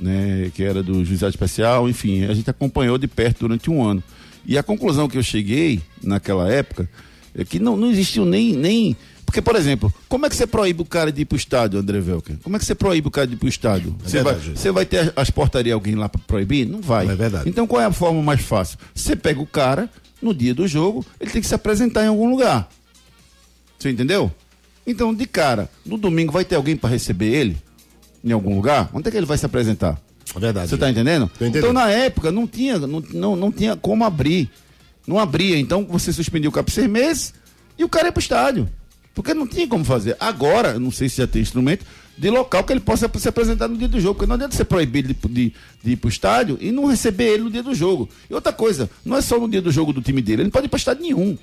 né, 0.00 0.50
que 0.54 0.62
era 0.62 0.82
do 0.82 1.04
Juizado 1.04 1.30
Especial, 1.30 1.88
enfim, 1.88 2.24
a 2.24 2.32
gente 2.32 2.48
acompanhou 2.48 2.96
de 2.96 3.06
perto 3.06 3.40
durante 3.40 3.70
um 3.70 3.84
ano. 3.84 4.02
E 4.46 4.56
a 4.56 4.62
conclusão 4.62 5.08
que 5.08 5.18
eu 5.18 5.22
cheguei 5.22 5.80
naquela 6.02 6.50
época 6.50 6.88
é 7.34 7.44
que 7.44 7.58
não, 7.58 7.76
não 7.76 7.90
existiu 7.90 8.24
nem, 8.24 8.54
nem. 8.54 8.96
Porque, 9.32 9.40
por 9.40 9.56
exemplo, 9.56 9.90
como 10.10 10.26
é 10.26 10.28
que 10.28 10.36
você 10.36 10.46
proíbe 10.46 10.82
o 10.82 10.84
cara 10.84 11.10
de 11.10 11.22
ir 11.22 11.24
pro 11.24 11.38
estádio, 11.38 11.80
André 11.80 12.00
Velker? 12.00 12.36
Como 12.42 12.54
é 12.54 12.58
que 12.58 12.66
você 12.66 12.74
proíbe 12.74 13.08
o 13.08 13.10
cara 13.10 13.26
de 13.26 13.32
ir 13.32 13.38
pro 13.38 13.48
estádio? 13.48 13.96
É 14.04 14.06
Você 14.06 14.22
vai, 14.22 14.34
você 14.34 14.70
vai 14.70 14.84
ter 14.84 15.10
as 15.16 15.30
portarias 15.30 15.72
alguém 15.72 15.94
lá 15.94 16.06
para 16.06 16.20
proibir? 16.26 16.68
Não 16.68 16.82
vai. 16.82 17.08
É 17.08 17.14
verdade. 17.14 17.48
Então 17.48 17.66
qual 17.66 17.80
é 17.80 17.86
a 17.86 17.92
forma 17.92 18.20
mais 18.20 18.42
fácil? 18.42 18.76
Você 18.94 19.16
pega 19.16 19.40
o 19.40 19.46
cara, 19.46 19.88
no 20.20 20.34
dia 20.34 20.54
do 20.54 20.68
jogo, 20.68 21.02
ele 21.18 21.30
tem 21.30 21.40
que 21.40 21.48
se 21.48 21.54
apresentar 21.54 22.04
em 22.04 22.08
algum 22.08 22.28
lugar. 22.28 22.68
Você 23.78 23.88
entendeu? 23.88 24.30
Então, 24.86 25.14
de 25.14 25.24
cara, 25.24 25.70
no 25.86 25.96
domingo 25.96 26.30
vai 26.30 26.44
ter 26.44 26.56
alguém 26.56 26.76
para 26.76 26.90
receber 26.90 27.32
ele? 27.34 27.56
Em 28.22 28.32
algum 28.32 28.54
lugar? 28.54 28.90
Onde 28.92 29.08
é 29.08 29.10
que 29.10 29.16
ele 29.16 29.24
vai 29.24 29.38
se 29.38 29.46
apresentar? 29.46 29.98
É 30.36 30.38
verdade. 30.38 30.68
Você 30.68 30.76
tá 30.76 30.90
entendendo? 30.90 31.30
Tô 31.38 31.46
entendendo. 31.46 31.70
Então, 31.70 31.72
na 31.72 31.88
época, 31.90 32.30
não 32.30 32.46
tinha, 32.46 32.78
não, 32.80 33.02
não, 33.14 33.34
não 33.34 33.50
tinha 33.50 33.76
como 33.76 34.04
abrir. 34.04 34.50
Não 35.06 35.18
abria. 35.18 35.58
Então, 35.58 35.86
você 35.88 36.12
suspendia 36.12 36.50
o 36.50 36.52
cap 36.52 36.70
seis 36.70 36.86
meses 36.86 37.32
e 37.78 37.82
o 37.82 37.88
cara 37.88 38.08
ia 38.08 38.12
pro 38.12 38.20
estádio. 38.20 38.68
Porque 39.14 39.34
não 39.34 39.46
tinha 39.46 39.68
como 39.68 39.84
fazer. 39.84 40.16
Agora, 40.18 40.78
não 40.78 40.90
sei 40.90 41.08
se 41.08 41.18
já 41.18 41.26
tem 41.26 41.42
instrumento, 41.42 41.84
de 42.16 42.30
local 42.30 42.64
que 42.64 42.72
ele 42.72 42.80
possa 42.80 43.10
se 43.18 43.28
apresentar 43.28 43.68
no 43.68 43.76
dia 43.76 43.88
do 43.88 44.00
jogo. 44.00 44.14
Porque 44.14 44.28
não 44.28 44.34
adianta 44.34 44.64
proibir 44.64 45.04
ele 45.04 45.14
de, 45.14 45.28
de, 45.28 45.54
de 45.82 45.92
ir 45.92 45.96
pro 45.96 46.08
estádio 46.08 46.58
e 46.60 46.70
não 46.70 46.86
receber 46.86 47.34
ele 47.34 47.44
no 47.44 47.50
dia 47.50 47.62
do 47.62 47.74
jogo. 47.74 48.08
E 48.28 48.34
outra 48.34 48.52
coisa, 48.52 48.88
não 49.04 49.16
é 49.16 49.20
só 49.20 49.38
no 49.38 49.48
dia 49.48 49.62
do 49.62 49.70
jogo 49.70 49.92
do 49.92 50.00
time 50.00 50.22
dele, 50.22 50.42
ele 50.42 50.44
não 50.44 50.50
pode 50.50 50.66
ir 50.66 50.68
pra 50.68 50.78
estádio 50.78 51.02
nenhum. 51.02 51.36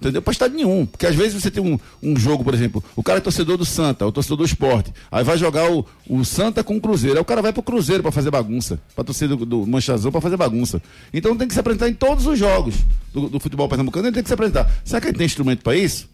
Entendeu? 0.00 0.20
Pra 0.20 0.32
estádio 0.32 0.56
nenhum. 0.56 0.84
Porque 0.84 1.06
às 1.06 1.14
vezes 1.14 1.40
você 1.40 1.50
tem 1.50 1.62
um, 1.62 1.78
um 2.02 2.16
jogo, 2.16 2.44
por 2.44 2.52
exemplo, 2.52 2.84
o 2.94 3.02
cara 3.02 3.18
é 3.18 3.20
torcedor 3.20 3.56
do 3.56 3.64
Santa, 3.64 4.06
o 4.06 4.12
torcedor 4.12 4.38
do 4.38 4.44
esporte. 4.44 4.92
Aí 5.10 5.24
vai 5.24 5.38
jogar 5.38 5.70
o, 5.70 5.86
o 6.08 6.24
Santa 6.24 6.62
com 6.62 6.76
o 6.76 6.80
Cruzeiro. 6.80 7.16
Aí 7.16 7.22
o 7.22 7.24
cara 7.24 7.40
vai 7.40 7.52
pro 7.52 7.62
Cruzeiro 7.62 8.02
pra 8.02 8.12
fazer 8.12 8.30
bagunça. 8.30 8.78
Pra 8.94 9.02
torcer 9.02 9.28
do, 9.28 9.36
do 9.46 9.66
Manchazão 9.66 10.12
pra 10.12 10.20
fazer 10.20 10.36
bagunça. 10.36 10.82
Então 11.12 11.34
tem 11.36 11.48
que 11.48 11.54
se 11.54 11.60
apresentar 11.60 11.88
em 11.88 11.94
todos 11.94 12.26
os 12.26 12.38
jogos 12.38 12.74
do, 13.12 13.28
do 13.28 13.40
futebol 13.40 13.68
pernambucano, 13.68 14.08
ele 14.08 14.14
tem 14.14 14.22
que 14.22 14.28
se 14.28 14.34
apresentar. 14.34 14.70
Será 14.84 15.00
que 15.00 15.08
ele 15.08 15.16
tem 15.16 15.26
instrumento 15.26 15.62
pra 15.62 15.74
isso? 15.74 16.08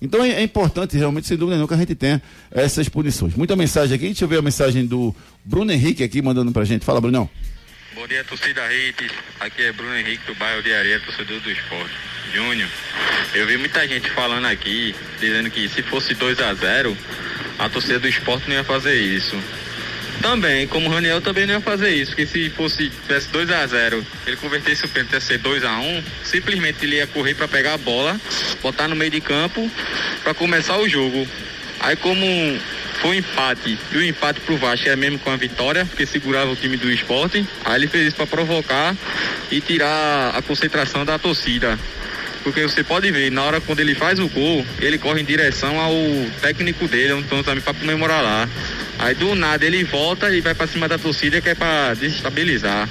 Então 0.00 0.24
é, 0.24 0.30
é 0.30 0.42
importante, 0.42 0.96
realmente, 0.96 1.26
sem 1.26 1.36
dúvida 1.36 1.56
nenhuma, 1.56 1.68
que 1.68 1.74
a 1.74 1.78
gente 1.78 1.94
tenha 1.94 2.22
essas 2.50 2.88
punições. 2.88 3.34
Muita 3.34 3.56
mensagem 3.56 3.94
aqui. 3.94 4.06
Deixa 4.06 4.24
eu 4.24 4.28
ver 4.28 4.38
a 4.38 4.42
mensagem 4.42 4.86
do 4.86 5.14
Bruno 5.44 5.72
Henrique 5.72 6.04
aqui 6.04 6.20
mandando 6.20 6.52
pra 6.52 6.64
gente. 6.64 6.84
Fala, 6.84 7.00
Brunão. 7.00 7.28
Bom 7.94 8.06
dia, 8.06 8.22
torcida 8.24 8.60
Hits. 8.72 9.10
Aqui 9.40 9.62
é 9.62 9.72
Bruno 9.72 9.96
Henrique 9.96 10.26
do 10.26 10.34
bairro 10.34 10.62
de 10.62 10.72
Areia, 10.72 11.00
torcedor 11.00 11.40
do 11.40 11.50
esporte. 11.50 11.94
Júnior, 12.34 12.68
eu 13.34 13.46
vi 13.46 13.56
muita 13.56 13.86
gente 13.88 14.10
falando 14.10 14.44
aqui, 14.46 14.94
dizendo 15.18 15.50
que 15.50 15.68
se 15.68 15.82
fosse 15.82 16.14
2 16.14 16.40
a 16.40 16.52
0 16.52 16.96
a 17.58 17.68
torcida 17.70 17.98
do 17.98 18.08
esporte 18.08 18.48
não 18.48 18.56
ia 18.56 18.64
fazer 18.64 18.94
isso. 18.94 19.34
Também, 20.20 20.66
como 20.66 20.88
o 20.88 20.92
Raniel 20.92 21.20
também 21.20 21.46
não 21.46 21.54
ia 21.54 21.60
fazer 21.60 21.90
isso, 21.90 22.12
porque 22.12 22.26
se 22.26 22.50
fosse 22.50 22.88
tivesse 22.88 23.28
2 23.28 23.50
a 23.50 23.66
0 23.66 24.04
ele 24.26 24.36
convertesse 24.36 24.84
o 24.84 24.88
pênalti 24.88 25.12
ia 25.12 25.20
ser 25.20 25.38
2 25.38 25.64
a 25.64 25.78
1 25.78 26.02
simplesmente 26.24 26.84
ele 26.84 26.96
ia 26.96 27.06
correr 27.06 27.34
para 27.34 27.46
pegar 27.46 27.74
a 27.74 27.78
bola, 27.78 28.20
botar 28.62 28.88
no 28.88 28.96
meio 28.96 29.10
de 29.10 29.20
campo 29.20 29.70
para 30.22 30.34
começar 30.34 30.78
o 30.78 30.88
jogo. 30.88 31.26
Aí 31.80 31.94
como 31.96 32.26
foi 33.00 33.10
um 33.10 33.14
empate, 33.14 33.78
e 33.92 33.96
o 33.96 34.02
empate 34.02 34.40
pro 34.40 34.56
Vasco 34.56 34.86
era 34.86 34.96
mesmo 34.96 35.18
com 35.18 35.30
a 35.30 35.36
vitória, 35.36 35.84
porque 35.84 36.06
segurava 36.06 36.50
o 36.50 36.56
time 36.56 36.76
do 36.76 36.90
esporte, 36.90 37.46
aí 37.64 37.76
ele 37.76 37.86
fez 37.86 38.08
isso 38.08 38.16
para 38.16 38.26
provocar 38.26 38.96
e 39.50 39.60
tirar 39.60 40.34
a 40.34 40.42
concentração 40.42 41.04
da 41.04 41.18
torcida. 41.18 41.78
Porque 42.42 42.62
você 42.62 42.82
pode 42.82 43.10
ver, 43.10 43.30
na 43.30 43.42
hora 43.42 43.60
quando 43.60 43.80
ele 43.80 43.94
faz 43.94 44.18
o 44.18 44.28
gol, 44.28 44.64
ele 44.80 44.98
corre 44.98 45.20
em 45.20 45.24
direção 45.24 45.78
ao 45.80 45.92
técnico 46.40 46.86
dele, 46.88 47.12
então 47.18 47.42
também 47.42 47.60
para 47.60 47.74
comemorar 47.74 48.22
lá. 48.22 48.48
Aí 48.98 49.14
do 49.14 49.34
nada 49.34 49.64
ele 49.64 49.84
volta 49.84 50.34
e 50.34 50.40
vai 50.40 50.54
para 50.54 50.66
cima 50.66 50.88
da 50.88 50.98
torcida 50.98 51.40
que 51.40 51.50
é 51.50 51.54
para 51.54 51.94
desestabilizar. 51.94 52.88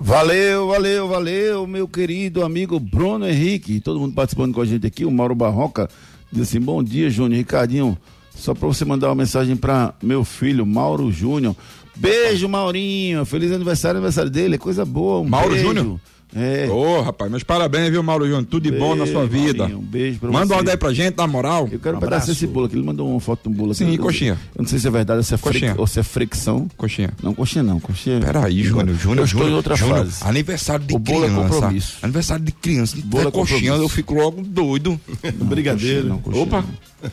Valeu, 0.00 0.68
valeu, 0.68 1.08
valeu, 1.08 1.66
meu 1.66 1.86
querido 1.86 2.42
amigo 2.42 2.80
Bruno 2.80 3.26
Henrique. 3.26 3.80
Todo 3.80 4.00
mundo 4.00 4.14
participando 4.14 4.54
com 4.54 4.60
a 4.60 4.64
gente 4.64 4.86
aqui. 4.86 5.04
O 5.04 5.10
Mauro 5.10 5.34
Barroca 5.34 5.88
diz 6.32 6.48
assim: 6.48 6.60
Bom 6.60 6.82
dia, 6.82 7.10
Júnior. 7.10 7.38
Ricardinho, 7.38 7.98
só 8.34 8.54
para 8.54 8.66
você 8.66 8.84
mandar 8.84 9.08
uma 9.08 9.14
mensagem 9.14 9.56
para 9.56 9.94
meu 10.02 10.24
filho, 10.24 10.64
Mauro 10.64 11.12
Júnior. 11.12 11.54
Beijo, 11.94 12.48
Maurinho. 12.48 13.24
Feliz 13.26 13.52
aniversário, 13.52 13.98
aniversário 13.98 14.30
dele. 14.30 14.54
É 14.54 14.58
coisa 14.58 14.84
boa. 14.84 15.20
Um 15.20 15.28
Mauro 15.28 15.50
beijo. 15.50 15.66
Júnior? 15.66 16.00
É. 16.34 16.68
Ô, 16.70 17.00
rapaz, 17.02 17.28
meus 17.30 17.42
parabéns, 17.42 17.90
viu, 17.90 18.02
Mauro 18.04 18.24
Júnior? 18.24 18.44
Tudo 18.44 18.70
de 18.70 18.78
bom 18.78 18.94
na 18.94 19.04
sua 19.06 19.26
vida. 19.26 19.58
Maurinho, 19.64 19.78
Um 19.80 19.82
beijo 19.82 20.20
pra 20.20 20.30
Manda 20.30 20.46
você. 20.46 20.54
uma 20.54 20.62
daí 20.62 20.76
pra 20.76 20.92
gente, 20.92 21.16
na 21.16 21.26
moral. 21.26 21.68
Eu 21.72 21.80
quero 21.80 21.96
um 21.96 22.00
pedaço 22.00 22.28
desse 22.28 22.46
bolo 22.46 22.66
aqui. 22.66 22.76
Ele 22.76 22.84
mandou 22.84 23.10
uma 23.10 23.18
foto 23.18 23.42
de 23.42 23.48
um 23.48 23.52
bolo 23.58 23.72
aqui. 23.72 23.78
Sim, 23.84 23.96
coxinha. 23.96 24.38
Eu 24.54 24.62
não 24.62 24.68
sei 24.68 24.78
se 24.78 24.86
é 24.86 24.90
verdade 24.90 25.16
ou 25.18 25.22
se 25.24 25.34
é, 25.34 25.36
fric- 25.36 25.52
Coxinha. 25.54 25.74
ou 25.76 25.86
se 25.88 25.98
é 25.98 26.02
fricção. 26.04 26.68
Coxinha. 26.76 27.10
Não, 27.22 27.34
coxinha 27.34 27.64
não. 27.64 27.80
Coxinha. 27.80 28.20
Peraí, 28.20 28.62
Júnior, 28.62 28.94
Júnior, 28.96 29.18
Eu 29.18 29.24
estou 29.24 29.26
Júnior, 29.40 29.50
em 29.50 29.54
outra 29.54 29.74
Júnior, 29.74 29.98
fase. 30.06 30.24
Aniversário 30.24 30.84
de 30.86 30.94
O 30.94 30.98
bolo 31.00 31.24
é 31.24 31.28
criança. 31.28 31.48
compromisso. 31.48 31.96
Aniversário 32.02 32.44
de 32.44 32.52
criança. 32.52 32.96
De 32.96 33.02
Bolo 33.02 33.28
é 33.28 33.30
coxinha, 33.32 33.72
eu 33.72 33.88
fico 33.88 34.14
logo 34.14 34.40
doido. 34.42 35.00
Brigadeiro. 35.42 36.08
Não, 36.08 36.18
coxinha 36.18 36.44
Opa. 36.44 36.62
não. 36.62 37.10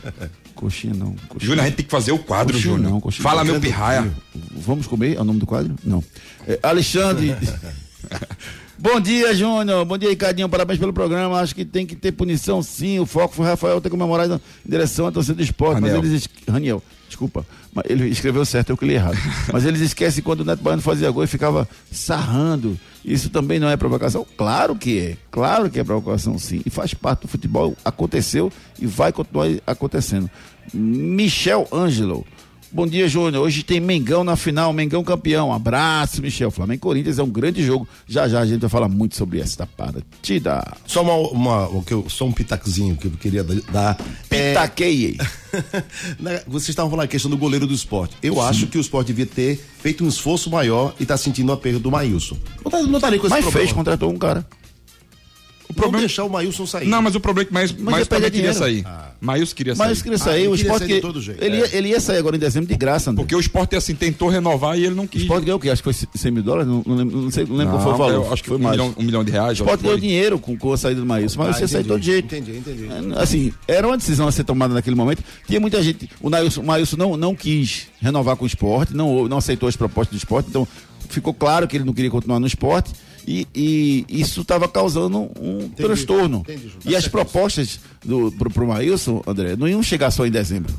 Coxinha 0.53 0.93
não. 0.93 1.12
Coxinha. 1.27 1.39
Júnior, 1.49 1.62
a 1.62 1.65
gente 1.67 1.75
tem 1.77 1.86
que 1.86 1.91
fazer 1.91 2.12
o 2.12 2.19
quadro, 2.19 2.53
Coxinha 2.53 2.73
Júnior. 2.75 2.91
não, 2.91 2.99
coxinha 3.01 3.23
Fala, 3.23 3.43
não. 3.43 3.53
meu 3.53 3.60
pirraia. 3.62 4.08
Vamos 4.56 4.86
comer? 4.86 5.15
É 5.17 5.21
o 5.21 5.23
nome 5.23 5.39
do 5.39 5.45
quadro? 5.47 5.73
Não. 5.84 6.03
É, 6.47 6.60
Alexandre. 6.62 7.36
Bom 8.80 9.00
dia, 9.00 9.34
Júnior. 9.34 9.84
Bom 9.86 9.98
dia, 9.98 10.10
Ricardinho. 10.10 10.48
Parabéns 10.48 10.80
pelo 10.80 10.94
programa. 10.94 11.40
Acho 11.40 11.56
que 11.56 11.66
tem 11.66 11.86
que 11.86 11.96
ter 11.96 12.12
punição, 12.12 12.62
sim. 12.62 13.00
O 13.00 13.06
foco 13.08 13.34
foi 13.34 13.46
o 13.46 13.50
Rafael 13.50 13.82
ter 13.82 13.90
comemorado 13.90 14.40
em 14.66 14.70
direção 14.70 15.08
à 15.08 15.12
torcida 15.12 15.36
do 15.36 15.42
esporte. 15.42 15.76
Raniel. 15.82 15.98
Mas 15.98 16.06
eles. 16.12 16.22
es- 16.24 16.30
Raniel, 16.48 16.84
desculpa. 17.08 17.44
Mas 17.74 17.86
ele 17.90 18.08
escreveu 18.08 18.46
certo, 18.46 18.70
eu 18.70 18.78
que 18.78 18.86
li 18.86 18.94
errado. 18.94 19.18
mas 19.52 19.66
eles 19.66 19.82
esquecem 19.82 20.24
quando 20.24 20.42
o 20.42 20.46
Neto 20.46 20.62
Baiano 20.62 20.82
fazia 20.84 21.10
gol 21.10 21.24
e 21.24 21.28
ficava 21.28 21.68
sarrando. 21.92 22.78
Isso 23.04 23.30
também 23.32 23.60
não 23.60 23.68
é 23.70 23.76
provocação? 23.76 24.26
Claro 24.38 24.76
que 24.76 25.00
é. 25.00 25.18
Claro 25.32 25.70
que 25.72 25.80
é 25.80 25.84
provocação, 25.84 26.38
sim. 26.38 26.62
E 26.66 26.70
faz 26.70 26.94
parte 26.94 27.22
do 27.22 27.28
futebol. 27.28 27.76
Aconteceu 27.84 28.52
e 28.80 28.86
vai 28.86 29.12
continuar 29.12 29.48
acontecendo. 29.66 30.30
Michel 30.72 31.68
Ângelo. 31.74 32.26
Bom 32.69 32.86
dia, 32.86 33.08
Júnior. 33.08 33.43
Hoje 33.45 33.63
tem 33.63 33.80
Mengão 33.80 34.25
na 34.25 34.36
final, 34.36 34.73
Mengão 34.73 35.01
campeão. 35.03 35.53
Abraço, 35.53 36.21
Michel. 36.21 36.51
Flamengo 36.51 36.75
e 36.75 36.80
Corinthians 36.82 37.17
é 37.17 37.23
um 37.23 37.30
grande 37.30 37.63
jogo. 37.65 37.88
Já 38.06 38.27
já 38.27 38.41
a 38.41 38.45
gente 38.45 38.60
vai 38.60 38.69
falar 38.69 38.89
muito 38.89 39.15
sobre 39.15 39.39
essa 39.39 39.65
partida. 39.65 40.63
Só 40.86 41.01
uma, 41.01 41.13
uma, 41.15 41.67
o 41.69 41.82
que 41.82 41.93
eu- 41.93 42.06
só 42.10 42.25
um 42.25 42.32
pitaquezinho 42.32 42.97
que 42.97 43.08
eu 43.08 43.12
queria 43.12 43.43
dar. 43.71 43.97
É, 44.30 44.49
Pitaquei. 44.53 45.17
né, 46.19 46.41
vocês 46.45 46.69
estavam 46.69 46.91
falando 46.91 47.06
a 47.06 47.08
questão 47.08 47.32
do 47.32 47.38
goleiro 47.38 47.65
do 47.65 47.73
esporte. 47.73 48.15
Eu 48.21 48.41
acho 48.41 48.67
que 48.67 48.77
o 48.77 48.82
esporte 48.82 49.08
devia 49.08 49.25
ter 49.25 49.58
feito 49.80 50.03
um 50.03 50.08
esforço 50.10 50.49
maior 50.51 50.93
e 50.99 51.06
tá 51.06 51.15
sentindo 51.15 51.49
o 51.49 51.53
aperto 51.53 51.80
do 51.80 51.89
Maílson. 51.89 52.38
Não, 52.63 52.69
tá, 52.69 52.84
não 52.84 52.95
estaria 52.97 53.17
com 53.17 53.27
esse 53.27 53.34
Mas 53.36 53.43
problema. 53.45 53.65
fez, 53.65 53.73
contratou 53.75 54.12
um 54.12 54.17
cara. 54.17 54.45
O 55.78 55.82
problema- 55.82 55.98
Não 56.02 56.08
deixar 56.08 56.24
o 56.24 56.30
Maílson 56.30 56.66
sair. 56.66 56.88
Não, 56.88 57.02
mas 57.02 57.16
o 57.16 57.20
problema 57.20 57.44
é 57.44 57.46
que 57.48 57.54
mais, 57.54 57.72
Mas 57.72 57.82
mais 57.84 58.08
também 58.08 58.32
queria 58.32 58.54
sair. 58.54 58.84
Maíus 59.20 59.52
queria 59.54 59.74
sair. 59.76 59.88
Mas 59.88 60.02
queria 60.02 60.16
Ah, 60.16 60.20
sair, 60.20 60.40
ele 60.42 60.48
o 60.48 60.52
queria 60.52 60.63
esporte. 60.63 60.80
sair 60.80 60.88
de 60.90 60.94
que- 60.96 61.02
todo 61.02 61.22
jeito, 61.22 61.44
ele, 61.44 61.56
é. 61.56 61.60
ia, 61.60 61.78
ele 61.78 61.88
ia 61.90 62.00
sair 62.00 62.18
agora 62.18 62.36
em 62.36 62.40
dezembro 62.40 62.70
de 62.70 62.76
graça, 62.76 63.10
André. 63.10 63.24
Porque 63.24 63.36
o 63.36 63.40
esporte 63.40 63.76
assim 63.76 63.96
tentou 63.96 64.30
renovar 64.30 64.78
e 64.78 64.86
ele 64.86 64.94
não 64.96 65.06
O 65.06 65.08
quis. 65.08 65.22
esporte 65.24 65.46
ganhou 65.46 65.58
o 65.58 65.62
quê? 65.62 65.70
Acho 65.72 65.82
que 65.84 65.92
foi 65.94 66.08
100 66.16 66.32
mil 66.32 66.44
dólares? 66.44 66.68
Não, 66.68 66.84
não 66.86 66.96
lembro, 66.96 67.18
não 67.22 67.32
sei, 67.32 67.46
não 67.46 67.56
lembro 67.56 67.74
qual 67.74 67.84
foi 67.84 67.94
o 67.94 67.98
valor. 67.98 68.34
acho 68.34 68.44
que 68.44 68.50
foi 68.50 68.58
um 68.58 68.62
mais. 68.62 68.78
milhão, 68.78 68.94
um 68.98 69.04
milhão 69.04 69.24
de 69.24 69.32
reais. 69.32 69.60
O 69.60 69.63
esporte 69.63 69.78
que 69.80 69.84
ganhou 69.86 70.00
dinheiro 70.00 70.38
com, 70.40 70.56
com 70.58 70.72
a 70.74 70.78
saída 70.78 71.00
do 71.02 71.06
Maílson, 71.08 71.40
mas 71.44 71.58
Ah, 71.58 71.60
ia 71.62 71.68
sair 71.68 71.82
de 71.84 71.88
todo 71.90 72.02
jeito. 72.04 72.26
Entendi, 72.36 72.58
entendi. 72.58 72.88
Assim, 73.16 73.52
era 73.68 73.88
uma 73.88 73.98
decisão 73.98 74.28
a 74.28 74.32
ser 74.32 74.44
tomada 74.44 74.74
naquele 74.74 74.96
momento. 74.96 75.24
Tinha 75.48 75.60
muita 75.60 75.82
gente. 75.82 76.10
O 76.22 76.28
o 76.28 76.63
Maílson 76.63 76.96
não, 76.98 77.18
não 77.18 77.36
quis 77.36 77.88
renovar 78.00 78.36
com 78.36 78.44
o 78.44 78.48
esporte, 78.48 78.96
não, 78.96 79.28
não 79.28 79.38
aceitou 79.38 79.68
as 79.68 79.76
propostas 79.76 80.16
do 80.16 80.18
esporte, 80.18 80.50
então 80.50 80.68
ficou 81.10 81.34
claro 81.34 81.67
que 81.67 81.78
ele 81.78 81.84
não 81.84 81.93
queria 81.93 82.12
continuar 82.12 82.39
no 82.39 82.48
esporte. 82.48 82.93
E, 83.28 83.46
e 83.54 84.06
isso 84.08 84.39
estava 84.41 84.70
causando 84.70 85.30
um 85.41 85.67
transtorno. 85.76 86.46
entendi, 86.48 86.70
Ju. 86.70 86.78
Tá 86.78 86.89
e 86.89 86.96
as 86.96 87.10
propostas 87.10 87.78
do, 88.04 88.32
pro, 88.32 88.50
pro 88.50 88.67
Maílson, 88.67 89.22
André, 89.28 89.58
não 89.58 89.67
iam 89.67 89.84
chegar 89.84 90.12
só 90.12 90.26
em 90.26 90.32
dezembro. 90.32 90.74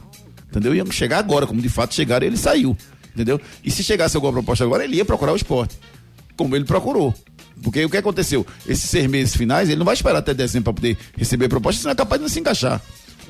Entendeu? 0.50 0.74
Iam 0.74 0.90
chegar 0.90 1.18
agora, 1.18 1.46
como 1.46 1.60
de 1.60 1.68
fato 1.68 1.94
chegaram, 1.94 2.24
e 2.24 2.28
ele 2.30 2.38
saiu. 2.38 2.74
Entendeu? 3.12 3.38
E 3.62 3.70
se 3.70 3.84
chegasse 3.84 4.16
alguma 4.16 4.32
proposta 4.32 4.64
agora, 4.64 4.82
ele 4.82 4.96
ia 4.96 5.04
procurar 5.04 5.32
o 5.32 5.36
esporte. 5.36 5.76
Como 6.36 6.56
ele 6.56 6.64
procurou. 6.64 7.14
Porque 7.62 7.84
o 7.84 7.90
que 7.90 7.96
aconteceu? 7.96 8.46
Esses 8.66 8.88
seis 8.88 9.06
meses 9.08 9.36
finais, 9.36 9.68
ele 9.68 9.78
não 9.78 9.84
vai 9.84 9.94
esperar 9.94 10.18
até 10.18 10.32
dezembro 10.32 10.72
para 10.72 10.80
poder 10.80 10.96
receber 11.16 11.48
proposta, 11.48 11.82
senão 11.82 11.92
é 11.92 11.96
capaz 11.96 12.18
de 12.18 12.22
não 12.22 12.28
se 12.28 12.40
encaixar. 12.40 12.80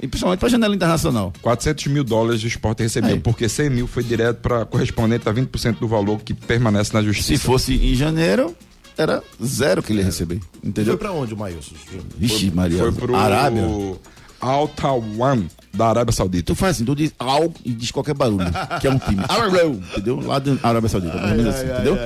E 0.00 0.06
principalmente 0.06 0.38
para 0.40 0.48
a 0.48 0.50
janela 0.50 0.74
internacional. 0.74 1.32
400 1.42 1.87
mil 1.88 2.04
dólares 2.04 2.42
o 2.42 2.46
esporte 2.46 2.82
recebeu, 2.82 3.14
Aí. 3.14 3.20
porque 3.20 3.48
100 3.48 3.70
mil 3.70 3.87
foi 3.87 4.02
direto 4.02 4.38
para 4.38 4.64
correspondente 4.64 5.28
a 5.28 5.32
20% 5.34 5.78
do 5.78 5.88
valor 5.88 6.20
que 6.20 6.32
permanece 6.32 6.92
na 6.94 7.02
justiça. 7.02 7.28
Se 7.28 7.38
fosse 7.38 7.74
em 7.74 7.94
janeiro, 7.94 8.54
era 8.96 9.22
zero 9.44 9.82
que 9.82 9.92
ele 9.92 10.00
ia 10.00 10.04
receber. 10.06 10.40
Foi 10.61 10.68
Entendeu? 10.68 10.96
pra 10.98 11.12
onde 11.12 11.34
o 11.34 11.37
Maílson? 11.37 11.74
Vixe, 12.16 12.50
Maria. 12.50 12.78
Foi 12.78 12.92
pro 12.92 13.16
Arábia. 13.16 13.64
Al 14.40 14.68
Tawan 14.68 15.46
da 15.74 15.88
Arábia 15.88 16.12
Saudita. 16.12 16.44
Tu 16.44 16.54
faz 16.54 16.76
assim, 16.76 16.84
tu 16.84 16.94
diz 16.94 17.12
algo 17.18 17.54
e 17.64 17.72
diz 17.72 17.90
qualquer 17.90 18.14
barulho, 18.14 18.46
que 18.80 18.87
é 18.87 18.90
um 18.90 18.98
time. 18.98 19.20
Entendeu? 19.92 20.20
Lá 20.20 20.38
da 20.38 20.56
Arábia 20.62 20.88
Saudita. 20.88 21.14
mais 21.16 21.30
ou 21.32 21.37
menos 21.37 21.54
assim, 21.54 21.66
entendeu? 21.70 21.96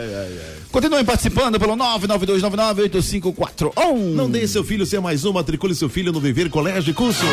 Continuem 0.72 1.04
participando 1.04 1.61
pelo 1.61 1.76
992998541. 1.76 4.14
Não 4.14 4.30
deixe 4.30 4.48
seu 4.48 4.64
filho 4.64 4.87
ser 4.87 5.02
mais 5.02 5.26
um, 5.26 5.35
matricule 5.35 5.74
seu 5.74 5.87
filho 5.87 6.11
no 6.11 6.18
Viver 6.18 6.48
Colégio 6.48 6.92
e 6.92 6.94
Curso. 6.94 7.26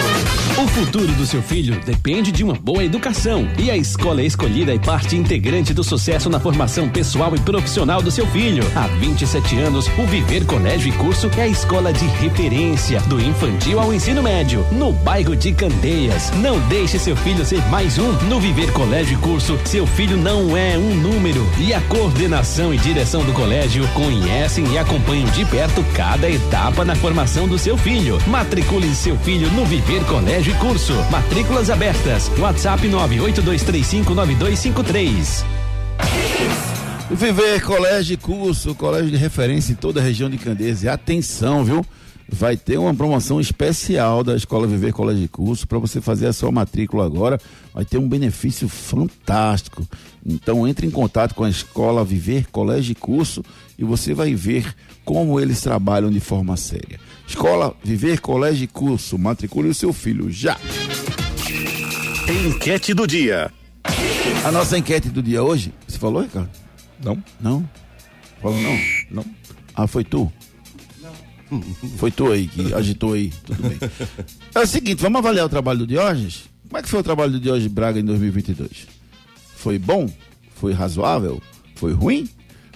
O 0.61 0.67
futuro 0.67 1.09
do 1.13 1.25
seu 1.25 1.41
filho 1.41 1.79
depende 1.85 2.33
de 2.33 2.43
uma 2.43 2.55
boa 2.55 2.83
educação 2.83 3.47
e 3.57 3.71
a 3.71 3.77
escola 3.77 4.21
escolhida 4.21 4.75
é 4.75 4.79
parte 4.79 5.15
integrante 5.15 5.73
do 5.73 5.85
sucesso 5.85 6.29
na 6.29 6.37
formação 6.37 6.89
pessoal 6.89 7.33
e 7.33 7.39
profissional 7.39 8.01
do 8.01 8.11
seu 8.11 8.27
filho. 8.27 8.61
Há 8.75 8.87
27 8.87 9.57
anos, 9.59 9.87
o 9.97 10.05
Viver 10.05 10.45
Colégio 10.45 10.89
e 10.89 10.91
Curso 10.97 11.31
é 11.37 11.43
a 11.43 11.47
escola 11.47 11.93
de 11.93 12.05
referência 12.05 12.99
do 13.03 13.21
infantil 13.21 13.79
ao 13.79 13.93
ensino 13.93 14.21
médio, 14.21 14.67
no 14.73 14.91
bairro 14.91 15.33
de 15.33 15.53
Candeias. 15.53 16.29
Não 16.41 16.59
deixe 16.67 16.99
seu 16.99 17.15
filho 17.15 17.45
ser 17.45 17.65
mais 17.69 17.97
um. 17.97 18.11
No 18.27 18.41
Viver 18.41 18.73
Colégio 18.73 19.17
e 19.17 19.21
Curso, 19.21 19.57
seu 19.63 19.87
filho 19.87 20.17
não 20.17 20.57
é 20.57 20.77
um 20.77 20.93
número 20.93 21.49
e 21.57 21.73
a 21.73 21.79
coordenação 21.83 22.73
e 22.73 22.77
direção 22.77 23.28
do 23.29 23.33
colégio 23.33 23.87
conhecem 23.89 24.65
e 24.73 24.77
acompanham 24.77 25.29
de 25.29 25.45
perto 25.45 25.83
cada 25.93 26.27
etapa 26.27 26.83
na 26.83 26.95
formação 26.95 27.47
do 27.47 27.59
seu 27.59 27.77
filho. 27.77 28.17
Matricule 28.27 28.95
seu 28.95 29.15
filho 29.17 29.51
no 29.51 29.63
Viver 29.65 30.03
Colégio 30.05 30.51
e 30.51 30.55
Curso. 30.57 30.93
Matrículas 31.11 31.69
abertas. 31.69 32.31
WhatsApp 32.39 32.87
982359253. 32.87 35.45
Viver 37.11 37.61
Colégio 37.61 38.15
e 38.15 38.17
Curso, 38.17 38.73
colégio 38.73 39.11
de 39.11 39.17
referência 39.17 39.73
em 39.73 39.75
toda 39.75 39.99
a 39.99 40.03
região 40.03 40.29
de 40.29 40.37
Candeias. 40.37 40.81
E 40.81 40.89
atenção, 40.89 41.63
viu? 41.63 41.85
Vai 42.31 42.55
ter 42.55 42.77
uma 42.77 42.93
promoção 42.93 43.41
especial 43.41 44.23
da 44.23 44.35
Escola 44.35 44.67
Viver 44.67 44.93
Colégio 44.93 45.23
e 45.23 45.27
Curso 45.27 45.67
para 45.67 45.79
você 45.79 45.99
fazer 45.99 46.27
a 46.27 46.33
sua 46.33 46.51
matrícula 46.51 47.05
agora. 47.05 47.39
Vai 47.73 47.83
ter 47.83 47.97
um 47.97 48.07
benefício 48.07 48.69
fantástico. 48.69 49.85
Então 50.25 50.67
entre 50.67 50.85
em 50.85 50.91
contato 50.91 51.33
com 51.33 51.43
a 51.43 51.49
Escola 51.49 52.05
Viver 52.05 52.47
Colégio 52.51 52.91
e 52.91 52.95
Curso 52.95 53.43
e 53.77 53.83
você 53.83 54.13
vai 54.13 54.35
ver 54.35 54.75
como 55.03 55.39
eles 55.39 55.59
trabalham 55.61 56.11
de 56.11 56.19
forma 56.19 56.55
séria. 56.55 56.99
Escola 57.27 57.75
Viver 57.83 58.21
Colégio 58.21 58.63
e 58.63 58.67
Curso, 58.67 59.17
matricule 59.17 59.69
o 59.69 59.73
seu 59.73 59.91
filho 59.91 60.29
já. 60.31 60.57
Enquete 62.45 62.93
do 62.93 63.07
dia. 63.07 63.51
A 64.45 64.51
nossa 64.51 64.77
enquete 64.77 65.09
do 65.09 65.21
dia 65.21 65.43
hoje, 65.43 65.73
você 65.87 65.97
falou, 65.97 66.21
Ricardo? 66.21 66.49
Não? 67.03 67.23
Não? 67.39 67.69
Falou 68.41 68.59
não? 68.61 68.79
Não. 69.09 69.25
Ah, 69.75 69.87
foi 69.87 70.03
tu? 70.03 70.31
Foi 71.97 72.11
tu 72.11 72.31
aí 72.31 72.47
que 72.47 72.73
agitou 72.73 73.13
aí, 73.13 73.31
tudo 73.45 73.61
bem. 73.67 73.77
É 74.53 74.59
o 74.59 74.67
seguinte, 74.67 75.01
vamos 75.01 75.19
avaliar 75.19 75.45
o 75.45 75.49
trabalho 75.49 75.79
do 75.79 75.87
Diógenes? 75.87 76.43
Como 76.67 76.77
é 76.77 76.81
que 76.81 76.89
foi 76.89 76.99
o 76.99 77.03
trabalho 77.03 77.31
do 77.31 77.39
Diógenes 77.39 77.71
Braga 77.71 77.99
em 77.99 78.05
2022? 78.05 78.87
Foi 79.55 79.79
bom? 79.79 80.09
Foi 80.55 80.73
razoável? 80.73 81.41
Foi 81.75 81.93
ruim? 81.93 82.27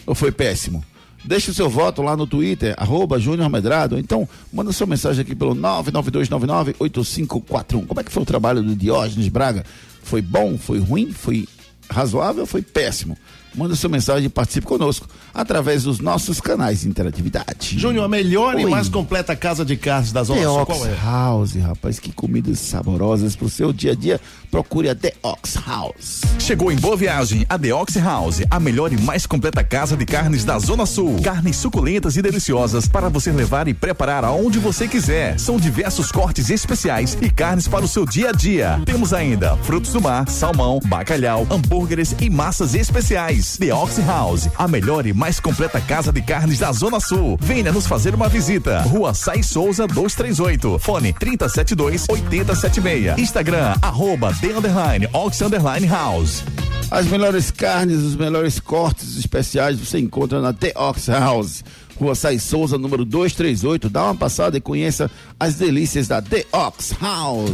Ou 0.05 0.15
foi 0.15 0.31
péssimo? 0.31 0.83
Deixe 1.23 1.51
o 1.51 1.53
seu 1.53 1.69
voto 1.69 2.01
lá 2.01 2.17
no 2.17 2.27
Twitter, 2.27 2.75
arroba 2.77 3.19
Júnior 3.19 3.49
Medrado. 3.49 3.97
Então, 3.97 4.27
manda 4.51 4.73
sua 4.73 4.87
mensagem 4.87 5.21
aqui 5.21 5.33
pelo 5.33 5.55
992998541. 5.55 7.87
Como 7.87 7.99
é 7.99 8.03
que 8.03 8.11
foi 8.11 8.23
o 8.23 8.25
trabalho 8.25 8.61
do 8.61 8.75
Diógenes 8.75 9.29
Braga? 9.29 9.63
Foi 10.03 10.21
bom? 10.21 10.57
Foi 10.57 10.79
ruim? 10.79 11.13
Foi 11.13 11.47
razoável? 11.89 12.45
Foi 12.45 12.61
péssimo? 12.61 13.17
Manda 13.55 13.75
sua 13.75 13.89
mensagem 13.89 14.25
e 14.25 14.29
participe 14.29 14.65
conosco 14.65 15.07
através 15.33 15.83
dos 15.83 15.99
nossos 15.99 16.41
canais 16.41 16.81
de 16.81 16.89
interatividade. 16.89 17.77
Júnior, 17.77 18.05
a 18.05 18.07
melhor 18.07 18.59
e 18.59 18.65
Oi. 18.65 18.71
mais 18.71 18.89
completa 18.89 19.35
casa 19.35 19.63
de 19.63 19.77
carnes 19.77 20.11
da 20.11 20.23
Zona 20.23 20.41
The 20.41 20.45
Sul, 20.45 20.61
Ox 20.61 20.77
qual 20.77 20.87
é? 20.87 20.95
House, 20.95 21.55
rapaz, 21.55 21.99
que 21.99 22.11
comidas 22.11 22.59
saborosas 22.59 23.35
pro 23.35 23.49
seu 23.49 23.71
dia 23.71 23.91
a 23.91 23.95
dia. 23.95 24.19
Procure 24.49 24.89
a 24.89 24.95
The 24.95 25.13
Ox 25.21 25.55
House. 25.65 26.21
Chegou 26.39 26.71
em 26.71 26.75
Boa 26.75 26.97
Viagem 26.97 27.45
a 27.47 27.57
The 27.57 27.73
Ox 27.73 27.95
House, 27.97 28.41
a 28.49 28.59
melhor 28.59 28.91
e 28.91 28.97
mais 28.97 29.25
completa 29.25 29.63
casa 29.63 29.95
de 29.95 30.05
carnes 30.05 30.43
da 30.43 30.57
Zona 30.59 30.85
Sul. 30.85 31.21
Carnes 31.21 31.55
suculentas 31.57 32.17
e 32.17 32.21
deliciosas 32.21 32.87
para 32.87 33.09
você 33.09 33.31
levar 33.31 33.67
e 33.67 33.73
preparar 33.73 34.23
aonde 34.23 34.59
você 34.59 34.87
quiser. 34.87 35.39
São 35.39 35.57
diversos 35.57 36.11
cortes 36.11 36.49
especiais 36.49 37.17
e 37.21 37.29
carnes 37.29 37.67
para 37.67 37.85
o 37.85 37.87
seu 37.87 38.05
dia 38.05 38.29
a 38.29 38.31
dia. 38.31 38.81
Temos 38.85 39.13
ainda 39.13 39.55
frutos 39.57 39.93
do 39.93 40.01
mar, 40.01 40.27
salmão, 40.27 40.79
bacalhau, 40.85 41.47
hambúrgueres 41.49 42.15
e 42.19 42.29
massas 42.29 42.73
especiais. 42.75 43.42
The 43.57 43.73
Ox 43.73 43.97
House, 43.99 44.49
a 44.57 44.67
melhor 44.67 45.05
e 45.05 45.13
mais 45.13 45.39
completa 45.39 45.79
casa 45.81 46.11
de 46.11 46.21
carnes 46.21 46.59
da 46.59 46.71
Zona 46.71 46.99
Sul. 46.99 47.37
Venha 47.41 47.71
nos 47.71 47.85
fazer 47.85 48.15
uma 48.15 48.29
visita. 48.29 48.81
Rua 48.81 49.13
Sai 49.13 49.43
Souza 49.43 49.85
238. 49.85 50.79
Fone 50.79 51.13
372 51.13 52.05
8076. 52.09 53.17
Instagram, 53.17 53.75
arroba 53.81 54.33
The 54.39 54.47
Underline 54.47 55.07
Ox 55.13 55.41
Underline 55.41 55.85
House. 55.87 56.43
As 56.89 57.05
melhores 57.07 57.51
carnes, 57.51 57.99
os 57.99 58.15
melhores 58.15 58.59
cortes 58.59 59.17
especiais 59.17 59.79
você 59.79 59.99
encontra 59.99 60.41
na 60.41 60.53
The 60.53 60.73
Ox 60.75 61.07
House. 61.07 61.63
Rua 61.99 62.15
Sai 62.15 62.39
Souza, 62.39 62.77
número 62.77 63.05
238. 63.05 63.89
Dá 63.89 64.05
uma 64.05 64.15
passada 64.15 64.57
e 64.57 64.61
conheça 64.61 65.09
as 65.39 65.55
delícias 65.55 66.07
da 66.07 66.21
The 66.21 66.45
Ox 66.51 66.93
House. 67.01 67.51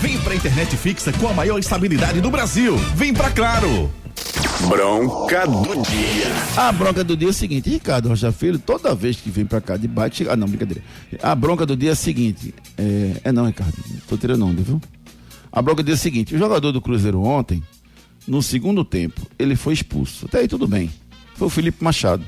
Vem 0.00 0.18
pra 0.18 0.34
internet 0.34 0.76
fixa 0.76 1.12
com 1.12 1.28
a 1.28 1.32
maior 1.32 1.58
estabilidade 1.58 2.20
do 2.20 2.30
Brasil. 2.30 2.76
Vem 2.94 3.12
pra 3.12 3.30
Claro. 3.30 3.90
Bronca 4.68 5.46
do 5.46 5.82
dia. 5.82 6.26
A 6.56 6.70
bronca 6.70 7.02
do 7.02 7.16
dia 7.16 7.28
é 7.28 7.30
o 7.30 7.34
seguinte, 7.34 7.68
Ricardo 7.70 8.08
Rocha 8.08 8.30
Filho, 8.30 8.58
toda 8.58 8.94
vez 8.94 9.16
que 9.16 9.30
vem 9.30 9.44
pra 9.44 9.60
cá 9.60 9.76
de 9.76 9.88
bike, 9.88 10.16
chega... 10.16 10.32
ah 10.32 10.36
não, 10.36 10.46
brincadeira. 10.46 10.82
A 11.22 11.34
bronca 11.34 11.64
do 11.64 11.76
dia 11.76 11.90
é 11.90 11.92
a 11.92 11.96
seguinte, 11.96 12.54
é, 12.76 13.20
é 13.24 13.32
não, 13.32 13.46
Ricardo, 13.46 13.74
tô 14.08 14.16
tirando 14.16 14.46
onda, 14.46 14.62
viu? 14.62 14.80
A 15.50 15.60
bronca 15.60 15.82
do 15.82 15.86
dia 15.86 15.94
é 15.94 15.96
a 15.96 15.98
seguinte, 15.98 16.34
o 16.34 16.38
jogador 16.38 16.72
do 16.72 16.80
Cruzeiro 16.80 17.20
ontem, 17.22 17.62
no 18.26 18.42
segundo 18.42 18.84
tempo, 18.84 19.26
ele 19.38 19.56
foi 19.56 19.74
expulso. 19.74 20.26
Até 20.26 20.38
aí 20.38 20.48
tudo 20.48 20.68
bem. 20.68 20.90
Foi 21.34 21.46
o 21.46 21.50
Felipe 21.50 21.82
Machado. 21.82 22.24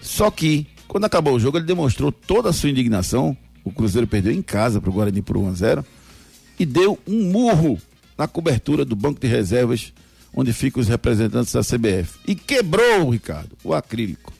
Só 0.00 0.30
que, 0.30 0.66
quando 0.88 1.04
acabou 1.04 1.34
o 1.34 1.40
jogo, 1.40 1.58
ele 1.58 1.66
demonstrou 1.66 2.10
toda 2.10 2.48
a 2.48 2.52
sua 2.52 2.70
indignação. 2.70 3.36
O 3.62 3.70
Cruzeiro 3.70 4.06
perdeu 4.06 4.32
em 4.32 4.42
casa 4.42 4.80
pro 4.80 4.90
Guarani 4.90 5.22
por 5.22 5.36
1 5.36 5.48
a 5.48 5.52
0 5.52 5.84
e 6.58 6.66
deu 6.66 6.98
um 7.06 7.30
murro 7.30 7.78
na 8.16 8.26
cobertura 8.26 8.84
do 8.84 8.96
banco 8.96 9.20
de 9.20 9.26
reservas 9.26 9.92
onde 10.34 10.52
ficam 10.52 10.80
os 10.80 10.88
representantes 10.88 11.52
da 11.52 11.60
CBF. 11.60 12.18
E 12.26 12.34
quebrou, 12.34 13.10
Ricardo, 13.10 13.50
o 13.64 13.74
acrílico. 13.74 14.32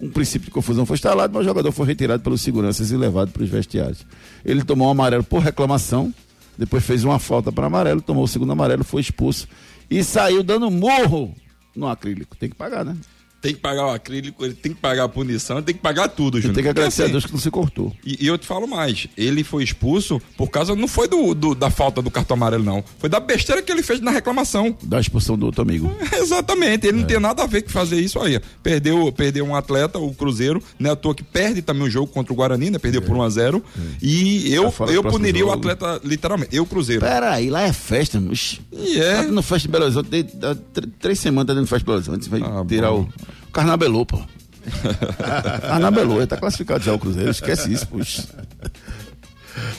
Um 0.00 0.10
princípio 0.10 0.46
de 0.46 0.52
confusão 0.52 0.86
foi 0.86 0.94
instalado, 0.94 1.32
mas 1.32 1.42
o 1.42 1.48
jogador 1.48 1.72
foi 1.72 1.86
retirado 1.86 2.22
pelos 2.22 2.40
seguranças 2.40 2.90
e 2.90 2.96
levado 2.96 3.32
para 3.32 3.42
os 3.42 3.48
vestiários. 3.48 4.06
Ele 4.44 4.62
tomou 4.62 4.86
um 4.88 4.90
amarelo 4.90 5.24
por 5.24 5.42
reclamação, 5.42 6.14
depois 6.56 6.84
fez 6.84 7.04
uma 7.04 7.18
falta 7.18 7.50
para 7.50 7.66
amarelo, 7.66 8.00
tomou 8.00 8.24
o 8.24 8.28
segundo 8.28 8.52
amarelo, 8.52 8.84
foi 8.84 9.00
expulso 9.00 9.48
e 9.90 10.04
saiu 10.04 10.42
dando 10.42 10.70
morro 10.70 11.34
no 11.74 11.88
acrílico. 11.88 12.36
Tem 12.36 12.48
que 12.48 12.54
pagar, 12.54 12.84
né? 12.84 12.96
Tem 13.40 13.54
que 13.54 13.60
pagar 13.60 13.86
o 13.86 13.90
acrílico, 13.90 14.44
ele 14.44 14.54
tem 14.54 14.72
que 14.74 14.80
pagar 14.80 15.04
a 15.04 15.08
punição, 15.08 15.62
tem 15.62 15.74
que 15.74 15.80
pagar 15.80 16.08
tudo, 16.08 16.38
Júnior. 16.40 16.54
tem 16.54 16.64
que 16.64 16.70
agradecer 16.70 17.02
a 17.02 17.04
assim, 17.04 17.12
Deus 17.12 17.24
que 17.24 17.32
não 17.32 17.38
se 17.38 17.50
cortou. 17.50 17.94
E, 18.04 18.24
e 18.24 18.26
eu 18.26 18.36
te 18.36 18.46
falo 18.46 18.66
mais, 18.66 19.06
ele 19.16 19.44
foi 19.44 19.62
expulso 19.62 20.20
por 20.36 20.48
causa, 20.50 20.74
não 20.74 20.88
foi 20.88 21.06
do, 21.06 21.34
do- 21.34 21.54
da 21.54 21.70
falta 21.70 22.02
do 22.02 22.10
cartão 22.10 22.36
amarelo, 22.36 22.64
não. 22.64 22.82
Foi 22.98 23.08
da 23.08 23.20
besteira 23.20 23.62
que 23.62 23.70
ele 23.70 23.82
fez 23.82 24.00
na 24.00 24.10
reclamação. 24.10 24.76
Da 24.82 24.98
expulsão 25.00 25.38
do 25.38 25.46
outro 25.46 25.62
amigo. 25.62 25.88
Exatamente, 26.20 26.86
ele 26.88 26.98
não 26.98 27.06
tem 27.06 27.20
nada 27.20 27.44
a 27.44 27.46
ver 27.46 27.62
com 27.62 27.70
fazer 27.70 28.00
isso 28.00 28.18
aí. 28.18 28.40
Perdeu, 28.62 29.12
perdeu 29.12 29.44
um 29.44 29.54
atleta, 29.54 29.98
o 30.00 30.12
Cruzeiro, 30.12 30.60
né? 30.78 30.90
À 30.90 30.96
toa 30.96 31.14
que 31.14 31.22
perde 31.22 31.62
também 31.62 31.84
o 31.84 31.90
jogo 31.90 32.08
contra 32.12 32.32
o 32.32 32.36
Guarani, 32.36 32.70
né? 32.70 32.78
Perdeu 32.78 33.00
por 33.02 33.16
1 33.16 33.22
a 33.22 33.28
0 33.30 33.64
E 34.02 34.52
eu, 34.52 34.72
eu 34.88 35.02
puniria 35.04 35.44
o 35.44 35.50
jogo. 35.50 35.58
atleta, 35.68 36.00
literalmente. 36.04 36.54
Eu, 36.56 36.66
Cruzeiro. 36.66 37.02
Peraí, 37.02 37.50
lá 37.50 37.62
é 37.62 37.72
festa, 37.72 38.18
oxi. 38.18 38.60
E 38.78 38.98
é. 39.00 39.16
Tá 39.16 39.22
no 39.24 39.42
Festa 39.42 39.66
de 39.66 39.72
Belo 39.72 39.84
Horizonte, 39.84 40.08
tem- 40.08 40.28
há 40.42 40.54
tr- 40.54 40.88
três 41.00 41.18
semanas 41.18 41.46
tá 41.48 41.52
dentro 41.54 41.66
do 41.66 41.68
Festa 41.68 41.78
de 41.80 41.84
Belo 41.86 41.96
Horizonte. 41.98 42.28
Vai 42.28 42.40
Ah, 42.42 42.64
tirar 42.66 42.90
bom. 42.90 43.00
o. 43.02 43.50
Carnabelô, 43.52 44.06
pô. 44.06 44.20
Carnabelô, 45.66 46.26
tá 46.26 46.36
classificado 46.36 46.84
já 46.84 46.92
o 46.92 46.98
Cruzeiro, 46.98 47.30
esquece 47.30 47.72
isso, 47.72 47.86
puxa. 47.88 48.24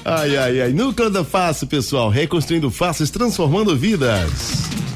Ai, 0.03 0.35
ai, 0.35 0.61
ai. 0.61 0.73
Núcleo 0.73 1.09
da 1.09 1.23
Face, 1.23 1.65
pessoal. 1.65 2.09
Reconstruindo 2.09 2.69
faces, 2.69 3.09
transformando 3.09 3.75
vidas. 3.77 4.29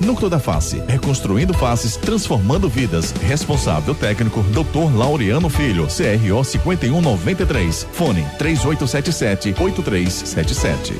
Núcleo 0.00 0.28
da 0.28 0.38
Face, 0.38 0.82
reconstruindo 0.86 1.54
faces, 1.54 1.96
transformando 1.96 2.68
vidas. 2.68 3.12
Responsável 3.22 3.94
técnico, 3.94 4.42
Dr. 4.44 4.94
Laureano 4.96 5.48
Filho, 5.48 5.86
CRO 5.86 6.44
5193. 6.44 7.86
Fone 7.92 8.26
3877 8.38 9.54
8377. 9.58 10.94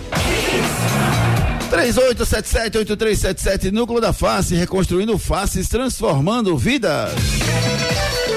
3877-8377, 1.71 3.71
Núcleo 3.71 4.01
da 4.01 4.13
Face, 4.13 4.55
reconstruindo 4.55 5.19
faces, 5.19 5.69
transformando 5.69 6.57
vidas. 6.57 7.13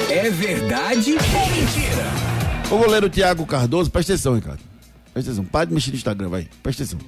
É 0.09 0.29
verdade 0.29 1.13
ou 1.13 1.49
mentira? 1.49 2.05
O 2.69 2.77
goleiro 2.77 3.09
Thiago 3.09 3.45
Cardoso, 3.45 3.89
presta 3.89 4.13
atenção, 4.13 4.35
Ricardo. 4.35 4.70
Presta 5.13 5.31
atenção, 5.31 5.45
para 5.45 5.65
de 5.65 5.73
mexer 5.73 5.91
no 5.91 5.97
Instagram, 5.97 6.29
vai. 6.29 6.47
Presta 6.63 6.83
atenção. 6.83 6.99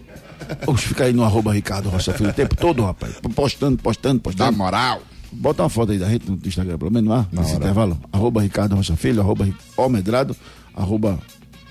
Oxe, 0.67 0.87
fica 0.87 1.05
aí 1.05 1.13
no 1.13 1.23
arroba 1.23 1.53
Ricardo 1.53 1.89
Rocha 1.89 2.13
Filho 2.13 2.29
o 2.29 2.33
tempo 2.33 2.55
todo, 2.55 2.83
rapaz. 2.83 3.15
Postando, 3.33 3.77
postando, 3.77 4.19
postando. 4.19 4.51
Dá 4.51 4.57
moral. 4.57 5.01
Bota 5.31 5.63
uma 5.63 5.69
foto 5.69 5.93
aí 5.93 5.97
da 5.97 6.07
gente 6.09 6.29
no 6.29 6.37
Instagram, 6.45 6.77
pelo 6.77 6.91
menos 6.91 7.09
lá, 7.09 7.25
nesse 7.31 7.55
intervalo. 7.55 7.99
Arroba 8.11 8.41
Ricardo 8.41 8.75
Rocha 8.75 8.95
Filho, 8.95 9.21
arroba 9.21 9.47
O 9.77 9.89
Medrado, 9.89 10.35
arroba 10.75 11.17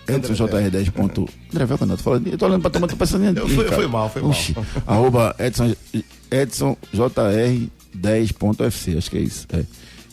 EdsonJR10. 0.09 0.91
ponto- 0.91 1.29
André 1.55 1.67
quando 1.77 1.91
eu 1.91 1.97
tô 1.97 2.03
falando, 2.03 2.27
eu 2.27 2.39
tô 2.39 2.47
olhando 2.47 2.61
pra 2.63 2.71
tomar, 2.71 2.89
tô 2.89 2.97
pensando 2.97 3.25
em. 3.25 3.29
Eu- 3.37 3.47
foi- 3.49 3.65
Ricardo. 3.65 3.75
foi 3.75 3.87
mal, 3.87 4.11
foi 4.11 4.23
mal. 4.23 4.31
Oxi, 4.31 4.57
arroba 4.87 5.37
Edson, 5.39 5.75
Edson 6.31 6.77
JR10.fc, 6.93 8.97
acho 8.99 9.11
que 9.11 9.19
é 9.19 9.21
isso. 9.21 9.47
É. 9.53 9.65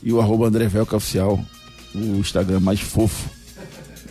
E 0.03 0.13
o 0.13 0.21
arroba 0.21 0.47
André 0.47 0.67
Velca 0.67 0.95
Oficial, 0.95 1.39
o 1.95 1.99
Instagram 2.19 2.60
mais 2.60 2.79
fofo 2.79 3.29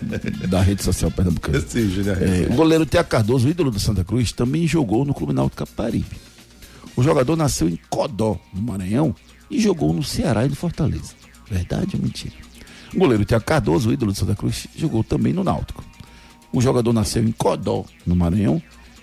da 0.48 0.60
rede 0.60 0.82
social 0.82 1.10
pernambucana. 1.10 1.60
Sim. 1.60 1.90
É, 2.20 2.52
o 2.52 2.56
goleiro 2.56 2.86
Tiago 2.86 3.08
Cardoso, 3.08 3.46
o 3.46 3.50
ídolo 3.50 3.70
do 3.70 3.80
Santa 3.80 4.04
Cruz, 4.04 4.32
também 4.32 4.66
jogou 4.66 5.04
no 5.04 5.14
Clube 5.14 5.32
Náutico 5.32 5.64
Caparibe. 5.64 6.16
O 6.96 7.02
jogador 7.02 7.36
nasceu 7.36 7.68
em 7.68 7.78
Codó, 7.88 8.38
no 8.52 8.62
Maranhão, 8.62 9.14
e 9.50 9.60
jogou 9.60 9.92
no 9.92 10.02
Ceará 10.02 10.44
e 10.44 10.48
no 10.48 10.56
Fortaleza. 10.56 11.14
Verdade 11.50 11.96
ou 11.96 12.02
mentira? 12.02 12.34
O 12.94 12.98
goleiro 12.98 13.24
Tiago 13.24 13.44
Cardoso, 13.44 13.90
o 13.90 13.92
ídolo 13.92 14.12
do 14.12 14.18
Santa 14.18 14.34
Cruz, 14.34 14.66
jogou 14.76 15.04
também 15.04 15.32
no 15.32 15.44
Náutico. 15.44 15.84
O 16.52 16.60
jogador 16.60 16.92
nasceu 16.92 17.22
em 17.22 17.32
Codó, 17.32 17.84
no 18.06 18.16
Maranhão, 18.16 18.62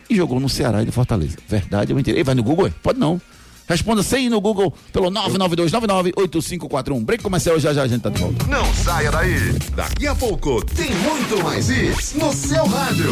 e 0.09 0.15
jogou 0.15 0.39
no 0.39 0.49
Ceará 0.49 0.81
e 0.81 0.85
no 0.85 0.91
Fortaleza. 0.91 1.37
Verdade 1.47 1.91
ou 1.91 1.95
mentira? 1.95 2.17
Ei, 2.17 2.23
vai 2.23 2.35
no 2.35 2.43
Google? 2.43 2.71
Pode 2.81 2.99
não. 2.99 3.21
Responda 3.67 4.03
sem 4.03 4.27
ir 4.27 4.29
no 4.29 4.39
Google 4.39 4.73
pelo 4.93 5.09
992998541. 5.11 7.03
Break 7.03 7.23
comercial, 7.23 7.59
já 7.59 7.73
já 7.73 7.83
a 7.83 7.87
gente 7.87 8.01
tá 8.01 8.09
de 8.09 8.19
volta. 8.21 8.45
Não 8.47 8.73
saia 8.73 9.11
daí. 9.11 9.53
Daqui 9.75 10.07
a 10.07 10.15
pouco 10.15 10.63
tem 10.65 10.91
muito 10.95 11.43
mais 11.43 11.69
isso 11.69 12.17
no 12.17 12.31
seu 12.31 12.65
rádio. 12.65 13.11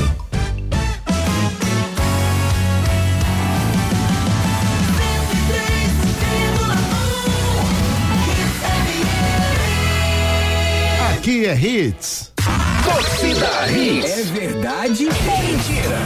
Aqui 11.19 11.45
é 11.45 11.53
Hits. 11.53 12.31
Torcida 12.81 13.69
Hits. 13.69 14.09
É 14.09 14.23
verdade 14.23 15.05
ou 15.05 15.37
mentira? 15.41 15.99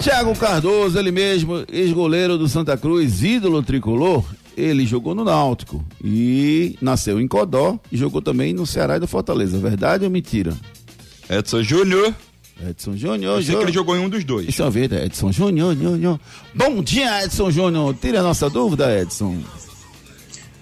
Thiago 0.00 0.34
Cardoso, 0.36 0.98
ele 0.98 1.12
mesmo, 1.12 1.62
ex-goleiro 1.70 2.38
do 2.38 2.48
Santa 2.48 2.74
Cruz, 2.78 3.22
ídolo 3.22 3.62
tricolor, 3.62 4.24
ele 4.56 4.86
jogou 4.86 5.14
no 5.14 5.24
Náutico 5.24 5.84
e 6.02 6.74
nasceu 6.80 7.20
em 7.20 7.28
Codó 7.28 7.78
e 7.92 7.98
jogou 7.98 8.22
também 8.22 8.54
no 8.54 8.66
Ceará 8.66 8.96
e 8.96 9.00
no 9.00 9.06
Fortaleza. 9.06 9.58
Verdade 9.58 10.06
ou 10.06 10.10
mentira? 10.10 10.56
Edson 11.28 11.62
Júnior. 11.62 12.14
Edson 12.66 12.96
Júnior. 12.96 13.36
Eu 13.36 13.42
sei 13.42 13.56
que 13.56 13.62
ele 13.62 13.72
jogou 13.72 13.94
em 13.94 14.00
um 14.00 14.08
dos 14.08 14.24
dois. 14.24 14.48
Isso 14.48 14.62
é 14.62 14.64
uma 14.64 14.70
verdade, 14.70 15.04
Edson 15.04 15.30
Júnior, 15.30 15.76
Júnior. 15.76 16.18
Bom 16.54 16.82
dia, 16.82 17.26
Edson 17.26 17.50
Júnior. 17.50 17.94
Tira 18.00 18.20
a 18.20 18.22
nossa 18.22 18.48
dúvida, 18.48 19.02
Edson. 19.02 19.36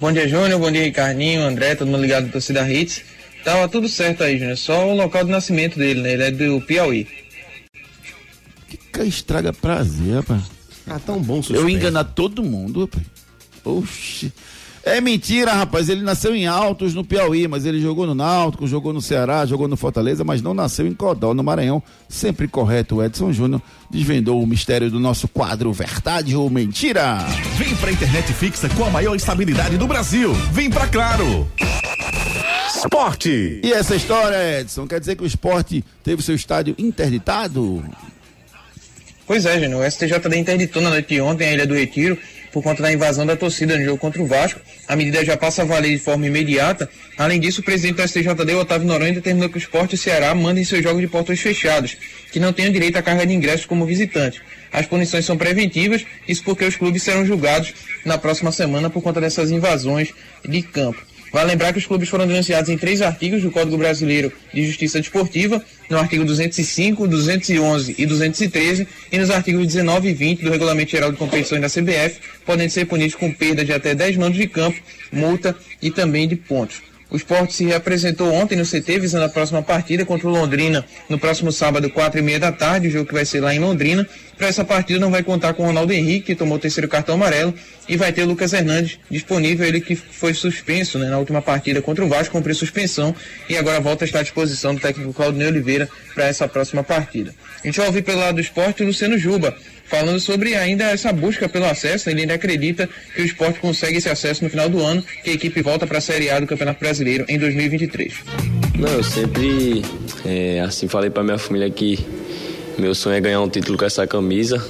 Bom 0.00 0.10
dia, 0.10 0.26
Júnior. 0.26 0.58
Bom 0.58 0.72
dia, 0.72 0.84
Ricardinho, 0.84 1.42
André, 1.42 1.74
todo 1.74 1.88
mundo 1.88 2.00
ligado 2.00 2.24
no 2.24 2.32
Torcida 2.32 2.66
Hits. 2.66 3.02
Tava 3.44 3.68
tudo 3.68 3.86
certo 3.86 4.24
aí, 4.24 4.38
Júnior. 4.38 4.56
Só 4.56 4.88
o 4.88 4.96
local 4.96 5.24
de 5.24 5.30
nascimento 5.30 5.78
dele, 5.78 6.00
né? 6.00 6.14
Ele 6.14 6.22
é 6.22 6.30
do 6.30 6.58
Piauí. 6.62 7.06
Que 8.66 9.02
estraga 9.02 9.52
prazer, 9.52 10.14
rapaz. 10.14 10.42
Ah, 10.86 10.98
tão 10.98 11.20
bom, 11.20 11.42
Eu 11.50 11.68
enganar 11.68 12.04
todo 12.04 12.42
mundo, 12.42 12.80
rapaz. 12.80 13.04
Oxi. 13.62 14.32
É 14.82 15.00
mentira, 15.00 15.52
rapaz. 15.52 15.88
Ele 15.88 16.02
nasceu 16.02 16.34
em 16.34 16.46
Altos, 16.46 16.94
no 16.94 17.04
Piauí, 17.04 17.46
mas 17.46 17.66
ele 17.66 17.80
jogou 17.80 18.06
no 18.06 18.14
Náutico, 18.14 18.66
jogou 18.66 18.92
no 18.92 19.02
Ceará, 19.02 19.44
jogou 19.44 19.68
no 19.68 19.76
Fortaleza, 19.76 20.24
mas 20.24 20.40
não 20.40 20.54
nasceu 20.54 20.86
em 20.86 20.94
Codó, 20.94 21.34
no 21.34 21.44
Maranhão. 21.44 21.82
Sempre 22.08 22.48
correto, 22.48 22.96
o 22.96 23.04
Edson 23.04 23.32
Júnior 23.32 23.60
desvendou 23.90 24.42
o 24.42 24.46
mistério 24.46 24.90
do 24.90 24.98
nosso 24.98 25.28
quadro 25.28 25.72
Verdade 25.72 26.34
ou 26.34 26.48
Mentira. 26.48 27.18
Vem 27.58 27.76
pra 27.76 27.92
internet 27.92 28.32
fixa 28.32 28.68
com 28.70 28.84
a 28.84 28.90
maior 28.90 29.14
estabilidade 29.14 29.76
do 29.76 29.86
Brasil. 29.86 30.32
Vem 30.52 30.70
pra 30.70 30.86
Claro. 30.86 31.46
Esporte. 32.74 33.60
E 33.62 33.72
essa 33.72 33.94
história, 33.94 34.60
Edson, 34.60 34.86
quer 34.86 34.98
dizer 35.00 35.14
que 35.16 35.22
o 35.22 35.26
esporte 35.26 35.84
teve 36.02 36.22
seu 36.22 36.34
estádio 36.34 36.74
interditado? 36.78 37.84
Pois 39.26 39.44
é, 39.44 39.60
Júnior. 39.60 39.84
O 39.84 39.90
STJD 39.90 40.38
interditou 40.38 40.80
na 40.80 40.88
noite 40.90 41.08
de 41.14 41.20
ontem 41.20 41.48
a 41.48 41.52
Ilha 41.52 41.66
do 41.66 41.74
Retiro 41.74 42.16
por 42.52 42.62
conta 42.62 42.82
da 42.82 42.92
invasão 42.92 43.24
da 43.24 43.36
torcida 43.36 43.76
no 43.76 43.84
jogo 43.84 43.98
contra 43.98 44.22
o 44.22 44.26
Vasco. 44.26 44.60
A 44.88 44.96
medida 44.96 45.24
já 45.24 45.36
passa 45.36 45.62
a 45.62 45.64
valer 45.64 45.92
de 45.92 45.98
forma 45.98 46.26
imediata. 46.26 46.88
Além 47.16 47.38
disso, 47.38 47.60
o 47.60 47.64
presidente 47.64 47.96
do 47.96 48.08
STJD, 48.08 48.54
Otávio 48.54 48.86
Noronha, 48.86 49.12
determinou 49.12 49.48
que 49.48 49.56
o 49.56 49.58
esporte 49.58 49.92
e 49.92 49.94
o 49.94 49.98
Ceará 49.98 50.34
mandem 50.34 50.64
seus 50.64 50.82
jogos 50.82 51.00
de 51.00 51.08
portões 51.08 51.40
fechados, 51.40 51.96
que 52.32 52.40
não 52.40 52.52
tenham 52.52 52.72
direito 52.72 52.96
à 52.96 53.02
carga 53.02 53.26
de 53.26 53.32
ingressos 53.32 53.66
como 53.66 53.86
visitante. 53.86 54.42
As 54.72 54.86
punições 54.86 55.24
são 55.24 55.36
preventivas, 55.36 56.04
isso 56.28 56.44
porque 56.44 56.64
os 56.64 56.76
clubes 56.76 57.02
serão 57.02 57.24
julgados 57.24 57.74
na 58.04 58.16
próxima 58.16 58.52
semana 58.52 58.88
por 58.88 59.02
conta 59.02 59.20
dessas 59.20 59.50
invasões 59.50 60.12
de 60.46 60.62
campo. 60.62 61.09
Vale 61.32 61.50
lembrar 61.50 61.72
que 61.72 61.78
os 61.78 61.86
clubes 61.86 62.08
foram 62.08 62.26
denunciados 62.26 62.68
em 62.68 62.76
três 62.76 63.00
artigos 63.00 63.42
do 63.42 63.50
Código 63.50 63.76
Brasileiro 63.76 64.32
de 64.52 64.66
Justiça 64.66 64.98
Desportiva, 64.98 65.62
no 65.88 65.98
artigo 65.98 66.24
205, 66.24 67.06
211 67.06 67.94
e 67.96 68.06
213, 68.06 68.88
e 69.12 69.18
nos 69.18 69.30
artigos 69.30 69.66
19 69.66 70.08
e 70.08 70.12
20 70.12 70.42
do 70.42 70.50
Regulamento 70.50 70.90
Geral 70.90 71.12
de 71.12 71.18
Competições 71.18 71.60
da 71.60 71.68
CBF, 71.68 72.20
podem 72.44 72.68
ser 72.68 72.86
punidos 72.86 73.14
com 73.14 73.32
perda 73.32 73.64
de 73.64 73.72
até 73.72 73.94
10 73.94 74.16
mandos 74.16 74.38
de 74.38 74.48
campo, 74.48 74.80
multa 75.12 75.56
e 75.80 75.90
também 75.90 76.26
de 76.26 76.36
pontos. 76.36 76.82
O 77.10 77.16
esporte 77.16 77.54
se 77.54 77.64
reapresentou 77.64 78.32
ontem 78.32 78.56
no 78.56 78.64
CT, 78.64 79.00
visando 79.00 79.24
a 79.24 79.28
próxima 79.28 79.62
partida 79.62 80.04
contra 80.06 80.28
o 80.28 80.30
Londrina, 80.30 80.84
no 81.08 81.18
próximo 81.18 81.50
sábado, 81.50 81.90
quatro 81.90 82.20
e 82.20 82.22
meia 82.22 82.38
da 82.38 82.52
tarde, 82.52 82.86
o 82.86 82.90
jogo 82.90 83.06
que 83.06 83.14
vai 83.14 83.24
ser 83.24 83.40
lá 83.40 83.52
em 83.52 83.58
Londrina. 83.58 84.06
Para 84.38 84.46
essa 84.46 84.64
partida 84.64 85.00
não 85.00 85.10
vai 85.10 85.22
contar 85.22 85.52
com 85.54 85.64
o 85.64 85.66
Ronaldo 85.66 85.92
Henrique, 85.92 86.26
que 86.26 86.34
tomou 86.36 86.56
o 86.56 86.60
terceiro 86.60 86.88
cartão 86.88 87.16
amarelo, 87.16 87.52
e 87.88 87.96
vai 87.96 88.12
ter 88.12 88.22
o 88.22 88.26
Lucas 88.26 88.52
Hernandes 88.52 88.98
disponível, 89.10 89.66
ele 89.66 89.80
que 89.80 89.96
foi 89.96 90.32
suspenso 90.32 90.98
né, 90.98 91.10
na 91.10 91.18
última 91.18 91.42
partida 91.42 91.82
contra 91.82 92.04
o 92.04 92.08
Vasco, 92.08 92.32
cumpriu 92.32 92.54
suspensão, 92.54 93.14
e 93.48 93.58
agora 93.58 93.80
volta 93.80 94.04
a 94.04 94.06
estar 94.06 94.20
à 94.20 94.22
disposição 94.22 94.74
do 94.74 94.80
técnico 94.80 95.12
Claudio 95.12 95.46
Oliveira 95.46 95.88
para 96.14 96.26
essa 96.26 96.46
próxima 96.46 96.84
partida. 96.84 97.34
A 97.62 97.66
gente 97.66 97.76
vai 97.76 97.86
ouvir 97.88 98.02
pelo 98.02 98.20
lado 98.20 98.36
do 98.36 98.40
esporte 98.40 98.82
o 98.82 98.86
Luciano 98.86 99.18
Juba, 99.18 99.54
falando 99.90 100.20
sobre 100.20 100.54
ainda 100.54 100.84
essa 100.84 101.12
busca 101.12 101.48
pelo 101.48 101.66
acesso. 101.66 102.08
Ele 102.08 102.22
ainda 102.22 102.34
acredita 102.34 102.88
que 103.14 103.20
o 103.20 103.24
esporte 103.24 103.58
consegue 103.58 103.98
esse 103.98 104.08
acesso 104.08 104.44
no 104.44 104.48
final 104.48 104.68
do 104.68 104.80
ano, 104.80 105.04
que 105.24 105.30
a 105.30 105.32
equipe 105.32 105.60
volta 105.60 105.86
para 105.86 105.98
a 105.98 106.00
Série 106.00 106.30
A 106.30 106.38
do 106.38 106.46
Campeonato 106.46 106.78
Brasileiro 106.78 107.24
em 107.28 107.38
2023. 107.38 108.14
Não, 108.78 108.88
eu 108.88 109.02
sempre 109.02 109.82
é, 110.24 110.60
assim 110.60 110.86
falei 110.88 111.10
para 111.10 111.22
minha 111.22 111.38
família 111.38 111.68
que 111.68 111.98
meu 112.78 112.94
sonho 112.94 113.16
é 113.16 113.20
ganhar 113.20 113.40
um 113.40 113.48
título 113.48 113.76
com 113.76 113.84
essa 113.84 114.06
camisa. 114.06 114.64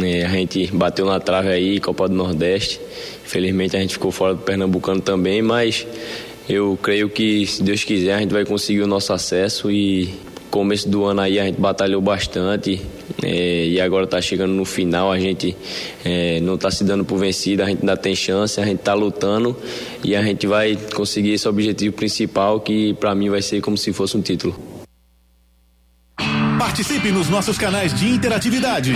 É, 0.00 0.24
a 0.24 0.28
gente 0.30 0.68
bateu 0.68 1.04
na 1.04 1.18
trave 1.18 1.48
aí, 1.48 1.80
Copa 1.80 2.08
do 2.08 2.14
Nordeste. 2.14 2.80
Infelizmente 3.26 3.76
a 3.76 3.80
gente 3.80 3.94
ficou 3.94 4.12
fora 4.12 4.34
do 4.34 4.40
Pernambucano 4.40 5.00
também, 5.00 5.42
mas 5.42 5.86
eu 6.48 6.78
creio 6.80 7.08
que 7.08 7.46
se 7.46 7.62
Deus 7.62 7.82
quiser 7.82 8.14
a 8.14 8.18
gente 8.18 8.32
vai 8.32 8.44
conseguir 8.44 8.82
o 8.82 8.86
nosso 8.86 9.12
acesso 9.12 9.70
e 9.70 10.14
começo 10.50 10.88
do 10.88 11.04
ano 11.04 11.20
aí 11.20 11.38
a 11.38 11.44
gente 11.44 11.60
batalhou 11.60 12.00
bastante 12.00 12.80
é, 13.22 13.68
e 13.68 13.80
agora 13.80 14.04
está 14.04 14.20
chegando 14.20 14.52
no 14.52 14.64
final, 14.64 15.10
a 15.10 15.18
gente 15.18 15.56
é, 16.04 16.38
não 16.40 16.56
está 16.56 16.70
se 16.70 16.84
dando 16.84 17.04
por 17.04 17.18
vencido, 17.18 17.62
a 17.62 17.66
gente 17.66 17.80
ainda 17.80 17.96
tem 17.96 18.14
chance, 18.14 18.60
a 18.60 18.64
gente 18.64 18.78
está 18.80 18.94
lutando 18.94 19.56
e 20.02 20.16
a 20.16 20.22
gente 20.22 20.46
vai 20.46 20.76
conseguir 20.94 21.32
esse 21.32 21.48
objetivo 21.48 21.94
principal 21.94 22.60
que 22.60 22.94
para 22.94 23.14
mim 23.14 23.28
vai 23.30 23.42
ser 23.42 23.60
como 23.60 23.76
se 23.76 23.92
fosse 23.92 24.16
um 24.16 24.20
título. 24.20 24.58
Participe 26.58 27.10
nos 27.10 27.28
nossos 27.28 27.56
canais 27.56 27.94
de 27.94 28.08
interatividade. 28.08 28.94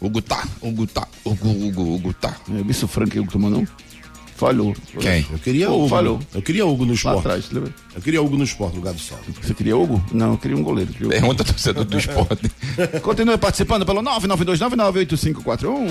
Hugo 0.00 0.22
tá, 0.22 0.46
Hugo 0.62 0.86
tá, 0.86 1.06
Hugo, 1.24 1.48
Hugo, 1.48 1.94
Hugo 1.94 2.12
tá. 2.14 2.36
É, 2.56 2.62
visto 2.62 2.86
Franco 2.86 3.10
que 3.12 3.18
Hugo 3.20 3.32
tomou, 3.32 3.50
não? 3.50 3.66
Falhou. 4.36 4.76
Quem? 5.00 5.26
Eu 5.32 5.38
queria 5.38 5.70
Hugo 5.70 5.78
Hugo. 5.78 5.88
falhou. 5.88 6.20
Eu 6.34 6.42
queria 6.42 6.66
Hugo 6.66 6.84
no 6.84 6.90
Lá 6.90 6.94
esporte. 6.96 7.18
atrás, 7.20 7.50
lembra? 7.50 7.72
Eu 7.94 8.02
queria 8.02 8.20
Hugo 8.22 8.36
no 8.36 8.44
esporte, 8.44 8.72
no 8.74 8.80
lugar 8.80 8.92
do 8.92 9.00
Saulo. 9.00 9.24
Você 9.42 9.54
queria 9.54 9.74
Hugo? 9.74 10.04
Não, 10.12 10.32
eu 10.32 10.38
queria 10.38 10.54
um 10.58 10.62
goleiro. 10.62 10.92
Queria 10.92 11.06
Hugo. 11.06 11.14
Pergunta 11.18 11.42
torcedor 11.44 11.84
do 11.86 11.96
esporte. 11.98 12.50
Continue 13.02 13.38
participando 13.38 13.86
pelo 13.86 14.02
992998541. 14.02 15.88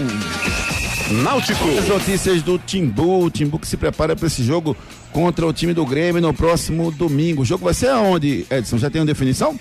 Náutico. 1.23 1.63
As 1.79 1.87
notícias 1.87 2.41
do 2.43 2.57
Timbu, 2.59 3.23
o 3.25 3.29
Timbu 3.31 3.57
que 3.59 3.67
se 3.67 3.77
prepara 3.77 4.15
para 4.15 4.27
esse 4.27 4.43
jogo 4.43 4.75
contra 5.11 5.45
o 5.45 5.51
time 5.53 5.73
do 5.73 5.85
Grêmio 5.85 6.21
no 6.21 6.33
próximo 6.33 6.91
domingo. 6.91 7.41
O 7.41 7.45
jogo 7.45 7.65
vai 7.65 7.73
ser 7.73 7.89
aonde, 7.89 8.45
Edson? 8.49 8.77
Já 8.77 8.89
tem 8.89 9.01
uma 9.01 9.05
definição? 9.07 9.59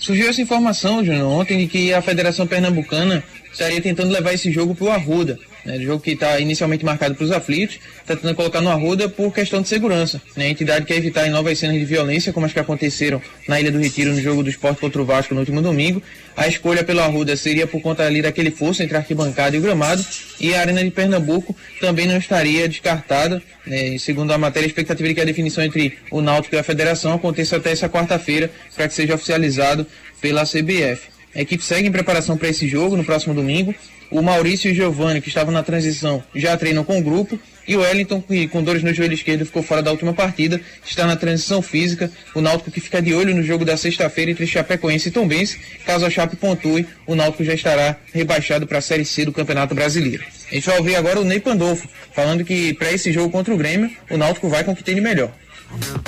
Surgiu 0.00 0.30
essa 0.30 0.40
informação, 0.40 1.04
Júnior, 1.04 1.30
ontem, 1.30 1.58
de 1.58 1.66
que 1.66 1.92
a 1.92 2.00
Federação 2.00 2.46
Pernambucana 2.46 3.22
estaria 3.52 3.82
tentando 3.82 4.10
levar 4.10 4.32
esse 4.32 4.50
jogo 4.50 4.74
para 4.74 4.86
o 4.86 4.90
Arruda. 4.90 5.38
Né, 5.64 5.76
o 5.76 5.82
jogo 5.82 6.02
que 6.02 6.12
está 6.12 6.38
inicialmente 6.40 6.84
marcado 6.84 7.14
para 7.14 7.24
os 7.24 7.30
aflitos, 7.30 7.78
está 8.00 8.16
tentando 8.16 8.34
colocar 8.34 8.60
no 8.60 8.70
Arruda 8.70 9.08
por 9.08 9.32
questão 9.32 9.60
de 9.62 9.68
segurança. 9.68 10.20
Né, 10.36 10.46
a 10.46 10.48
entidade 10.48 10.84
quer 10.84 10.96
evitar 10.96 11.28
novas 11.28 11.58
cenas 11.58 11.76
de 11.78 11.84
violência, 11.84 12.32
como 12.32 12.46
as 12.46 12.52
que 12.52 12.58
aconteceram 12.58 13.20
na 13.48 13.60
Ilha 13.60 13.70
do 13.70 13.78
Retiro 13.78 14.12
no 14.12 14.20
jogo 14.20 14.42
do 14.42 14.50
esporte 14.50 14.80
contra 14.80 15.00
o 15.00 15.04
Vasco 15.04 15.34
no 15.34 15.40
último 15.40 15.60
domingo. 15.60 16.02
A 16.36 16.48
escolha 16.48 16.82
pelo 16.82 17.00
Arruda 17.00 17.36
seria 17.36 17.66
por 17.66 17.80
conta 17.82 18.04
ali 18.04 18.22
daquele 18.22 18.50
fosso 18.50 18.82
entre 18.82 18.96
a 18.96 19.00
arquibancada 19.00 19.54
e 19.54 19.58
o 19.58 19.62
gramado, 19.62 20.04
e 20.40 20.54
a 20.54 20.60
Arena 20.60 20.82
de 20.82 20.90
Pernambuco 20.90 21.54
também 21.80 22.06
não 22.06 22.16
estaria 22.16 22.68
descartada. 22.68 23.42
Né, 23.66 23.98
segundo 23.98 24.32
a 24.32 24.38
matéria, 24.38 24.66
a 24.66 24.68
expectativa 24.68 25.08
de 25.08 25.14
que 25.14 25.20
a 25.20 25.24
definição 25.24 25.62
entre 25.62 25.98
o 26.10 26.22
Náutico 26.22 26.54
e 26.54 26.58
a 26.58 26.62
Federação 26.62 27.12
aconteça 27.12 27.56
até 27.56 27.72
essa 27.72 27.88
quarta-feira, 27.88 28.50
para 28.74 28.88
que 28.88 28.94
seja 28.94 29.14
oficializado 29.14 29.86
pela 30.20 30.44
CBF. 30.44 31.19
A 31.34 31.40
equipe 31.40 31.62
segue 31.62 31.88
em 31.88 31.92
preparação 31.92 32.36
para 32.36 32.48
esse 32.48 32.66
jogo 32.66 32.96
no 32.96 33.04
próximo 33.04 33.34
domingo. 33.34 33.74
O 34.10 34.20
Maurício 34.22 34.68
e 34.68 34.72
o 34.72 34.74
Giovanni, 34.74 35.20
que 35.20 35.28
estavam 35.28 35.52
na 35.52 35.62
transição, 35.62 36.22
já 36.34 36.56
treinam 36.56 36.82
com 36.82 36.98
o 36.98 37.02
grupo. 37.02 37.38
E 37.68 37.76
o 37.76 37.80
Wellington, 37.80 38.20
que 38.20 38.48
com 38.48 38.60
dores 38.64 38.82
no 38.82 38.92
joelho 38.92 39.14
esquerdo 39.14 39.46
ficou 39.46 39.62
fora 39.62 39.80
da 39.80 39.92
última 39.92 40.12
partida, 40.12 40.60
está 40.84 41.06
na 41.06 41.14
transição 41.14 41.62
física. 41.62 42.10
O 42.34 42.40
Náutico 42.40 42.72
que 42.72 42.80
fica 42.80 43.00
de 43.00 43.14
olho 43.14 43.32
no 43.32 43.44
jogo 43.44 43.64
da 43.64 43.76
sexta-feira 43.76 44.32
entre 44.32 44.44
Chapecoense 44.44 45.08
e 45.08 45.12
Tombense. 45.12 45.60
Caso 45.86 46.04
a 46.04 46.10
Chape 46.10 46.34
pontue, 46.34 46.84
o 47.06 47.14
Náutico 47.14 47.44
já 47.44 47.54
estará 47.54 47.96
rebaixado 48.12 48.66
para 48.66 48.78
a 48.78 48.80
Série 48.80 49.04
C 49.04 49.24
do 49.24 49.32
Campeonato 49.32 49.72
Brasileiro. 49.72 50.24
A 50.50 50.54
gente 50.56 50.66
vai 50.66 50.78
ouvir 50.78 50.96
agora 50.96 51.20
o 51.20 51.24
Ney 51.24 51.38
Pandolfo, 51.38 51.88
falando 52.12 52.44
que 52.44 52.74
para 52.74 52.90
esse 52.90 53.12
jogo 53.12 53.30
contra 53.30 53.54
o 53.54 53.56
Grêmio, 53.56 53.88
o 54.10 54.16
Náutico 54.16 54.48
vai 54.48 54.64
com 54.64 54.72
o 54.72 54.76
que 54.76 54.82
tem 54.82 54.96
de 54.96 55.00
melhor. 55.00 55.30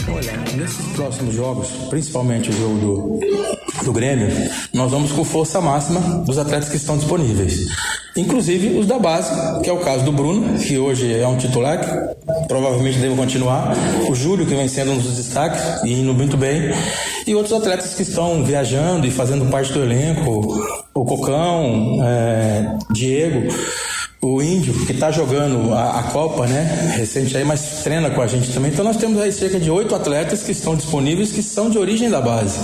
Olha, 0.09 0.33
nesses 0.57 0.87
próximos 0.97 1.37
jogos, 1.37 1.69
principalmente 1.89 2.51
o 2.51 2.53
jogo 2.53 2.79
do, 2.81 3.21
do 3.85 3.93
Grêmio, 3.93 4.29
nós 4.73 4.91
vamos 4.91 5.13
com 5.13 5.25
força 5.25 5.61
máxima 5.61 6.01
dos 6.25 6.39
atletas 6.39 6.69
que 6.69 6.77
estão 6.77 6.97
disponíveis. 6.97 7.67
Inclusive 8.17 8.79
os 8.79 8.87
da 8.87 8.99
base, 8.99 9.33
que 9.63 9.71
é 9.71 9.73
o 9.73 9.79
caso 9.79 10.05
do 10.05 10.13
Bruno, 10.13 10.59
que 10.59 10.77
hoje 10.79 11.19
é 11.19 11.27
um 11.27 11.37
titular, 11.37 11.81
que 11.81 12.47
provavelmente 12.47 12.99
deve 12.99 13.17
continuar. 13.17 13.75
O 14.09 14.15
Júlio, 14.15 14.47
que 14.47 14.55
vem 14.55 14.69
sendo 14.69 14.93
um 14.93 14.99
dos 14.99 15.17
destaques 15.17 15.83
e 15.85 15.95
indo 15.95 16.13
muito 16.13 16.37
bem. 16.37 16.73
E 17.27 17.35
outros 17.35 17.55
atletas 17.55 17.95
que 17.95 18.03
estão 18.03 18.45
viajando 18.45 19.07
e 19.07 19.11
fazendo 19.11 19.51
parte 19.51 19.73
do 19.73 19.83
elenco. 19.83 20.63
O 20.95 21.05
Cocão, 21.07 22.01
é, 22.05 22.77
Diego 22.91 23.49
o 24.25 24.41
Índio, 24.41 24.73
que 24.87 24.93
está 24.93 25.11
jogando 25.11 25.75
a, 25.75 25.99
a, 25.99 26.03
Copa, 26.05 26.47
né? 26.47 26.95
Recente 26.97 27.37
aí, 27.37 27.45
mas 27.45 27.83
treina 27.83 28.09
com 28.09 28.23
a 28.23 28.27
gente 28.29 28.53
também. 28.53 28.71
Então 28.71 28.85
nós 28.85 28.97
temos 28.97 29.21
aí 29.21 29.33
cerca 29.33 29.59
de 29.59 29.69
oito 29.69 29.93
atletas 29.97 30.45
que 30.45 30.53
estão 30.53 30.77
disponíveis, 30.77 31.33
que 31.33 31.43
são 31.43 31.69
de 31.69 31.77
origem 31.77 32.09
da 32.09 32.21
base. 32.21 32.61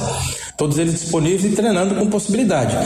Todos 0.56 0.78
eles 0.78 0.94
disponíveis 0.94 1.44
e 1.44 1.56
treinando 1.56 1.96
com 1.96 2.06
possibilidade. 2.06 2.76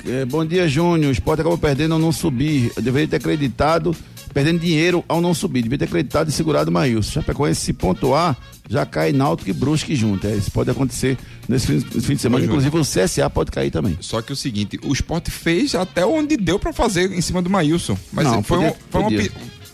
é, 0.05 0.24
bom 0.24 0.44
dia, 0.44 0.66
Júnior. 0.66 1.11
O 1.11 1.12
esporte 1.12 1.40
acabou 1.40 1.57
perdendo 1.57 1.94
ao 1.94 2.00
não 2.00 2.11
subir. 2.11 2.72
Eu 2.76 2.82
deveria 2.82 3.07
ter 3.07 3.16
acreditado, 3.16 3.94
perdendo 4.34 4.59
dinheiro 4.59 5.05
ao 5.07 5.20
não 5.20 5.32
subir. 5.32 5.62
Deveria 5.62 5.78
ter 5.78 5.84
acreditado 5.84 6.28
e 6.28 6.32
segurado 6.32 6.70
o 6.70 6.72
Maílson. 6.72 7.12
Chapecoense 7.12 7.61
se 7.61 7.72
pontuar, 7.72 8.36
já 8.68 8.84
cai 8.84 9.12
Náutico 9.12 9.50
e 9.50 9.53
Brusque 9.53 9.94
junto. 9.94 10.26
É, 10.26 10.34
isso 10.34 10.50
pode 10.50 10.68
acontecer 10.70 11.16
nesse 11.48 11.68
fim, 11.68 11.74
nesse 11.74 12.00
fim 12.00 12.16
de 12.16 12.20
semana. 12.20 12.42
Ô. 12.44 12.46
Inclusive 12.46 12.76
o 12.76 12.82
CSA 12.82 13.30
pode 13.30 13.53
cair 13.53 13.70
também. 13.70 13.96
Só 14.00 14.20
que 14.20 14.32
o 14.32 14.36
seguinte, 14.36 14.76
o 14.82 14.92
esporte 14.92 15.30
fez 15.30 15.72
até 15.76 16.05
onde 16.05 16.36
deu 16.36 16.59
pra 16.59 16.72
fazer 16.72 17.12
em 17.12 17.20
cima 17.20 17.40
do 17.40 17.48
Maílson. 17.48 17.96
Mas 18.12 18.26
Não, 18.26 18.42
foi, 18.42 18.59
podia- 18.59 18.72
uma, 18.72 18.76
foi 18.90 19.00
uma 19.03 19.09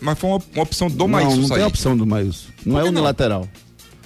mas 0.01 0.17
foi 0.17 0.29
uma, 0.29 0.41
uma 0.53 0.63
opção 0.63 0.87
do 0.89 0.97
não, 0.97 1.07
Maílson 1.07 1.35
não 1.37 1.47
sair. 1.47 1.57
tem 1.59 1.67
opção 1.67 1.97
do 1.97 2.05
Maílson. 2.05 2.47
Não 2.65 2.77
é 2.77 2.83
que 2.83 2.85
não? 2.85 2.93
unilateral. 2.93 3.47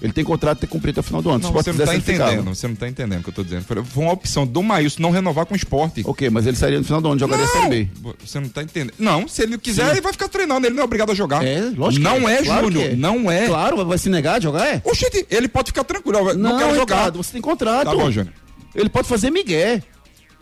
Ele 0.02 0.12
tem 0.12 0.22
contrato 0.26 0.56
de 0.58 0.62
ter 0.62 0.68
cumprido 0.68 1.00
até 1.00 1.06
o 1.06 1.08
final 1.08 1.22
do 1.22 1.30
ano. 1.30 1.40
Não, 1.44 1.54
você 1.54 1.72
não 1.72 1.86
tá 1.86 1.94
ele 1.94 2.02
ficava. 2.02 2.34
entendendo, 2.34 2.54
você 2.56 2.68
não 2.68 2.76
tá 2.76 2.90
entendendo 2.90 3.20
o 3.22 3.24
que 3.24 3.30
eu 3.30 3.34
tô 3.34 3.42
dizendo. 3.42 3.64
Foi- 3.64 4.04
uma 4.04 4.12
opção 4.12 4.46
do 4.46 4.62
Maílson 4.62 5.02
não 5.02 5.12
renovar 5.12 5.46
com 5.46 5.54
o 5.54 5.56
esporte. 5.56 6.02
Ok, 6.06 6.30
mas 6.30 6.46
ele 6.46 6.58
sairia 6.58 6.78
no 6.78 6.84
final 6.84 7.00
do 7.00 7.08
ano, 7.08 7.20
jogaria 7.20 7.46
a 7.46 7.48
Série 7.48 7.86
B. 7.86 7.90
Você 8.26 8.38
não 8.38 8.50
tá 8.50 8.62
entendendo. 8.62 8.94
Não, 9.00 9.30
se 9.30 9.44
ele 9.44 9.58
quiser, 9.58 9.86
Sim. 9.86 9.92
ele 9.92 10.02
vai 10.02 10.12
ficar 10.12 10.28
treinando, 10.28 10.68
ele 10.68 10.76
não 10.76 10.82
é 10.82 10.84
obrigado 10.84 11.14
a 11.14 11.16
jogar. 11.16 11.42
É, 11.46 11.72
lógico 11.78 12.04
Não 12.04 12.28
é, 12.28 12.44
Claro 12.44 12.66
Júnior, 12.70 12.92
é. 12.92 12.96
não 12.98 13.32
é. 13.32 13.48
Claro, 13.48 13.86
vai 13.86 13.98
se 13.98 14.10
negar 14.10 14.36
a 14.36 14.40
jogar, 14.42 14.68
é? 14.68 14.82
Oxente, 14.84 15.26
ele 15.30 15.48
pode 15.48 15.68
ficar 15.68 15.86
tranquilo, 15.86 16.34
não, 16.34 16.52
Não, 16.52 16.58
quero 16.58 16.76
jogar. 16.76 16.96
Ricardo, 16.98 17.24
você 17.24 17.32
tem 17.32 17.42
contrato. 17.42 17.86
Tá 17.86 17.96
bom, 17.96 18.12
Júnior. 18.12 18.34
Ele 18.76 18.90
pode 18.90 19.08
fazer 19.08 19.30
migué. 19.32 19.82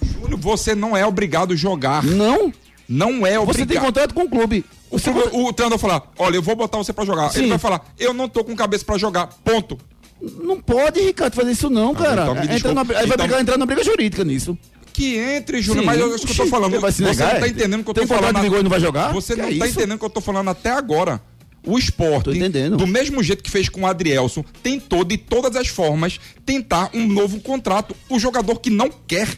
Júnior, 0.01 0.39
você 0.39 0.73
não 0.73 0.97
é 0.97 1.05
obrigado 1.05 1.53
a 1.53 1.55
jogar. 1.55 2.03
Não. 2.03 2.51
Não 2.89 3.27
é 3.27 3.37
obrigado. 3.39 3.45
Você 3.57 3.65
tem 3.67 3.79
contrato 3.79 4.15
com 4.15 4.23
o 4.23 4.29
clube. 4.29 4.65
O, 4.91 4.99
clube- 4.99 5.29
o 5.31 5.53
treinador 5.53 5.79
falar, 5.79 6.03
olha, 6.19 6.35
eu 6.35 6.41
vou 6.41 6.55
botar 6.55 6.77
você 6.77 6.91
pra 6.91 7.05
jogar. 7.05 7.29
Sim. 7.31 7.39
Ele 7.39 7.49
vai 7.49 7.57
falar, 7.57 7.81
eu 7.97 8.13
não 8.13 8.27
tô 8.27 8.43
com 8.43 8.55
cabeça 8.55 8.83
pra 8.85 8.97
jogar. 8.97 9.27
Ponto. 9.43 9.77
Não 10.21 10.59
pode, 10.61 10.99
Ricardo, 11.01 11.33
fazer 11.33 11.51
isso 11.51 11.69
não, 11.69 11.95
cara. 11.95 12.23
então 12.23 12.55
Entra 12.55 12.73
na, 12.73 12.81
aí 12.81 13.07
vai 13.07 13.25
Então- 13.25 13.39
entrar 13.39 13.57
na 13.57 13.65
briga 13.65 13.83
jurídica 13.83 14.23
nisso. 14.23 14.57
Que 14.93 15.15
entre, 15.17 15.61
Júnior, 15.61 15.85
mas 15.85 15.99
é 15.99 16.05
isso 16.05 16.27
que 16.27 16.33
eu 16.33 16.35
tô 16.35 16.47
falando. 16.47 16.79
vai 16.79 16.91
se 16.91 16.97
você 17.01 17.09
negar, 17.11 17.33
não 17.35 17.39
tá 17.39 17.47
é? 17.47 17.49
entendendo 17.49 17.79
o 17.81 17.83
que 17.85 17.89
eu 17.89 17.93
tô 17.93 18.07
falando. 18.07 18.35
de 18.35 18.41
vigor 18.41 18.61
não 18.61 18.69
vai 18.69 18.79
jogar? 18.79 19.13
Você 19.13 19.33
Que 19.35 19.41
não 19.41 19.47
é 19.47 19.51
tá 19.57 19.65
isso? 19.67 19.79
entendendo 19.79 19.95
o 19.95 19.99
que 19.99 20.05
eu 20.05 20.09
tô 20.09 20.21
falando 20.21 20.49
até 20.49 20.69
agora. 20.69 21.21
O 21.65 21.77
esporte, 21.77 22.31
do 22.75 22.87
mesmo 22.87 23.21
jeito 23.23 23.43
que 23.43 23.49
fez 23.51 23.69
com 23.69 23.81
o 23.81 23.85
Adrielson, 23.87 24.43
tentou 24.63 25.03
de 25.05 25.15
todas 25.15 25.55
as 25.55 25.67
formas 25.67 26.19
tentar 26.45 26.89
um 26.93 27.07
novo 27.07 27.39
contrato. 27.39 27.95
O 28.09 28.19
jogador 28.19 28.59
que 28.59 28.69
não 28.71 28.89
quer. 29.07 29.29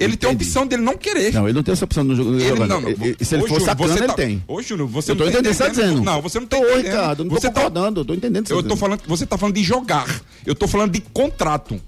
Ele 0.00 0.16
tem 0.16 0.30
a 0.30 0.32
opção 0.32 0.66
dele 0.66 0.82
não 0.82 0.96
querer. 0.96 1.32
Não, 1.32 1.44
ele 1.46 1.52
não 1.52 1.62
tem 1.62 1.72
essa 1.72 1.84
opção 1.84 2.02
no 2.02 2.16
jogo. 2.16 2.34
Ele 2.40 2.58
não, 2.66 2.80
não. 2.80 2.90
E- 2.90 3.24
Se 3.24 3.34
ele 3.34 3.42
for 3.42 3.48
Júnior, 3.48 3.60
sacana, 3.60 3.88
você 3.92 3.98
ele 4.00 4.06
tá- 4.06 4.14
tem. 4.14 4.42
Ô, 4.48 4.62
Júnior, 4.62 4.88
você 4.88 5.12
eu 5.12 5.16
tô 5.16 5.24
não 5.24 5.30
tá 5.32 5.38
entendendo 5.38 5.52
o 5.52 5.56
que 5.56 5.62
você 5.62 5.62
tá 5.64 5.68
dizendo. 5.70 6.02
Não, 6.02 6.22
você 6.22 6.40
não 6.40 6.46
tá 6.46 6.56
tô, 6.56 6.62
entendendo. 6.64 6.84
Ricardo, 6.86 7.24
não 7.24 7.30
Você 7.30 7.46
tô 7.48 7.52
tá- 7.52 7.60
concordando, 7.60 8.00
eu 8.00 8.04
tô 8.06 8.14
entendendo 8.14 8.40
o 8.40 8.42
que 8.44 8.48
você 8.48 8.54
Eu 8.54 8.56
tá 8.62 8.62
tô 8.62 8.74
dizendo. 8.74 8.80
falando, 8.80 9.02
você 9.06 9.26
tá 9.26 9.36
falando 9.38 9.54
de 9.54 9.62
jogar. 9.62 10.20
Eu 10.46 10.54
tô 10.54 10.66
falando 10.66 10.90
de 10.92 11.00
contrato. 11.00 11.80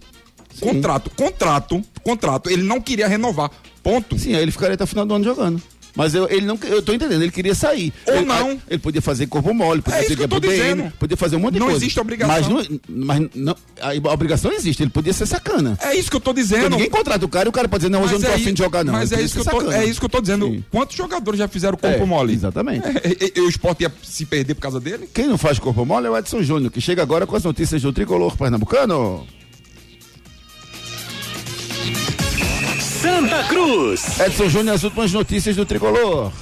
Contrato, 0.60 1.10
contrato, 1.16 1.82
contrato. 2.04 2.50
Ele 2.50 2.62
não 2.62 2.80
queria 2.80 3.08
renovar. 3.08 3.50
Ponto. 3.82 4.18
Sim, 4.18 4.34
aí 4.34 4.42
ele 4.42 4.52
ficaria 4.52 4.74
até 4.74 4.84
o 4.84 4.86
final 4.86 5.04
do 5.06 5.14
ano 5.14 5.24
jogando. 5.24 5.60
Mas 5.94 6.14
eu, 6.14 6.26
ele 6.30 6.46
não, 6.46 6.58
eu 6.64 6.80
tô 6.82 6.92
entendendo, 6.94 7.20
ele 7.22 7.30
queria 7.30 7.54
sair. 7.54 7.92
Ou 8.06 8.14
ele, 8.14 8.24
não. 8.24 8.58
Ele 8.68 8.78
podia 8.78 9.02
fazer 9.02 9.26
corpo 9.26 9.52
mole, 9.52 9.82
podia 9.82 10.00
É 10.00 10.02
ser 10.04 10.16
dizendo. 10.16 10.92
podia 10.98 11.16
fazer 11.16 11.36
um 11.36 11.40
monte 11.40 11.54
de 11.54 11.58
Não 11.60 11.66
coisa. 11.66 11.84
existe 11.84 12.00
obrigação. 12.00 12.34
Mas, 12.34 12.48
não, 12.68 12.80
mas 12.88 13.28
não, 13.34 13.56
a 13.80 14.12
obrigação 14.12 14.50
existe, 14.52 14.82
ele 14.82 14.90
podia 14.90 15.12
ser 15.12 15.26
sacana. 15.26 15.76
É 15.82 15.94
isso 15.94 16.10
que 16.10 16.16
eu 16.16 16.20
tô 16.20 16.32
dizendo. 16.32 16.60
Porque 16.62 16.76
ninguém 16.76 16.90
contrata 16.90 17.24
o 17.26 17.28
cara 17.28 17.46
e 17.46 17.50
o 17.50 17.52
cara 17.52 17.68
pode 17.68 17.82
dizer, 17.82 17.90
não, 17.90 18.02
hoje 18.02 18.14
eu 18.14 18.20
não 18.20 18.26
tô 18.26 18.32
é 18.32 18.36
afim 18.36 18.54
de 18.54 18.58
jogar, 18.62 18.84
não. 18.84 18.94
Mas 18.94 19.12
é 19.12 19.20
isso, 19.20 19.34
que 19.34 19.40
eu 19.40 19.44
tô, 19.44 19.60
sacana. 19.60 19.76
é 19.78 19.84
isso 19.84 20.00
que 20.00 20.06
eu 20.06 20.10
tô 20.10 20.20
dizendo. 20.20 20.64
Quantos 20.70 20.96
jogadores 20.96 21.38
já 21.38 21.46
fizeram 21.46 21.76
corpo 21.76 22.02
É, 22.02 22.06
mole? 22.06 22.32
Exatamente. 22.32 22.86
E, 23.04 23.24
e- 23.26 23.32
e 23.36 23.40
o 23.42 23.48
esporte 23.48 23.82
ia 23.82 23.92
se 24.02 24.24
perder 24.24 24.54
por 24.54 24.62
causa 24.62 24.80
dele? 24.80 25.08
Quem 25.12 25.26
não 25.26 25.36
faz 25.36 25.58
corpo 25.58 25.84
mole 25.84 26.06
é 26.06 26.10
o 26.10 26.16
Edson 26.16 26.42
Júnior, 26.42 26.70
que 26.72 26.80
chega 26.80 27.02
agora 27.02 27.26
com 27.26 27.36
as 27.36 27.44
notícias 27.44 27.82
do 27.82 27.92
tricolor 27.92 28.34
pernambucano. 28.36 29.26
Santa 33.02 33.42
Cruz. 33.48 34.20
Edson 34.20 34.48
Júnior, 34.48 34.76
as 34.76 34.84
últimas 34.84 35.12
notícias 35.12 35.56
do 35.56 35.66
tricolor. 35.66 36.32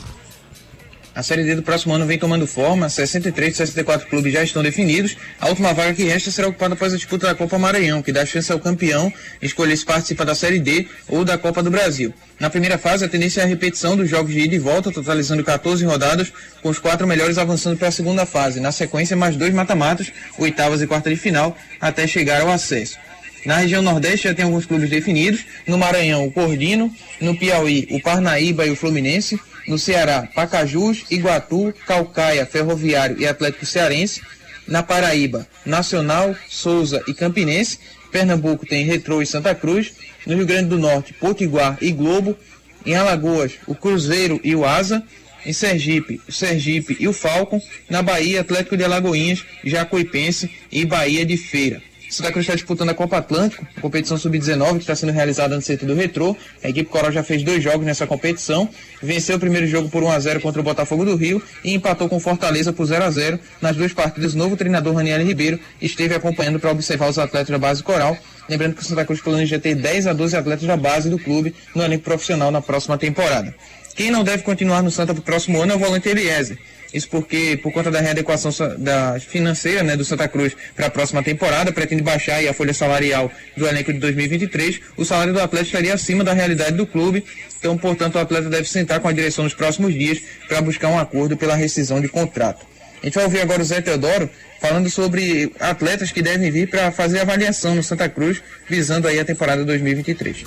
A 1.14 1.22
Série 1.22 1.42
D 1.42 1.54
do 1.54 1.62
próximo 1.62 1.94
ano 1.94 2.04
vem 2.04 2.18
tomando 2.18 2.46
forma, 2.46 2.86
63 2.88 3.50
de 3.50 3.56
64 3.56 4.06
clubes 4.08 4.30
já 4.30 4.44
estão 4.44 4.62
definidos. 4.62 5.16
A 5.40 5.48
última 5.48 5.72
vaga 5.72 5.94
que 5.94 6.04
resta 6.04 6.30
será 6.30 6.48
ocupada 6.48 6.74
após 6.74 6.92
a 6.92 6.96
disputa 6.96 7.26
da 7.26 7.34
Copa 7.34 7.58
Maranhão, 7.58 8.02
que 8.02 8.12
dá 8.12 8.26
chance 8.26 8.52
ao 8.52 8.60
campeão 8.60 9.10
escolher 9.40 9.74
se 9.76 9.86
participa 9.86 10.22
da 10.22 10.34
Série 10.34 10.58
D 10.58 10.86
ou 11.08 11.24
da 11.24 11.38
Copa 11.38 11.62
do 11.62 11.70
Brasil. 11.70 12.12
Na 12.38 12.50
primeira 12.50 12.76
fase, 12.76 13.06
a 13.06 13.08
tendência 13.08 13.40
é 13.40 13.44
a 13.44 13.46
repetição 13.46 13.96
dos 13.96 14.10
jogos 14.10 14.32
de 14.32 14.40
ida 14.40 14.54
e 14.54 14.58
volta, 14.58 14.92
totalizando 14.92 15.42
14 15.42 15.82
rodadas, 15.86 16.30
com 16.62 16.68
os 16.68 16.78
quatro 16.78 17.06
melhores 17.06 17.38
avançando 17.38 17.78
para 17.78 17.88
a 17.88 17.92
segunda 17.92 18.26
fase. 18.26 18.60
Na 18.60 18.70
sequência, 18.70 19.16
mais 19.16 19.34
dois 19.34 19.54
mata-matas, 19.54 20.12
oitavas 20.38 20.82
e 20.82 20.86
quarta 20.86 21.08
de 21.08 21.16
final, 21.16 21.56
até 21.80 22.06
chegar 22.06 22.42
ao 22.42 22.50
acesso. 22.50 22.98
Na 23.44 23.56
região 23.58 23.82
Nordeste 23.82 24.28
já 24.28 24.34
tem 24.34 24.44
alguns 24.44 24.66
clubes 24.66 24.90
definidos. 24.90 25.44
No 25.66 25.78
Maranhão, 25.78 26.26
o 26.26 26.32
Cordino. 26.32 26.94
No 27.20 27.36
Piauí, 27.36 27.88
o 27.90 28.00
Parnaíba 28.00 28.66
e 28.66 28.70
o 28.70 28.76
Fluminense. 28.76 29.40
No 29.66 29.78
Ceará, 29.78 30.28
Pacajus, 30.34 31.04
Iguatu, 31.10 31.72
Calcaia, 31.86 32.44
Ferroviário 32.44 33.20
e 33.20 33.26
Atlético 33.26 33.64
Cearense. 33.64 34.20
Na 34.66 34.82
Paraíba, 34.82 35.46
Nacional, 35.64 36.34
Souza 36.48 37.02
e 37.06 37.14
Campinense. 37.14 37.78
Pernambuco 38.10 38.66
tem 38.66 38.84
Retrô 38.84 39.22
e 39.22 39.26
Santa 39.26 39.54
Cruz. 39.54 39.92
No 40.26 40.36
Rio 40.36 40.46
Grande 40.46 40.68
do 40.68 40.78
Norte, 40.78 41.14
Potiguar 41.14 41.78
e 41.80 41.90
Globo. 41.92 42.36
Em 42.84 42.94
Alagoas, 42.94 43.52
o 43.66 43.74
Cruzeiro 43.74 44.40
e 44.44 44.54
o 44.54 44.64
Asa. 44.64 45.02
Em 45.46 45.52
Sergipe, 45.54 46.20
o 46.28 46.32
Sergipe 46.32 46.96
e 47.00 47.08
o 47.08 47.12
Falcon. 47.12 47.60
Na 47.88 48.02
Bahia, 48.02 48.42
Atlético 48.42 48.76
de 48.76 48.84
Alagoinhas, 48.84 49.44
Jacuipense 49.64 50.50
e 50.70 50.84
Bahia 50.84 51.24
de 51.24 51.36
Feira. 51.38 51.82
Santa 52.10 52.32
Cruz 52.32 52.44
está 52.44 52.56
disputando 52.56 52.90
a 52.90 52.94
Copa 52.94 53.18
Atlântico, 53.18 53.64
competição 53.80 54.18
sub-19 54.18 54.72
que 54.72 54.78
está 54.78 54.96
sendo 54.96 55.12
realizada 55.12 55.54
no 55.54 55.62
CT 55.62 55.86
do 55.86 55.94
Retrô. 55.94 56.36
A 56.62 56.68
equipe 56.68 56.90
Coral 56.90 57.12
já 57.12 57.22
fez 57.22 57.44
dois 57.44 57.62
jogos 57.62 57.86
nessa 57.86 58.04
competição, 58.04 58.68
venceu 59.00 59.36
o 59.36 59.38
primeiro 59.38 59.64
jogo 59.68 59.88
por 59.88 60.02
1 60.02 60.10
a 60.10 60.18
0 60.18 60.40
contra 60.40 60.60
o 60.60 60.64
Botafogo 60.64 61.04
do 61.04 61.14
Rio 61.14 61.40
e 61.62 61.72
empatou 61.72 62.08
com 62.08 62.18
Fortaleza 62.18 62.72
por 62.72 62.84
0 62.84 63.04
a 63.04 63.10
0 63.10 63.38
Nas 63.62 63.76
duas 63.76 63.92
partidas, 63.92 64.34
o 64.34 64.38
novo 64.38 64.56
treinador 64.56 64.92
Raniel 64.92 65.24
Ribeiro 65.24 65.60
esteve 65.80 66.12
acompanhando 66.12 66.58
para 66.58 66.72
observar 66.72 67.08
os 67.08 67.16
atletas 67.16 67.50
da 67.50 67.58
base 67.58 67.80
Coral. 67.80 68.18
Lembrando 68.48 68.74
que 68.74 68.82
o 68.82 68.84
Santa 68.84 69.04
Cruz 69.04 69.20
planeja 69.20 69.60
ter 69.60 69.76
10 69.76 70.08
a 70.08 70.12
12 70.12 70.36
atletas 70.36 70.66
da 70.66 70.76
base 70.76 71.08
do 71.08 71.18
clube 71.18 71.54
no 71.76 71.82
elenco 71.84 72.02
profissional 72.02 72.50
na 72.50 72.60
próxima 72.60 72.98
temporada. 72.98 73.54
Quem 73.94 74.10
não 74.10 74.24
deve 74.24 74.42
continuar 74.42 74.82
no 74.82 74.90
Santa 74.90 75.14
para 75.14 75.20
o 75.20 75.24
próximo 75.24 75.62
ano 75.62 75.72
é 75.72 75.76
o 75.76 75.78
volante 75.78 76.08
Eliezer. 76.08 76.58
Isso 76.92 77.08
porque, 77.08 77.58
por 77.62 77.72
conta 77.72 77.90
da 77.90 78.00
readequação 78.00 78.50
da 78.78 79.18
financeira 79.20 79.82
né, 79.82 79.96
do 79.96 80.04
Santa 80.04 80.26
Cruz 80.26 80.56
para 80.74 80.86
a 80.86 80.90
próxima 80.90 81.22
temporada, 81.22 81.72
pretende 81.72 82.02
baixar 82.02 82.44
a 82.44 82.52
folha 82.52 82.74
salarial 82.74 83.30
do 83.56 83.66
elenco 83.66 83.92
de 83.92 83.98
2023. 83.98 84.80
O 84.96 85.04
salário 85.04 85.32
do 85.32 85.40
atleta 85.40 85.66
estaria 85.66 85.94
acima 85.94 86.24
da 86.24 86.32
realidade 86.32 86.76
do 86.76 86.86
clube. 86.86 87.24
Então, 87.58 87.76
portanto, 87.78 88.16
o 88.16 88.18
atleta 88.18 88.48
deve 88.48 88.68
sentar 88.68 89.00
com 89.00 89.08
a 89.08 89.12
direção 89.12 89.44
nos 89.44 89.54
próximos 89.54 89.94
dias 89.94 90.20
para 90.48 90.60
buscar 90.60 90.88
um 90.88 90.98
acordo 90.98 91.36
pela 91.36 91.54
rescisão 91.54 92.00
de 92.00 92.08
contrato. 92.08 92.66
A 93.02 93.06
gente 93.06 93.14
vai 93.14 93.24
ouvir 93.24 93.40
agora 93.40 93.62
o 93.62 93.64
Zé 93.64 93.80
Teodoro 93.80 94.28
falando 94.60 94.90
sobre 94.90 95.50
atletas 95.58 96.12
que 96.12 96.20
devem 96.20 96.50
vir 96.50 96.68
para 96.68 96.90
fazer 96.92 97.20
avaliação 97.20 97.74
no 97.74 97.82
Santa 97.82 98.08
Cruz, 98.08 98.42
visando 98.68 99.08
aí 99.08 99.18
a 99.18 99.24
temporada 99.24 99.64
2023. 99.64 100.44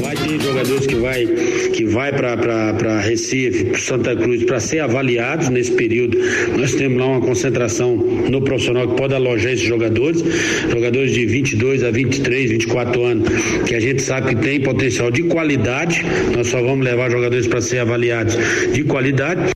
Vai 0.00 0.16
ter 0.16 0.40
jogadores 0.40 0.86
que 0.86 0.94
vai 0.94 1.26
que 1.26 1.84
vai 1.84 2.12
para 2.12 3.00
Recife, 3.00 3.64
pro 3.64 3.80
Santa 3.80 4.14
Cruz, 4.14 4.44
para 4.44 4.60
ser 4.60 4.80
avaliados 4.80 5.48
nesse 5.48 5.72
período. 5.72 6.16
Nós 6.56 6.74
temos 6.74 6.98
lá 6.98 7.06
uma 7.06 7.20
concentração 7.20 7.96
no 7.96 8.40
profissional 8.40 8.88
que 8.88 8.96
pode 8.96 9.14
alojar 9.14 9.52
esses 9.52 9.66
jogadores, 9.66 10.22
jogadores 10.70 11.12
de 11.12 11.26
22 11.26 11.82
a 11.82 11.90
23, 11.90 12.50
24 12.50 13.04
anos, 13.04 13.28
que 13.66 13.74
a 13.74 13.80
gente 13.80 14.00
sabe 14.00 14.34
que 14.34 14.42
tem 14.42 14.60
potencial 14.60 15.10
de 15.10 15.24
qualidade. 15.24 16.02
Nós 16.36 16.46
só 16.46 16.62
vamos 16.62 16.84
levar 16.84 17.10
jogadores 17.10 17.48
para 17.48 17.60
ser 17.60 17.80
avaliados 17.80 18.36
de 18.72 18.84
qualidade. 18.84 19.54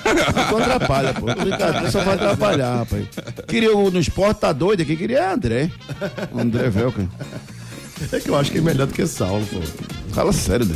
Não, 0.49 0.57
atrapalha, 0.57 1.13
pô. 1.13 1.27
Brincadeira, 1.27 1.91
só 1.91 2.03
vai 2.03 2.15
atrapalhar, 2.15 2.77
rapaz. 2.77 3.05
Queria 3.47 3.77
o 3.77 3.91
no 3.91 3.99
esporte, 3.99 4.39
tá 4.39 4.51
doido 4.51 4.81
aqui, 4.81 4.95
queria 4.95 5.19
é 5.19 5.31
André. 5.31 5.69
André 6.35 6.71
Velker. 6.71 7.05
É 8.11 8.19
que 8.19 8.29
eu 8.29 8.35
acho 8.35 8.51
que 8.51 8.57
é 8.59 8.61
melhor 8.61 8.87
do 8.87 8.93
que 8.93 9.05
Saulo, 9.05 9.45
pô. 9.47 9.59
Fala 10.13 10.31
sério, 10.31 10.65
Dê. 10.65 10.75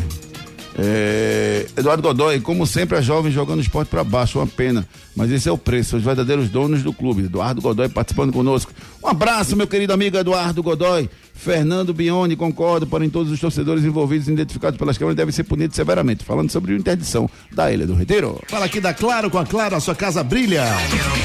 É, 0.78 1.68
Eduardo 1.76 2.02
Godoy, 2.02 2.40
como 2.40 2.66
sempre, 2.66 2.98
a 2.98 3.02
jovem 3.02 3.32
jogando 3.32 3.62
esporte 3.62 3.90
para 3.90 4.04
baixo, 4.04 4.40
uma 4.40 4.48
pena. 4.48 4.88
Mas 5.16 5.30
esse 5.30 5.50
é 5.50 5.52
o 5.52 5.58
preço, 5.58 5.98
os 5.98 6.04
verdadeiros 6.04 6.50
donos 6.50 6.82
do 6.82 6.94
clube. 6.94 7.26
Eduardo 7.26 7.62
Godoy 7.62 7.90
participando 7.90 8.32
conosco. 8.32 8.72
Um 9.04 9.08
abraço, 9.08 9.56
meu 9.56 9.68
querido 9.68 9.94
amigo 9.94 10.18
Eduardo 10.18 10.64
Godoy. 10.64 11.10
Fernando 11.42 11.92
Bione, 11.92 12.36
concordo, 12.36 12.86
porém 12.86 13.10
todos 13.10 13.32
os 13.32 13.40
torcedores 13.40 13.84
envolvidos 13.84 14.28
e 14.28 14.32
identificados 14.32 14.78
pelas 14.78 14.96
câmeras 14.96 15.18
devem 15.18 15.32
ser 15.32 15.44
punidos 15.44 15.76
severamente. 15.76 16.24
Falando 16.24 16.52
sobre 16.52 16.74
a 16.74 16.78
interdição 16.78 17.28
da 17.52 17.72
Ilha 17.72 17.88
do 17.88 17.96
Retiro. 17.96 18.40
Fala 18.48 18.66
aqui 18.66 18.80
da 18.80 18.94
Claro 18.94 19.28
com 19.32 19.40
a 19.40 19.46
Claro, 19.46 19.76
a 19.76 19.80
sua 19.80 19.96
casa 19.96 20.24
brilha. 20.24 20.64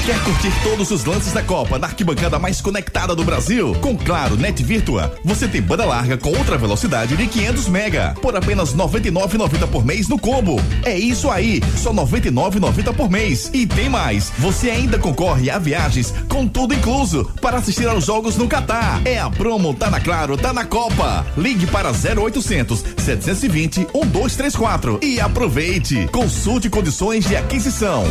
Quer 0.07 0.19
curtir 0.23 0.51
todos 0.63 0.89
os 0.89 1.05
lances 1.05 1.33
da 1.33 1.43
Copa 1.43 1.77
na 1.77 1.85
arquibancada 1.85 2.39
mais 2.39 2.59
conectada 2.61 3.15
do 3.15 3.23
Brasil? 3.23 3.75
Com 3.79 3.95
Claro 3.95 4.35
Net 4.35 4.63
Virtua, 4.63 5.15
você 5.23 5.47
tem 5.47 5.61
banda 5.61 5.85
larga 5.85 6.17
com 6.17 6.29
outra 6.29 6.57
velocidade 6.57 7.15
de 7.15 7.27
500 7.27 7.69
mega 7.69 8.15
por 8.19 8.35
apenas 8.35 8.71
R$ 8.71 8.79
99,90 8.79 9.67
por 9.67 9.85
mês 9.85 10.07
no 10.07 10.17
combo. 10.17 10.59
É 10.83 10.97
isso 10.97 11.29
aí, 11.29 11.61
só 11.75 11.91
R$ 11.91 11.97
99,90 11.97 12.95
por 12.95 13.11
mês. 13.11 13.51
E 13.53 13.67
tem 13.67 13.87
mais, 13.87 14.31
você 14.39 14.71
ainda 14.71 14.97
concorre 14.97 15.51
a 15.51 15.59
viagens 15.59 16.11
com 16.27 16.47
tudo 16.47 16.73
incluso 16.73 17.31
para 17.39 17.57
assistir 17.57 17.87
aos 17.87 18.05
jogos 18.05 18.35
no 18.35 18.47
Catar. 18.47 18.99
É 19.05 19.19
a 19.19 19.29
promo 19.29 19.75
Tá 19.75 19.91
na 19.91 20.06
Claro, 20.07 20.37
tá 20.37 20.53
na 20.53 20.63
Copa. 20.63 21.27
Ligue 21.35 21.67
para 21.67 21.91
0800 21.91 22.79
720 22.97 23.79
1234 23.93 25.01
e 25.03 25.19
aproveite. 25.19 26.07
Consulte 26.13 26.69
condições 26.69 27.25
de 27.25 27.35
aquisição. 27.35 28.05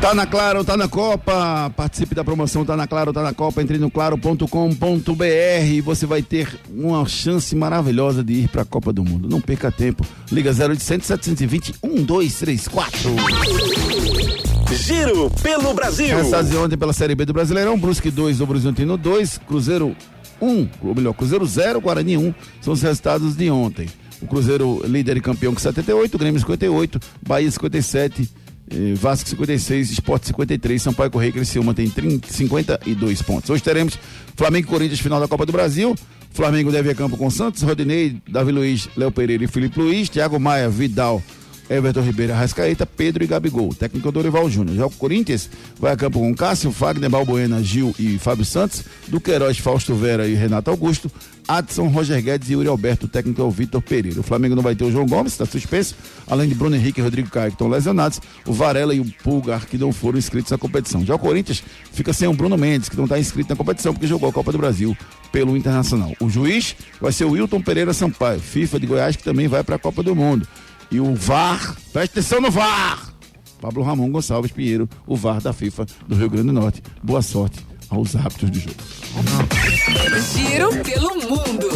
Tá 0.00 0.14
na 0.14 0.24
Claro, 0.24 0.64
tá 0.64 0.74
na 0.74 0.88
Copa. 0.88 1.70
Participe 1.76 2.14
da 2.14 2.24
promoção 2.24 2.64
Tá 2.64 2.78
na 2.78 2.86
Claro, 2.86 3.12
tá 3.12 3.22
na 3.22 3.34
Copa. 3.34 3.60
Entre 3.60 3.76
no 3.76 3.90
claro.com.br 3.90 4.46
e 5.66 5.82
você 5.82 6.06
vai 6.06 6.22
ter 6.22 6.58
uma 6.70 7.04
chance 7.04 7.54
maravilhosa 7.54 8.24
de 8.24 8.32
ir 8.32 8.48
para 8.48 8.62
a 8.62 8.64
Copa 8.64 8.90
do 8.90 9.04
Mundo. 9.04 9.28
Não 9.28 9.42
perca 9.42 9.70
tempo. 9.70 10.02
Liga 10.32 10.50
0800 10.50 11.06
720 11.06 11.74
1234. 11.84 13.77
Giro 14.72 15.30
pelo 15.42 15.72
Brasil. 15.72 16.14
Resultados 16.14 16.50
de 16.50 16.56
ontem 16.56 16.76
pela 16.76 16.92
Série 16.92 17.14
B 17.14 17.24
do 17.24 17.32
Brasileirão. 17.32 17.78
Brusque 17.78 18.10
2, 18.10 18.38
Novo 18.38 18.52
Horizontino 18.52 18.96
2, 18.96 19.38
Cruzeiro 19.38 19.96
1, 20.40 20.68
ou 20.82 20.94
melhor, 20.94 21.14
Cruzeiro 21.14 21.46
0, 21.46 21.80
Guarani 21.80 22.18
1. 22.18 22.34
São 22.60 22.74
os 22.74 22.82
resultados 22.82 23.34
de 23.34 23.50
ontem. 23.50 23.88
O 24.20 24.26
Cruzeiro 24.26 24.82
líder 24.86 25.16
e 25.16 25.20
campeão 25.20 25.54
com 25.54 25.60
78, 25.60 26.18
Grêmio 26.18 26.38
58, 26.40 27.00
Bahia 27.26 27.50
57, 27.50 28.28
eh, 28.70 28.94
Vasco 28.94 29.28
56, 29.28 29.90
Sport 29.92 30.24
53, 30.24 30.82
Sampaio 30.82 31.10
Correia 31.10 31.30
e 31.30 31.32
Criciúma 31.32 31.72
tem 31.72 31.88
30, 31.88 32.30
52 32.30 33.22
pontos. 33.22 33.48
Hoje 33.48 33.62
teremos 33.62 33.98
Flamengo 34.36 34.66
e 34.66 34.70
Corinthians 34.70 35.00
final 35.00 35.20
da 35.20 35.28
Copa 35.28 35.46
do 35.46 35.52
Brasil. 35.52 35.94
Flamengo 36.30 36.70
deve 36.70 36.90
a 36.90 36.94
campo 36.94 37.16
com 37.16 37.30
Santos, 37.30 37.62
Rodinei, 37.62 38.20
Davi 38.28 38.52
Luiz, 38.52 38.88
Léo 38.96 39.10
Pereira 39.10 39.44
e 39.44 39.48
Felipe 39.48 39.80
Luiz, 39.80 40.08
Thiago 40.10 40.38
Maia, 40.38 40.68
Vidal, 40.68 41.22
Everton 41.68 42.00
Ribeiro, 42.00 42.32
Arrascaeta, 42.32 42.86
Pedro 42.86 43.22
e 43.22 43.26
Gabigol. 43.26 43.74
Técnico 43.74 44.10
Dorival 44.10 44.48
Júnior. 44.48 44.76
Já 44.76 44.86
o 44.86 44.90
Corinthians 44.90 45.50
vai 45.78 45.92
a 45.92 45.96
campo 45.96 46.18
com 46.18 46.34
Cássio, 46.34 46.72
Fagner, 46.72 47.10
Balbuena, 47.10 47.62
Gil 47.62 47.94
e 47.98 48.18
Fábio 48.18 48.44
Santos, 48.44 48.84
Duqueiroz, 49.06 49.58
Fausto 49.58 49.94
Vera 49.94 50.26
e 50.26 50.34
Renato 50.34 50.70
Augusto, 50.70 51.10
Adson, 51.46 51.88
Roger 51.88 52.22
Guedes 52.22 52.50
e 52.50 52.52
Yuri 52.52 52.68
Alberto. 52.68 53.06
O 53.06 53.08
técnico 53.08 53.40
é 53.40 53.44
o 53.44 53.50
Vitor 53.50 53.80
Pereira. 53.80 54.20
O 54.20 54.22
Flamengo 54.22 54.54
não 54.54 54.62
vai 54.62 54.74
ter 54.74 54.84
o 54.84 54.92
João 54.92 55.06
Gomes, 55.06 55.32
está 55.32 55.46
suspenso, 55.46 55.94
além 56.26 56.48
de 56.48 56.54
Bruno 56.54 56.76
Henrique 56.76 57.00
e 57.00 57.02
Rodrigo 57.02 57.30
Caio, 57.30 57.50
que 57.50 57.54
estão 57.54 57.68
lesionados, 57.68 58.20
o 58.46 58.52
Varela 58.52 58.94
e 58.94 59.00
o 59.00 59.04
Pulgar, 59.22 59.66
que 59.66 59.78
não 59.78 59.92
foram 59.92 60.18
inscritos 60.18 60.50
na 60.50 60.58
competição. 60.58 61.04
Já 61.04 61.14
o 61.14 61.18
Corinthians 61.18 61.62
fica 61.92 62.12
sem 62.12 62.28
o 62.28 62.34
Bruno 62.34 62.56
Mendes, 62.56 62.88
que 62.88 62.96
não 62.96 63.04
está 63.04 63.18
inscrito 63.18 63.50
na 63.50 63.56
competição, 63.56 63.92
porque 63.92 64.06
jogou 64.06 64.28
a 64.28 64.32
Copa 64.32 64.52
do 64.52 64.58
Brasil 64.58 64.96
pelo 65.32 65.56
Internacional. 65.56 66.12
O 66.20 66.28
juiz 66.28 66.76
vai 67.00 67.12
ser 67.12 67.24
o 67.24 67.30
Wilton 67.30 67.62
Pereira 67.62 67.92
Sampaio, 67.92 68.40
FIFA 68.40 68.80
de 68.80 68.86
Goiás, 68.86 69.16
que 69.16 69.24
também 69.24 69.48
vai 69.48 69.62
para 69.62 69.76
a 69.76 69.78
Copa 69.78 70.02
do 70.02 70.14
Mundo. 70.14 70.46
E 70.90 71.00
o 71.00 71.14
VAR, 71.14 71.76
presta 71.92 72.18
atenção 72.18 72.40
no 72.40 72.50
VAR! 72.50 73.12
Pablo 73.60 73.82
Ramon 73.82 74.10
Gonçalves 74.10 74.52
Pinheiro, 74.52 74.88
o 75.06 75.16
VAR 75.16 75.40
da 75.40 75.52
FIFA 75.52 75.86
do 76.06 76.14
Rio 76.14 76.30
Grande 76.30 76.46
do 76.46 76.52
Norte. 76.52 76.82
Boa 77.02 77.20
sorte 77.20 77.66
aos 77.90 78.16
árbitros 78.16 78.50
de 78.50 78.60
jogo. 78.60 78.76
Giro 80.34 80.70
pelo 80.82 81.14
mundo. 81.28 81.68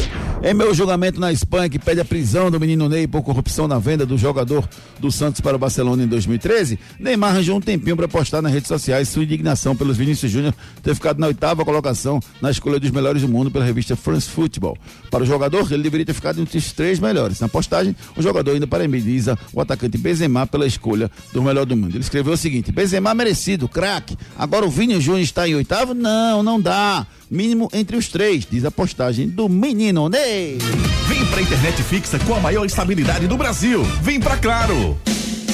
Em 0.44 0.52
meu 0.52 0.74
julgamento 0.74 1.20
na 1.20 1.32
Espanha, 1.32 1.68
que 1.68 1.78
pede 1.78 2.00
a 2.00 2.04
prisão 2.04 2.50
do 2.50 2.58
menino 2.58 2.88
Ney 2.88 3.06
por 3.06 3.22
corrupção 3.22 3.68
na 3.68 3.78
venda 3.78 4.04
do 4.04 4.18
jogador 4.18 4.68
do 4.98 5.10
Santos 5.10 5.40
para 5.40 5.54
o 5.54 5.58
Barcelona 5.58 6.02
em 6.02 6.06
2013, 6.08 6.80
Neymar 6.98 7.30
arranjou 7.30 7.56
um 7.56 7.60
tempinho 7.60 7.96
para 7.96 8.08
postar 8.08 8.42
nas 8.42 8.52
redes 8.52 8.66
sociais 8.66 9.08
sua 9.08 9.22
indignação 9.22 9.76
pelos 9.76 9.96
Vinícius 9.96 10.32
Júnior 10.32 10.52
ter 10.82 10.96
ficado 10.96 11.20
na 11.20 11.28
oitava 11.28 11.64
colocação 11.64 12.18
na 12.40 12.50
escolha 12.50 12.80
dos 12.80 12.90
melhores 12.90 13.22
do 13.22 13.28
mundo 13.28 13.52
pela 13.52 13.64
revista 13.64 13.94
France 13.94 14.28
Football. 14.28 14.76
Para 15.12 15.22
o 15.22 15.26
jogador, 15.26 15.72
ele 15.72 15.84
deveria 15.84 16.06
ter 16.06 16.14
ficado 16.14 16.40
entre 16.40 16.58
os 16.58 16.72
três 16.72 16.98
melhores. 16.98 17.38
Na 17.38 17.48
postagem, 17.48 17.94
o 18.16 18.22
jogador 18.22 18.50
ainda 18.50 18.66
parabeniza 18.66 19.38
o 19.52 19.60
atacante 19.60 19.96
Benzema 19.96 20.44
pela 20.44 20.66
escolha 20.66 21.08
do 21.32 21.40
melhor 21.40 21.66
do 21.66 21.76
mundo. 21.76 21.94
Ele 21.94 22.00
escreveu 22.02 22.32
o 22.32 22.36
seguinte: 22.36 22.72
Benzema 22.72 23.14
merecido, 23.14 23.68
craque. 23.68 24.18
Agora 24.36 24.66
o 24.66 24.70
Vini 24.70 25.00
Júnior 25.00 25.22
está 25.22 25.46
em 25.46 25.54
oitavo? 25.54 25.94
Não, 26.02 26.42
não 26.42 26.60
dá. 26.60 27.06
Mínimo 27.30 27.70
entre 27.72 27.96
os 27.96 28.08
três, 28.08 28.44
diz 28.44 28.64
a 28.64 28.70
postagem 28.72 29.28
do 29.28 29.48
menino 29.48 30.08
Ney. 30.08 30.58
Vem 31.06 31.24
pra 31.26 31.40
internet 31.40 31.80
fixa 31.84 32.18
com 32.18 32.34
a 32.34 32.40
maior 32.40 32.66
estabilidade 32.66 33.28
do 33.28 33.36
Brasil. 33.36 33.84
Vem 34.02 34.18
pra 34.18 34.36
Claro. 34.36 34.98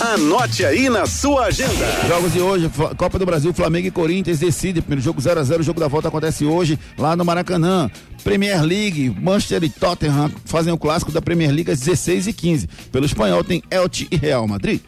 Anote 0.00 0.64
aí 0.64 0.88
na 0.88 1.06
sua 1.06 1.46
agenda. 1.46 1.86
Jogos 2.06 2.32
de 2.32 2.40
hoje, 2.40 2.70
Copa 2.96 3.18
do 3.18 3.26
Brasil, 3.26 3.52
Flamengo 3.52 3.88
e 3.88 3.90
Corinthians 3.90 4.38
decide. 4.38 4.80
Primeiro 4.80 5.02
jogo 5.02 5.20
0 5.20 5.38
a 5.38 5.42
0 5.42 5.60
o 5.60 5.64
jogo 5.64 5.80
da 5.80 5.88
volta 5.88 6.08
acontece 6.08 6.46
hoje 6.46 6.78
lá 6.96 7.14
no 7.14 7.24
Maracanã. 7.24 7.90
Premier 8.24 8.62
League, 8.62 9.10
Manchester 9.20 9.64
e 9.64 9.68
Tottenham 9.68 10.30
fazem 10.46 10.72
o 10.72 10.78
clássico 10.78 11.12
da 11.12 11.20
Premier 11.20 11.50
League 11.50 11.70
às 11.70 11.80
16 11.80 12.26
e 12.28 12.32
15 12.32 12.68
Pelo 12.90 13.06
espanhol 13.06 13.44
tem 13.44 13.62
Elche 13.70 14.08
e 14.10 14.16
Real 14.16 14.46
Madrid. 14.48 14.80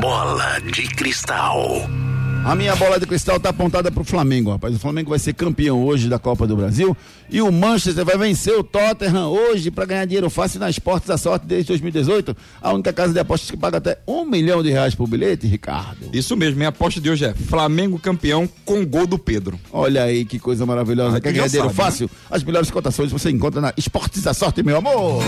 Bola 0.00 0.58
de 0.60 0.88
cristal. 0.94 2.15
A 2.46 2.54
minha 2.54 2.76
bola 2.76 3.00
de 3.00 3.06
cristal 3.06 3.40
tá 3.40 3.48
apontada 3.48 3.90
pro 3.90 4.04
Flamengo, 4.04 4.52
rapaz. 4.52 4.72
O 4.76 4.78
Flamengo 4.78 5.10
vai 5.10 5.18
ser 5.18 5.32
campeão 5.32 5.82
hoje 5.84 6.08
da 6.08 6.16
Copa 6.16 6.46
do 6.46 6.56
Brasil 6.56 6.96
e 7.28 7.42
o 7.42 7.50
Manchester 7.50 8.04
vai 8.04 8.16
vencer 8.16 8.56
o 8.56 8.62
Tottenham 8.62 9.26
hoje 9.30 9.68
para 9.68 9.84
ganhar 9.84 10.04
dinheiro 10.04 10.30
fácil 10.30 10.60
nas 10.60 10.78
portas 10.78 11.08
da 11.08 11.18
sorte 11.18 11.44
desde 11.44 11.66
2018. 11.70 12.36
A 12.62 12.72
única 12.72 12.92
casa 12.92 13.12
de 13.12 13.18
apostas 13.18 13.50
que 13.50 13.56
paga 13.56 13.78
até 13.78 13.98
um 14.06 14.24
milhão 14.24 14.62
de 14.62 14.70
reais 14.70 14.94
por 14.94 15.08
bilhete, 15.08 15.44
Ricardo. 15.48 16.08
Isso 16.12 16.36
mesmo, 16.36 16.58
minha 16.58 16.68
aposta 16.68 17.00
de 17.00 17.10
hoje 17.10 17.24
é 17.24 17.34
Flamengo 17.34 17.98
campeão 17.98 18.48
com 18.64 18.86
gol 18.86 19.08
do 19.08 19.18
Pedro. 19.18 19.58
Olha 19.72 20.04
aí 20.04 20.24
que 20.24 20.38
coisa 20.38 20.64
maravilhosa. 20.64 21.16
Ah, 21.16 21.20
Quer 21.20 21.32
ganhar 21.32 21.48
dinheiro 21.48 21.68
sabe, 21.70 21.78
né? 21.78 21.84
fácil? 21.84 22.10
As 22.30 22.44
melhores 22.44 22.70
cotações 22.70 23.10
você 23.10 23.28
encontra 23.28 23.60
na 23.60 23.74
Esportes 23.76 24.22
da 24.22 24.32
Sorte, 24.32 24.62
meu 24.62 24.76
amor. 24.76 25.20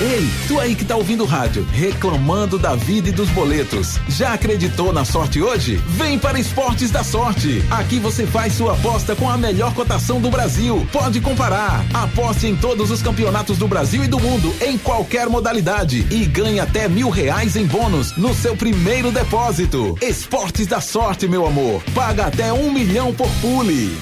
Ei, 0.00 0.24
tu 0.46 0.60
aí 0.60 0.76
que 0.76 0.84
tá 0.84 0.94
ouvindo 0.94 1.24
o 1.24 1.26
rádio, 1.26 1.66
reclamando 1.72 2.60
da 2.60 2.76
vida 2.76 3.08
e 3.08 3.12
dos 3.12 3.28
boletos. 3.30 3.98
Já 4.08 4.34
acreditou 4.34 4.92
na 4.92 5.04
sorte 5.04 5.42
hoje? 5.42 5.74
Vem 5.88 6.16
para 6.16 6.38
Esportes 6.38 6.59
da 6.90 7.02
Sorte. 7.02 7.64
Aqui 7.70 7.98
você 7.98 8.26
faz 8.26 8.52
sua 8.52 8.74
aposta 8.74 9.16
com 9.16 9.28
a 9.28 9.36
melhor 9.36 9.74
cotação 9.74 10.20
do 10.20 10.30
Brasil. 10.30 10.86
Pode 10.92 11.18
comparar. 11.20 11.84
Aposte 11.92 12.46
em 12.46 12.54
todos 12.54 12.90
os 12.90 13.00
campeonatos 13.00 13.56
do 13.56 13.66
Brasil 13.66 14.04
e 14.04 14.06
do 14.06 14.20
mundo, 14.20 14.54
em 14.60 14.76
qualquer 14.76 15.26
modalidade. 15.28 16.06
E 16.10 16.26
ganhe 16.26 16.60
até 16.60 16.86
mil 16.86 17.08
reais 17.08 17.56
em 17.56 17.66
bônus 17.66 18.14
no 18.16 18.34
seu 18.34 18.54
primeiro 18.54 19.10
depósito. 19.10 19.96
Esportes 20.02 20.66
da 20.66 20.82
Sorte, 20.82 21.26
meu 21.26 21.46
amor. 21.46 21.82
Paga 21.94 22.26
até 22.26 22.52
um 22.52 22.70
milhão 22.70 23.12
por 23.14 23.30
pule. 23.40 23.96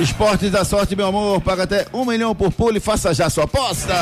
Esportes 0.00 0.50
da 0.50 0.64
Sorte, 0.64 0.96
meu 0.96 1.06
amor. 1.06 1.40
Paga 1.42 1.64
até 1.64 1.86
um 1.92 2.04
milhão 2.06 2.34
por 2.34 2.50
pulo 2.50 2.78
e 2.78 2.80
faça 2.80 3.12
já 3.12 3.28
sua 3.28 3.44
aposta. 3.44 3.94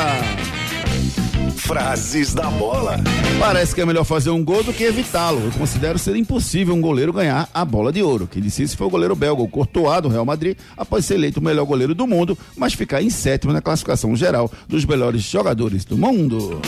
Frases 1.71 2.33
da 2.33 2.49
bola. 2.49 2.99
Parece 3.39 3.73
que 3.73 3.79
é 3.79 3.85
melhor 3.85 4.03
fazer 4.03 4.29
um 4.29 4.43
gol 4.43 4.61
do 4.61 4.73
que 4.73 4.83
evitá-lo. 4.83 5.39
Eu 5.39 5.51
considero 5.53 5.97
ser 5.97 6.17
impossível 6.17 6.75
um 6.75 6.81
goleiro 6.81 7.13
ganhar 7.13 7.47
a 7.53 7.63
bola 7.63 7.93
de 7.93 8.03
ouro. 8.03 8.27
Quem 8.27 8.41
disse 8.41 8.61
isso 8.61 8.75
foi 8.75 8.87
o 8.87 8.89
goleiro 8.89 9.15
belga, 9.15 9.41
o 9.41 9.47
Courtois, 9.47 10.01
do 10.01 10.09
Real 10.09 10.25
Madrid, 10.25 10.57
após 10.75 11.05
ser 11.05 11.13
eleito 11.13 11.39
o 11.39 11.43
melhor 11.43 11.63
goleiro 11.63 11.95
do 11.95 12.05
mundo, 12.05 12.37
mas 12.57 12.73
ficar 12.73 13.01
em 13.01 13.09
sétimo 13.09 13.53
na 13.53 13.61
classificação 13.61 14.13
geral 14.17 14.51
dos 14.67 14.83
melhores 14.83 15.21
jogadores 15.21 15.85
do 15.85 15.97
mundo. 15.97 16.59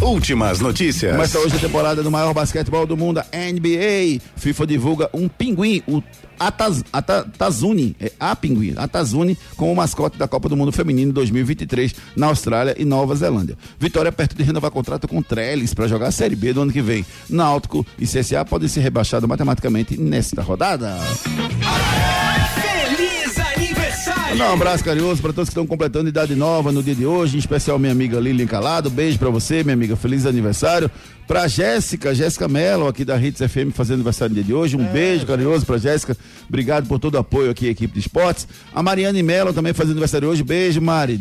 Últimas 0.00 0.58
notícias. 0.58 1.12
Começa 1.12 1.38
hoje 1.38 1.56
a 1.56 1.58
temporada 1.58 2.02
do 2.02 2.10
maior 2.10 2.32
basquetebol 2.32 2.86
do 2.86 2.96
mundo, 2.96 3.18
a 3.18 3.24
NBA. 3.52 4.22
FIFA 4.36 4.66
divulga 4.66 5.10
um 5.12 5.28
pinguim, 5.28 5.82
o 5.86 6.02
Ataz, 6.38 6.82
Ata- 6.92 7.24
Tazuni, 7.36 7.96
é 8.00 8.12
a 8.18 8.34
pinguim, 8.36 8.74
a 8.76 8.86
Tazuni, 8.88 9.36
como 9.56 9.74
mascote 9.74 10.18
da 10.18 10.28
Copa 10.28 10.48
do 10.48 10.56
Mundo 10.56 10.72
Feminino 10.72 11.12
2023 11.12 11.94
na 12.16 12.26
Austrália 12.26 12.74
e 12.78 12.84
Nova 12.84 13.14
Zelândia. 13.14 13.56
Vitória 13.78 14.10
perto 14.12 14.36
de 14.36 14.42
renovar 14.42 14.70
contrato 14.70 15.08
com 15.08 15.22
Trellis 15.22 15.74
para 15.74 15.88
jogar 15.88 16.08
a 16.08 16.12
Série 16.12 16.36
B 16.36 16.52
do 16.52 16.62
ano 16.62 16.72
que 16.72 16.82
vem. 16.82 17.04
Náutico 17.28 17.86
e 17.98 18.06
CSA 18.06 18.44
podem 18.44 18.68
ser 18.68 18.80
rebaixados 18.80 19.28
matematicamente 19.28 19.96
nesta 20.00 20.42
rodada. 20.42 20.96
Aniversário! 20.96 22.25
Mandar 24.36 24.50
um 24.50 24.52
abraço 24.52 24.84
carinhoso 24.84 25.22
para 25.22 25.32
todos 25.32 25.48
que 25.48 25.52
estão 25.52 25.66
completando 25.66 26.10
idade 26.10 26.34
nova 26.34 26.70
no 26.70 26.82
dia 26.82 26.94
de 26.94 27.06
hoje, 27.06 27.36
em 27.36 27.38
especial 27.38 27.78
minha 27.78 27.90
amiga 27.90 28.20
Lilian 28.20 28.46
Calado. 28.46 28.90
Beijo 28.90 29.18
para 29.18 29.30
você, 29.30 29.64
minha 29.64 29.72
amiga. 29.72 29.96
Feliz 29.96 30.26
aniversário. 30.26 30.90
Pra 31.26 31.48
Jéssica, 31.48 32.14
Jéssica 32.14 32.46
Mello, 32.46 32.86
aqui 32.86 33.02
da 33.02 33.16
Hits 33.16 33.40
FM, 33.40 33.72
fazendo 33.72 33.94
aniversário 33.94 34.32
no 34.32 34.34
dia 34.34 34.44
de 34.44 34.52
hoje. 34.52 34.76
Um 34.76 34.84
beijo 34.84 35.24
carinhoso 35.24 35.64
pra 35.64 35.78
Jéssica. 35.78 36.14
Obrigado 36.46 36.86
por 36.86 36.98
todo 36.98 37.14
o 37.14 37.18
apoio 37.18 37.50
aqui, 37.50 37.66
equipe 37.66 37.94
de 37.94 38.00
esportes. 38.00 38.46
A 38.74 38.82
Mariane 38.82 39.22
Mello 39.22 39.54
também 39.54 39.72
fazendo 39.72 39.92
aniversário 39.92 40.28
hoje. 40.28 40.42
Beijo, 40.42 40.82
Mari. 40.82 41.16